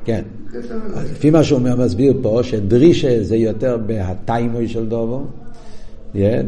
כן, 0.05 0.23
אז 0.95 1.11
לפי 1.11 1.31
מה 1.31 1.45
שהוא 1.45 1.61
מסביר 1.61 2.19
פה, 2.23 2.41
שדרישה 2.43 3.23
זה 3.23 3.37
יותר 3.37 3.79
בהטיימוי 3.87 4.69
של 4.69 4.89
דובו, 4.89 5.25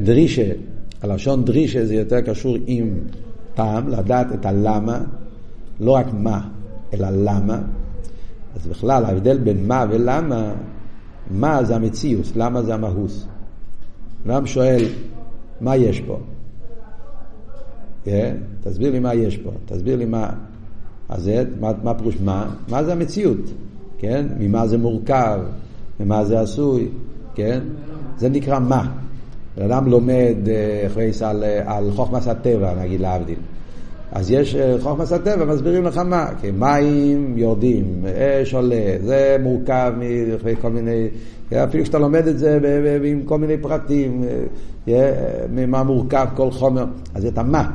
דרישה, 0.03 0.53
הלשון 1.03 1.45
דרישה 1.45 1.87
זה 1.87 1.95
יותר 1.95 2.21
קשור 2.21 2.57
עם 2.67 2.91
טעם, 3.55 3.89
לדעת 3.89 4.27
את 4.35 4.47
הלמה, 4.47 5.01
לא 5.81 5.93
רק 5.93 6.07
מה, 6.13 6.41
אלא 6.95 7.09
למה. 7.11 7.59
אז 8.57 8.67
בכלל 8.67 9.05
ההבדל 9.05 9.39
בין 9.39 9.69
מה 9.69 9.87
ולמה 9.91 10.53
מה 11.31 11.65
זה 11.65 11.77
המציאוס, 11.77 12.33
למה 12.37 12.63
זה 12.63 12.75
המהוס. 12.75 13.27
אדם 14.27 14.47
שואל, 14.47 14.85
מה 15.61 15.77
יש 15.77 16.01
פה? 16.01 16.19
כן? 18.05 18.37
תסביר 18.63 18.93
לי 18.93 18.99
מה 18.99 19.15
יש 19.15 19.37
פה, 19.37 19.51
תסביר 19.67 19.97
לי 19.97 20.05
מה, 20.05 20.31
אז 21.09 21.31
מה, 21.61 21.73
מה 21.83 21.95
פירוש 21.95 22.17
מה? 22.25 22.51
מה 22.69 22.85
זה 22.85 22.93
המציאות, 22.93 23.41
כן? 23.99 24.27
ממה 24.39 24.67
זה 24.67 24.79
מורכב, 24.79 25.41
ממה 26.01 26.25
זה 26.25 26.41
עשוי, 26.41 26.89
כן? 27.35 27.61
זה 28.19 28.29
נקרא 28.29 28.59
מה. 28.59 28.93
אדם 29.61 29.89
לומד 29.89 30.37
אה, 30.49 30.87
אחרי 30.87 31.11
על, 31.25 31.45
על 31.67 31.91
חוכמס 31.91 32.29
הטבע, 32.29 32.75
נגיד 32.75 33.01
להבדיל. 33.01 33.39
אז 34.13 34.31
יש 34.31 34.55
אה, 34.55 34.77
חוכמס 34.81 35.13
הטבע, 35.13 35.45
מסבירים 35.45 35.85
לך 35.85 35.99
מה, 35.99 36.27
כי 36.41 36.51
מים 36.51 37.39
יורדים, 37.39 38.05
אש 38.43 38.55
עולה, 38.55 38.97
זה 39.05 39.37
מורכב 39.41 39.93
מכל 40.45 40.71
מיני, 40.71 41.09
אפילו 41.53 41.85
כשאתה 41.85 41.99
לומד 41.99 42.27
את 42.27 42.39
זה 42.39 42.59
עם 43.05 43.23
כל 43.23 43.39
מיני 43.39 43.59
פרטים, 43.59 44.25
אה, 44.89 45.47
ממה 45.51 45.83
מורכב 45.83 46.27
כל 46.35 46.51
חומר, 46.51 46.85
אז 47.15 47.27
את 47.27 47.39
המה. 47.39 47.71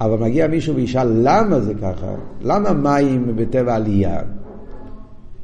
אבל 0.00 0.18
מגיע 0.18 0.46
מישהו 0.46 0.74
וישאל 0.74 1.08
למה 1.22 1.60
זה 1.60 1.74
ככה, 1.74 2.14
למה 2.40 2.72
מים 2.72 3.36
בטבע 3.36 3.74
עלייה, 3.74 4.20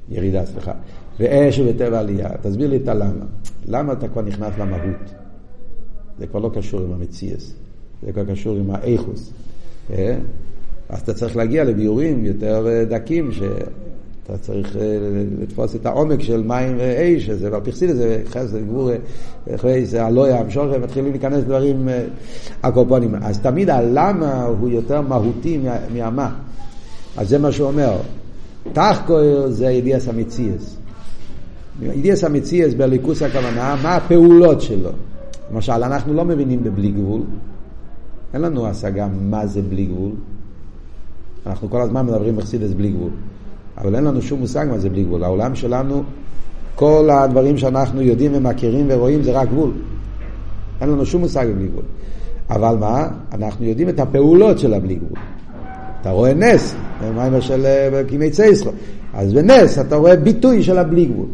ירידה 0.09 0.47
סליחה, 0.47 0.73
ואש 1.21 1.61
בטבע 1.61 1.99
עלייה, 1.99 2.29
תסביר 2.43 2.71
לי 2.71 2.77
את 2.77 2.89
הלמה. 2.89 3.25
למה 3.67 3.93
אתה 3.93 4.09
כבר 4.09 4.23
נכנס 4.23 4.53
למהות? 4.59 5.15
זה 6.19 6.27
כבר 6.27 6.41
לא 6.41 6.51
קשור 6.55 6.81
עם 6.81 6.93
המציאס. 6.93 7.55
זה 8.07 8.13
כבר 8.13 8.25
קשור 8.25 8.57
עם 8.57 8.71
האיכוס. 8.71 9.33
אה? 9.93 10.17
אז 10.89 11.01
אתה 11.01 11.15
צריך 11.15 11.37
להגיע 11.37 11.65
לביורים 11.65 12.25
יותר 12.25 12.67
אה, 12.69 12.85
דקים, 12.85 13.33
שאתה 13.33 14.39
צריך 14.41 14.77
אה, 14.77 14.99
לתפוס 15.41 15.77
את 15.77 15.87
העומק 15.87 16.23
של 16.23 16.43
מים 16.43 16.77
ואש, 16.79 17.31
זה 17.31 17.51
בפרסיד 17.51 17.91
הזה, 17.91 18.23
חסד, 18.29 18.67
גבור, 18.67 18.91
זה 19.85 20.05
הלויה, 20.05 20.41
המשוכר, 20.41 20.79
מתחילים 20.79 21.11
להיכנס 21.11 21.45
דברים 21.45 21.89
הקופונים. 22.63 23.15
אז 23.15 23.39
תמיד 23.39 23.71
הלמה 23.71 24.45
הוא 24.45 24.69
יותר 24.69 25.01
מהותי 25.01 25.61
מהמה. 25.95 26.35
אז 27.17 27.29
זה 27.29 27.39
מה 27.39 27.53
שהוא 27.53 27.69
אומר. 27.69 27.97
תחקור 28.73 29.49
זה 29.49 29.67
ידיעס 29.67 30.09
המציאס. 30.09 30.77
ידיעס 31.83 32.25
המציאס 32.25 32.75
בליכוס 32.75 33.23
הכוונה, 33.23 33.77
מה 33.83 33.97
הפעולות 33.97 34.61
שלו. 34.61 34.91
למשל, 35.53 35.73
אנחנו 35.73 36.15
לא 36.15 36.25
מבינים 36.25 36.65
בבלי 36.65 36.91
גבול, 36.91 37.21
אין 38.35 38.43
לנו 38.43 38.67
השגה 38.67 39.09
מה 39.21 39.47
זה 39.47 39.63
בלי 39.63 39.85
גבול. 39.85 40.13
אנחנו 41.47 41.71
כל 41.71 41.81
הזמן 41.81 42.07
מדברים 42.07 42.37
בחסידס 42.37 42.73
בלי 42.73 42.91
גבול. 42.91 43.11
אבל 43.79 43.95
אין 43.95 44.05
לנו 44.05 44.23
שום 44.23 44.41
מושג 44.41 44.67
מה 44.71 44.79
זה 44.79 44.91
בלי 44.91 45.05
גבול. 45.05 45.25
העולם 45.25 45.55
שלנו, 45.55 46.03
כל 46.75 47.09
הדברים 47.13 47.59
שאנחנו 47.59 48.03
יודעים 48.03 48.33
ומכירים 48.35 48.87
ורואים 48.91 49.23
זה 49.23 49.33
רק 49.33 49.49
גבול. 49.49 49.71
אין 50.81 50.89
לנו 50.89 51.07
שום 51.07 51.21
מושג 51.21 51.47
בלי 51.57 51.69
גבול. 51.69 51.85
אבל 52.51 52.77
מה? 52.81 53.09
אנחנו 53.33 53.65
יודעים 53.65 53.89
את 53.89 54.01
הפעולות 54.01 54.59
של 54.59 54.75
הבלי 54.75 54.95
גבול. 54.95 55.19
אתה 56.01 56.11
רואה 56.11 56.35
נס, 56.35 56.75
במיימר 57.03 57.41
של 57.41 57.67
אה, 57.67 58.03
קימי 58.09 58.31
צייסרו. 58.31 58.73
אז 59.15 59.33
בנס 59.33 59.79
אתה 59.79 59.97
רואה 59.97 60.17
ביטוי 60.17 60.63
של 60.63 60.79
הבלי 60.79 61.05
גבול. 61.05 61.27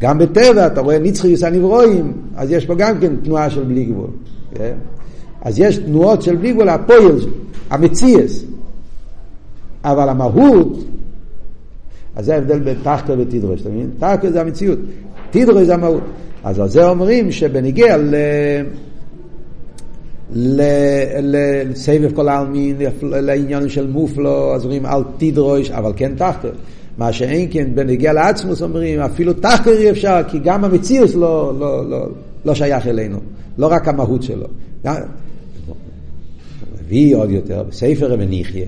גם 0.00 0.18
בטבע 0.18 0.66
אתה 0.66 0.80
רואה 0.80 0.98
נצחיוס 0.98 1.42
הנברואים, 1.42 2.12
אז 2.36 2.50
יש 2.50 2.66
פה 2.66 2.74
גם 2.74 2.98
כן 3.00 3.16
תנועה 3.16 3.50
של 3.50 3.64
בלי 3.64 3.84
גבול. 3.84 4.10
כן? 4.54 4.74
אז 5.42 5.58
יש 5.58 5.78
תנועות 5.78 6.22
של 6.22 6.36
בלי 6.36 6.52
גבול, 6.52 6.68
הפועל, 6.68 7.16
המציאס. 7.70 8.44
אבל 9.84 10.08
המהות, 10.08 10.84
אז 12.16 12.24
זה 12.24 12.34
ההבדל 12.34 12.58
בין 12.58 12.76
תחקר 12.82 13.14
ותדרוש, 13.18 13.60
אתה 13.60 13.68
מבין? 13.68 13.90
תחקר 13.98 14.30
זה 14.30 14.40
המציאות, 14.40 14.78
תדרוש 15.30 15.62
זה 15.62 15.74
המהות. 15.74 16.02
אז 16.44 16.58
על 16.58 16.68
זה 16.68 16.88
אומרים 16.88 17.32
שבניגיע 17.32 17.96
ל... 17.96 18.14
לסבב 21.22 22.12
כל 22.14 22.28
העלמין, 22.28 22.76
לעניין 23.02 23.68
של 23.68 23.86
מופלו, 23.86 24.54
אז 24.54 24.64
אומרים 24.64 24.86
אל 24.86 25.02
תדרוש, 25.18 25.70
אבל 25.70 25.92
כן 25.96 26.12
תחקר. 26.16 26.50
מה 26.98 27.12
שאין 27.12 27.48
כן 27.50 27.74
בנגיע 27.74 28.12
לעצמוס 28.12 28.62
אומרים, 28.62 29.00
אפילו 29.00 29.32
תחקר 29.32 29.70
אי 29.70 29.90
אפשר, 29.90 30.20
כי 30.28 30.38
גם 30.38 30.64
המציאות 30.64 31.14
לא, 31.14 31.54
לא, 31.58 31.90
לא, 31.90 32.06
לא 32.44 32.54
שייך 32.54 32.86
אלינו, 32.86 33.18
לא 33.58 33.66
רק 33.66 33.88
המהות 33.88 34.22
שלו. 34.22 34.46
מביא 36.90 37.16
עוד 37.16 37.30
יותר, 37.30 37.62
בספר 37.62 38.12
המניחיה, 38.12 38.66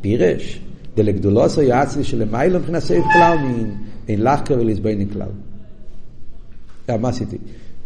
פירש, 0.00 0.60
דלגדולוס 0.96 1.58
היעצלי 1.58 2.04
שלמיילא 2.04 2.58
מבחינת 2.58 2.82
סעיף 2.82 3.04
כלל 3.12 3.38
מין, 3.38 3.74
אין 4.08 4.24
לחקר 4.24 4.54
ולסבויני 4.60 5.06
כלל. 5.12 5.28
מה 6.98 7.08
עשיתי? 7.08 7.36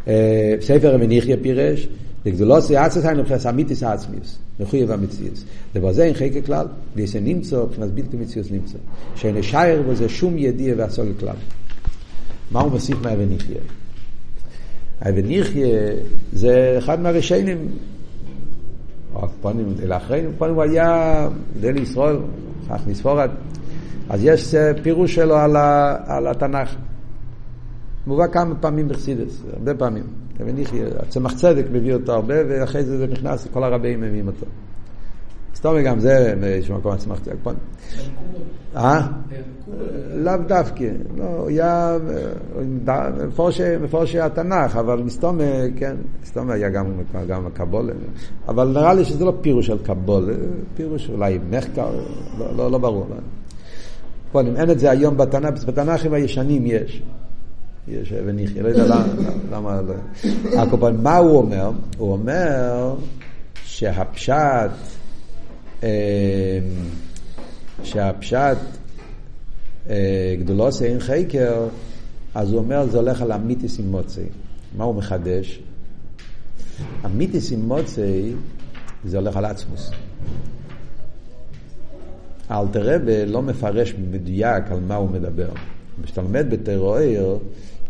אה, 0.09 0.55
ספר 0.61 0.95
המניחיה 0.95 1.37
פירש, 1.43 1.89
לגדולוס 2.27 2.71
יעצת 2.71 3.05
היינו 3.05 3.23
מבחינת 3.23 3.47
אמיתיס 3.47 3.83
העצמיוס, 3.83 4.39
מחויב 4.61 4.91
המציאוס. 4.91 5.45
ובזה 5.75 6.05
אין 6.05 6.15
חקר 6.15 6.43
כלל, 6.47 6.67
ויש 6.97 7.17
נמצא, 7.17 7.63
מבחינת 7.63 7.91
בלתי 7.91 8.17
מציאוס 8.17 8.51
נמצא. 8.51 8.79
שאין 9.17 9.35
לשער 9.35 9.83
בזה 9.83 10.09
שום 10.09 10.39
ידיע 10.39 10.75
ועשו 10.77 11.03
לכלל. 11.05 11.37
מה 12.51 12.61
הוא 12.61 12.71
מוסיף 12.71 12.97
מהאבן 13.03 13.33
יחיה? 13.33 13.57
האבן 15.01 15.31
יחיה 15.31 15.79
זה 16.33 16.75
אחד 16.79 17.01
מהרשיינים, 17.01 17.69
פונים 19.41 19.75
אל 19.83 19.93
אחרינו, 19.93 20.31
פונים 20.39 20.55
הוא 20.55 20.63
היה 20.63 21.29
גדל 21.59 21.77
ישראל, 21.77 22.17
כך 22.71 22.87
מספורד. 22.87 23.31
אז 24.09 24.25
יש 24.25 24.55
פירוש 24.83 25.15
שלו 25.15 25.37
על, 25.37 25.57
ה, 25.57 25.97
על 26.07 26.27
התנ"ך. 26.27 26.75
מובא 28.07 28.27
כמה 28.27 28.55
פעמים 28.55 28.89
בחסידס, 28.89 29.43
הרבה 29.53 29.75
פעמים. 29.75 30.05
הצמח 30.99 31.35
צדק 31.35 31.65
מביא 31.73 31.95
אותו 31.95 32.13
הרבה, 32.13 32.35
ואחרי 32.49 32.85
זה 32.85 32.99
זה 32.99 33.07
נכנס, 33.07 33.49
כל 33.53 33.65
הרבים 33.65 34.01
מביאים 34.01 34.27
אותו. 34.27 34.47
סתום 35.55 35.83
גם 35.83 36.01
זה 36.01 36.35
באיזשהו 36.41 36.79
מקום 36.79 36.93
הצמח 36.93 37.19
צדק. 37.19 37.35
אה? 38.77 39.07
לאו 40.15 40.37
דווקא, 40.47 40.89
לא, 41.17 41.49
היה 41.49 41.97
מפורשי 43.81 44.21
התנ"ך, 44.21 44.77
אבל 44.77 45.03
מסתום, 45.03 45.39
כן, 45.77 45.97
מסתום 46.23 46.51
היה 46.51 46.69
גם 47.29 47.47
הקבולה, 47.47 47.93
אבל 48.49 48.69
נראה 48.69 48.95
לי 48.95 49.05
שזה 49.05 49.25
לא 49.25 49.35
פירוש 49.41 49.67
של 49.67 49.79
קבולה, 49.85 50.33
פירוש 50.77 51.11
אולי 51.11 51.39
מחקר, 51.51 51.91
לא, 52.39 52.57
לא, 52.57 52.71
לא 52.71 52.79
ברור. 52.79 53.07
אין 54.35 54.71
את 54.71 54.79
זה 54.79 54.91
היום 54.91 55.17
בתנ"ך, 55.17 55.65
בתנ"כים 55.65 56.13
הישנים 56.13 56.67
יש. 56.67 57.03
יש 57.89 58.13
אבן 58.13 58.39
יחיא, 58.39 58.63
לא 58.63 58.69
יודע 58.69 58.85
למה, 59.53 59.81
הקופון, 60.59 61.03
מה 61.03 61.17
הוא 61.17 61.37
אומר? 61.39 61.71
הוא 61.99 62.13
אומר 62.13 62.95
שהפשט, 63.65 64.71
שהפשט 67.83 68.59
אה, 69.91 70.35
גדולוס 70.39 70.83
אין 70.83 71.01
חקר, 71.01 71.68
אז 72.35 72.53
הוא 72.53 72.59
אומר 72.59 72.87
זה 72.87 72.99
הולך 72.99 73.22
על 73.22 73.33
המיתיס 73.33 73.78
עם 73.78 73.91
מוצי. 73.91 74.24
מה 74.76 74.85
הוא 74.85 74.95
מחדש? 74.95 75.61
המיתיס 77.03 77.53
עם 77.53 77.68
מוצי 77.68 78.33
זה 79.05 79.18
הולך 79.18 79.37
על 79.37 79.45
עצמוס. 79.45 79.91
אלתרבה 82.51 83.24
לא 83.26 83.43
מפרש 83.43 83.95
מדויק 84.11 84.64
על 84.70 84.80
מה 84.80 84.95
הוא 84.95 85.11
מדבר. 85.11 85.49
כשאתה 86.03 86.22
לומד 86.22 86.47
בטרור, 86.51 86.99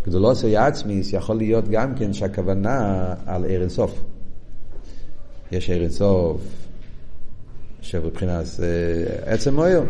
גדולוסי 0.06 0.56
עצמיס 0.56 1.12
יכול 1.12 1.36
להיות 1.36 1.68
גם 1.68 1.94
כן 1.94 2.12
שהכוונה 2.12 3.14
על 3.26 3.44
ער 3.44 3.60
אינסוף. 3.60 4.04
יש 5.52 5.70
ער 5.70 5.80
אינסוף 5.80 6.40
שבבחינת 7.82 8.46
אה, 8.62 9.32
עצם 9.32 9.54
מויר. 9.54 9.82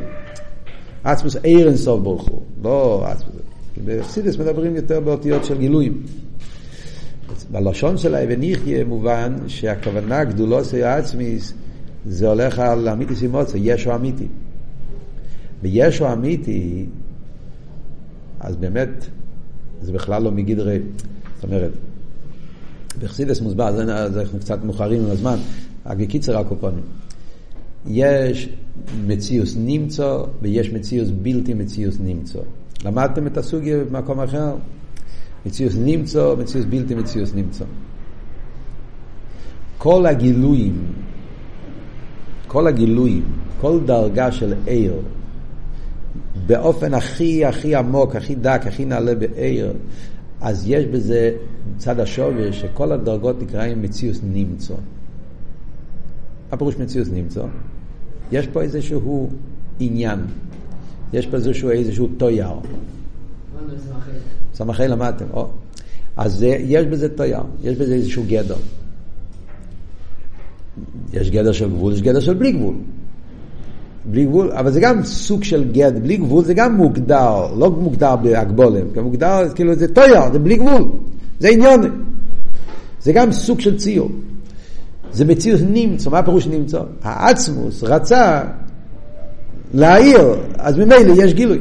עצמוס 1.04 1.36
ער 1.36 1.68
אינסוף 1.68 2.00
הוא, 2.04 2.42
לא 2.62 3.04
עצמוס. 3.06 3.36
בחסידס 3.84 4.36
מדברים 4.36 4.76
יותר 4.76 5.00
באותיות 5.00 5.44
של 5.44 5.58
גילויים. 5.58 6.02
בלשון 7.50 7.98
של 7.98 8.14
האבן 8.14 8.42
יחיה 8.42 8.84
מובן 8.84 9.36
שהכוונה 9.46 10.24
גדולוסי 10.24 10.82
עצמיס 10.82 11.52
זה 12.06 12.28
הולך 12.28 12.58
על 12.58 12.88
אמיתי 12.88 13.16
סימוצה, 13.16 13.58
ישו 13.58 13.94
אמיתי. 13.94 14.26
בישו 15.62 16.12
אמיתי, 16.12 16.86
אז 18.40 18.56
באמת 18.56 19.06
זה 19.82 19.92
בכלל 19.92 20.22
לא 20.22 20.30
מגדרי, 20.30 20.78
זאת 21.34 21.44
אומרת, 21.44 21.70
בחסידס 23.00 23.40
מוסבר, 23.40 23.64
אז 23.92 24.18
אנחנו 24.18 24.38
קצת 24.38 24.64
מאוחרים 24.64 25.04
עם 25.04 25.10
הזמן, 25.10 25.36
רק 25.86 25.96
בקיצר 25.96 26.38
הקופונים. 26.38 26.84
יש 27.86 28.48
מציאוס 29.06 29.56
נמצא 29.58 30.18
ויש 30.42 30.72
מציאוס 30.72 31.08
בלתי 31.22 31.54
מציאוס 31.54 31.96
נמצא. 32.00 32.38
למדתם 32.84 33.26
את 33.26 33.36
הסוגיה 33.36 33.84
במקום 33.84 34.20
אחר? 34.20 34.54
מציאוס 35.46 35.74
נמצא, 35.76 36.34
מציאוס 36.38 36.66
בלתי 36.66 36.94
מציאוס 36.94 37.34
נמצא. 37.34 37.64
כל 39.78 40.06
הגילויים, 40.06 40.82
כל 42.46 42.66
הגילויים, 42.66 43.22
כל 43.60 43.80
דרגה 43.86 44.32
של 44.32 44.54
עיר, 44.66 44.94
באופן 46.46 46.94
הכי 46.94 47.44
הכי 47.44 47.74
עמוק, 47.74 48.16
הכי 48.16 48.34
דק, 48.34 48.62
הכי 48.66 48.84
נעלה 48.84 49.14
בעיר, 49.14 49.72
אז 50.40 50.64
יש 50.66 50.84
בזה 50.84 51.36
צד 51.76 52.00
השווי 52.00 52.52
שכל 52.52 52.92
הדרגות 52.92 53.42
נקראים 53.42 53.82
מציאוס 53.82 54.20
נמצא. 54.32 54.74
מה 56.50 56.58
פירוש 56.58 56.76
מציאוס 56.76 57.08
נמצא? 57.12 57.44
יש 58.32 58.46
פה 58.46 58.62
איזשהו 58.62 59.30
עניין, 59.80 60.18
יש 61.12 61.26
פה 61.26 61.36
איזשהו, 61.36 61.70
איזשהו 61.70 62.08
טויר. 62.16 62.48
סמכי 64.54 64.88
למדתם, 64.88 65.24
או. 65.32 65.48
אז 66.16 66.42
יש 66.42 66.86
בזה 66.86 67.08
טויר, 67.08 67.40
יש 67.62 67.76
בזה 67.76 67.94
איזשהו 67.94 68.24
גדר. 68.28 68.56
יש 71.12 71.30
גדר 71.30 71.52
של 71.52 71.70
גבול, 71.70 71.92
יש 71.92 72.02
גדר 72.02 72.20
של 72.20 72.34
בלי 72.34 72.52
גבול. 72.52 72.74
בלי 74.04 74.24
גבול, 74.24 74.52
אבל 74.52 74.70
זה 74.70 74.80
גם 74.80 75.04
סוג 75.04 75.44
של 75.44 75.72
גד, 75.72 76.02
בלי 76.02 76.16
גבול 76.16 76.44
זה 76.44 76.54
גם 76.54 76.76
מוגדר, 76.76 77.54
לא 77.54 77.70
מוגדר 77.70 78.16
בהגבולם, 78.16 78.90
גם 78.92 79.04
מוגדר, 79.04 79.54
כאילו 79.54 79.74
זה 79.74 79.94
טויר, 79.94 80.32
זה 80.32 80.38
בלי 80.38 80.56
גבול, 80.56 80.88
זה 81.40 81.48
עניון. 81.48 81.80
זה 83.02 83.12
גם 83.12 83.32
סוג 83.32 83.60
של 83.60 83.78
ציור. 83.78 84.10
זה 85.12 85.24
מציאות 85.24 85.60
נמצא, 85.68 86.10
מה 86.10 86.18
הפירוש 86.18 86.46
נמצא? 86.46 86.80
העצמוס 87.02 87.84
רצה 87.84 88.42
להעיר, 89.74 90.34
אז 90.58 90.78
ממילא 90.78 91.14
יש 91.16 91.34
גילוי. 91.34 91.58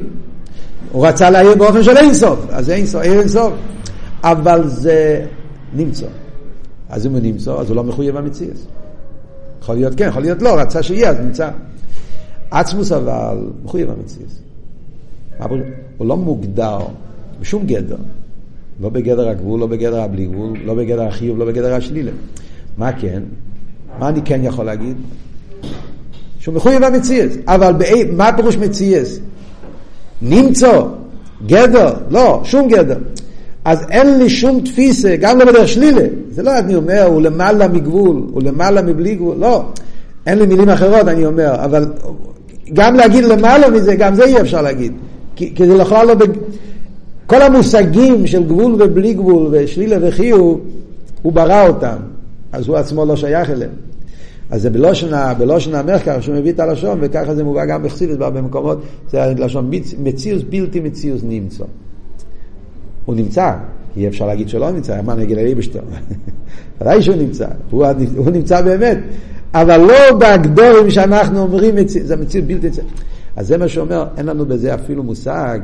הוא 0.91 1.07
רצה 1.07 1.29
להעיר 1.29 1.55
באופן 1.55 1.83
של 1.83 1.97
אינסוף, 1.97 2.39
אז 2.49 2.69
אינסוף, 2.69 3.01
אינסוף. 3.01 3.53
אבל 4.23 4.67
זה 4.67 5.25
נמצא. 5.73 6.05
אז 6.89 7.05
אם 7.05 7.11
הוא 7.11 7.19
נמצא, 7.19 7.53
אז 7.53 7.69
הוא 7.69 7.75
לא 7.75 7.83
מחויב 7.83 8.17
במציאות. 8.17 8.57
יכול 9.61 9.75
להיות 9.75 9.93
כן, 9.97 10.07
יכול 10.07 10.21
להיות 10.21 10.41
לא, 10.41 10.59
רצה 10.59 10.83
שיהיה, 10.83 11.09
אז 11.09 11.19
נמצא. 11.19 11.49
עצמוס 12.51 12.91
אבל 12.91 13.37
מחויב 13.63 13.89
המציאות. 13.89 14.31
הוא 15.97 16.07
לא 16.07 16.17
מוגדר 16.17 16.79
בשום 17.39 17.65
גדר. 17.65 17.97
לא 18.81 18.89
בגדר 18.89 19.29
הגבול, 19.29 19.59
לא 19.59 19.67
בגדר 19.67 20.01
הבלי 20.01 20.25
גבול, 20.25 20.57
לא 20.65 20.73
בגדר 20.73 21.01
החיוב, 21.01 21.37
לא 21.37 21.45
בגדר 21.45 21.73
השלילה. 21.73 22.11
מה 22.77 22.91
כן? 22.91 23.21
מה 23.99 24.09
אני 24.09 24.21
כן 24.25 24.41
יכול 24.43 24.65
להגיד? 24.65 24.97
שהוא 26.39 26.55
מחויב 26.55 26.83
המציאות. 26.83 27.31
אבל 27.47 27.73
באי, 27.73 28.03
מה 28.03 28.29
פירוש 28.35 28.57
מציאות? 28.57 29.07
נמצא, 30.21 30.81
גדר, 31.45 31.93
לא, 32.09 32.41
שום 32.43 32.67
גדר. 32.67 32.97
אז 33.65 33.85
אין 33.89 34.19
לי 34.19 34.29
שום 34.29 34.61
תפיסה, 34.61 35.15
גם 35.15 35.39
לא 35.39 35.45
בדרך 35.45 35.67
שלילה. 35.67 36.05
זה 36.31 36.43
לא 36.43 36.57
אני 36.57 36.75
אומר, 36.75 37.03
הוא 37.03 37.21
למעלה 37.21 37.67
מגבול, 37.67 38.23
הוא 38.31 38.43
למעלה 38.43 38.81
מבלי 38.81 39.15
גבול, 39.15 39.35
לא. 39.39 39.65
אין 40.25 40.39
לי 40.39 40.45
מילים 40.45 40.69
אחרות, 40.69 41.07
אני 41.07 41.25
אומר, 41.25 41.55
אבל 41.65 41.85
גם 42.73 42.95
להגיד 42.95 43.23
למעלה 43.23 43.69
מזה, 43.69 43.95
גם 43.95 44.15
זה 44.15 44.23
אי 44.23 44.41
אפשר 44.41 44.61
להגיד. 44.61 44.93
כי, 45.35 45.55
כי 45.55 45.67
זה 45.67 45.77
בכלל 45.77 46.07
לא... 46.07 46.13
בג... 46.13 46.29
כל 47.27 47.41
המושגים 47.41 48.27
של 48.27 48.43
גבול 48.43 48.81
ובלי 48.81 49.13
גבול 49.13 49.47
ושלילה 49.51 49.97
וחיוב, 50.01 50.61
הוא 51.21 51.33
ברא 51.33 51.67
אותם. 51.67 51.97
אז 52.51 52.67
הוא 52.67 52.77
עצמו 52.77 53.05
לא 53.05 53.15
שייך 53.15 53.49
אליהם. 53.49 53.71
אז 54.49 54.61
זה 54.61 54.69
בלושן, 54.69 55.33
בלושן 55.37 55.75
המחקר 55.75 56.21
שהוא 56.21 56.35
מביא 56.35 56.51
את 56.51 56.59
הלשון, 56.59 56.97
וככה 57.01 57.35
זה 57.35 57.43
מובא 57.43 57.65
גם 57.65 57.83
בחסידס 57.83 58.15
בהרבה 58.15 58.41
מקומות, 58.41 58.81
זה 59.09 59.23
הלשון 59.23 59.71
מציאוס 59.99 60.41
בלתי 60.49 60.79
מציאוס 60.79 61.21
נמצא. 61.23 61.63
הוא 63.05 63.15
נמצא, 63.15 63.53
אי 63.97 64.07
אפשר 64.07 64.27
להגיד 64.27 64.49
שלא 64.49 64.71
נמצא, 64.71 65.01
מה 65.01 65.15
נגיד 65.15 65.37
לאיבשטר? 65.37 65.79
ודאי 66.81 67.01
שהוא 67.01 67.15
נמצא, 67.15 67.47
הוא, 67.69 67.85
הוא 68.15 68.29
נמצא 68.29 68.61
באמת, 68.61 68.97
אבל 69.53 69.77
לא 69.77 70.17
בהגדורים 70.19 70.89
שאנחנו 70.89 71.39
אומרים, 71.39 71.75
זה 71.87 72.15
מציאות 72.15 72.47
בלתי 72.47 72.67
נמצא. 72.67 72.81
אז 73.35 73.47
זה 73.47 73.57
מה 73.57 73.67
שאומר, 73.67 74.07
אין 74.17 74.25
לנו 74.25 74.45
בזה 74.45 74.75
אפילו 74.75 75.03
מושג 75.03 75.59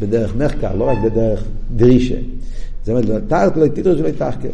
בדרך 0.00 0.36
מחקר, 0.36 0.74
לא 0.74 0.84
רק 0.84 0.98
בדרך 1.04 1.44
דרישה. 1.76 2.14
תחת 3.28 3.56
לא 3.56 3.66
תדרוש 3.66 4.00
ולא 4.00 4.10
תחקר. 4.10 4.48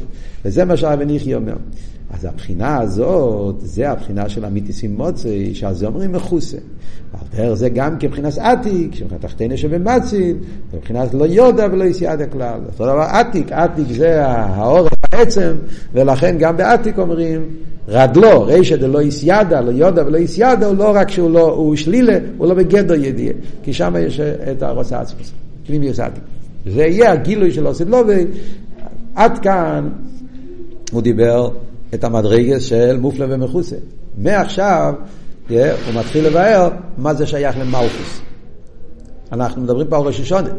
וזה 0.45 0.65
מה 0.65 0.77
שהרב 0.77 1.03
ניחי 1.03 1.35
אומר. 1.35 1.55
אז 2.11 2.25
הבחינה 2.25 2.79
הזאת, 2.81 3.55
זה 3.59 3.91
הבחינה 3.91 4.29
של 4.29 4.45
המיתיסים 4.45 4.97
מוצי, 4.97 5.55
שעל 5.55 5.75
זה 5.75 5.87
אומרים 5.87 6.13
מכוסה. 6.13 6.57
על 7.13 7.27
דרך 7.37 7.55
זה 7.55 7.69
גם 7.69 7.99
כבחינת 7.99 8.39
עתיק, 8.39 8.95
שמבחינת 8.95 9.21
תחתינו 9.21 9.57
שבמציל, 9.57 10.37
מבחינת 10.75 11.15
לא 11.15 11.25
יודע 11.25 11.67
ולא 11.73 11.85
יסיידה 11.85 12.27
כלל. 12.27 12.61
אותו 12.67 12.85
דבר 12.85 13.01
עתיק, 13.01 13.53
עתיק 13.53 13.87
זה 13.91 14.27
האור 14.27 14.89
העצם, 15.13 15.53
ולכן 15.93 16.37
גם 16.39 16.57
בעתיק 16.57 16.99
אומרים 16.99 17.49
רדלו, 17.89 18.43
רישא 18.43 18.77
דלא 18.77 19.03
יסיידה, 19.03 19.61
לא 19.61 19.71
יודע 19.71 20.07
ולא 20.07 20.19
יסיידה, 20.19 20.67
הוא 20.67 20.77
לא 20.77 20.93
רק 20.95 21.11
שהוא 21.11 21.31
לא, 21.31 21.53
הוא 21.53 21.77
שלילה, 21.77 22.19
הוא 22.39 22.49
לא 22.49 22.55
בגדר 22.55 22.95
ידיעה, 22.95 23.35
כי 23.63 23.73
שם 23.73 23.95
יש 23.99 24.21
את 24.21 24.63
הרוס 24.63 24.93
עצמוס, 24.93 25.33
פנימיוס 25.67 26.01
עתיק. 26.01 26.23
זה 26.67 26.83
יהיה 26.83 27.13
הגילוי 27.13 27.53
של 27.53 27.67
אוסדלובי, 27.67 28.25
עד 29.15 29.39
כאן 29.39 29.89
הוא 30.93 31.03
דיבר 31.03 31.51
את 31.95 32.05
המדרגס 32.05 32.63
של 32.63 32.97
מופלא 33.01 33.27
ומכוסה. 33.29 33.77
מעכשיו 34.19 34.95
yeah, 35.49 35.53
הוא 35.87 36.01
מתחיל 36.01 36.27
לבאר 36.27 36.71
מה 36.99 37.15
זה 37.15 37.27
שייך 37.27 37.57
למלכוס. 37.59 38.21
אנחנו 39.33 39.63
מדברים 39.63 39.87
פה 39.87 39.97
על 39.97 40.03
ראש 40.03 40.21
השונה, 40.21 40.51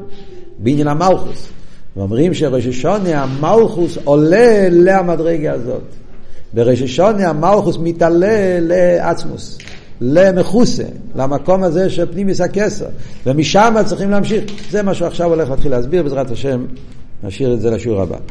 בעניין 0.60 0.88
המלכוס. 0.88 1.50
ואומרים 1.98 2.34
שראש 2.34 2.68
השונה, 2.68 3.24
המלכוס 3.24 3.98
עולה 4.04 4.68
למדרגה 4.72 5.54
הזאת. 5.54 5.82
בראש 6.54 6.82
השונה 6.82 7.30
המלכוס 7.30 7.78
מתעלה 7.78 8.60
לעצמוס, 8.62 9.58
למכוסה, 10.02 10.84
למקום 11.16 11.64
הזה 11.64 11.90
של 11.90 12.12
פנימיס 12.12 12.42
הכסר. 12.42 12.86
ומשם 13.26 13.76
צריכים 13.86 14.12
להמשיך. 14.12 14.44
זה 14.70 14.84
מה 14.84 14.94
שהוא 14.94 15.08
עכשיו 15.08 15.28
הולך 15.30 15.50
להתחיל 15.50 15.72
להסביר, 15.72 16.04
בעזרת 16.04 16.32
השם 16.32 16.66
נשאיר 17.24 17.54
את 17.54 17.62
זה 17.62 17.72
לשיעור 17.72 18.02
הבא. 18.02 18.18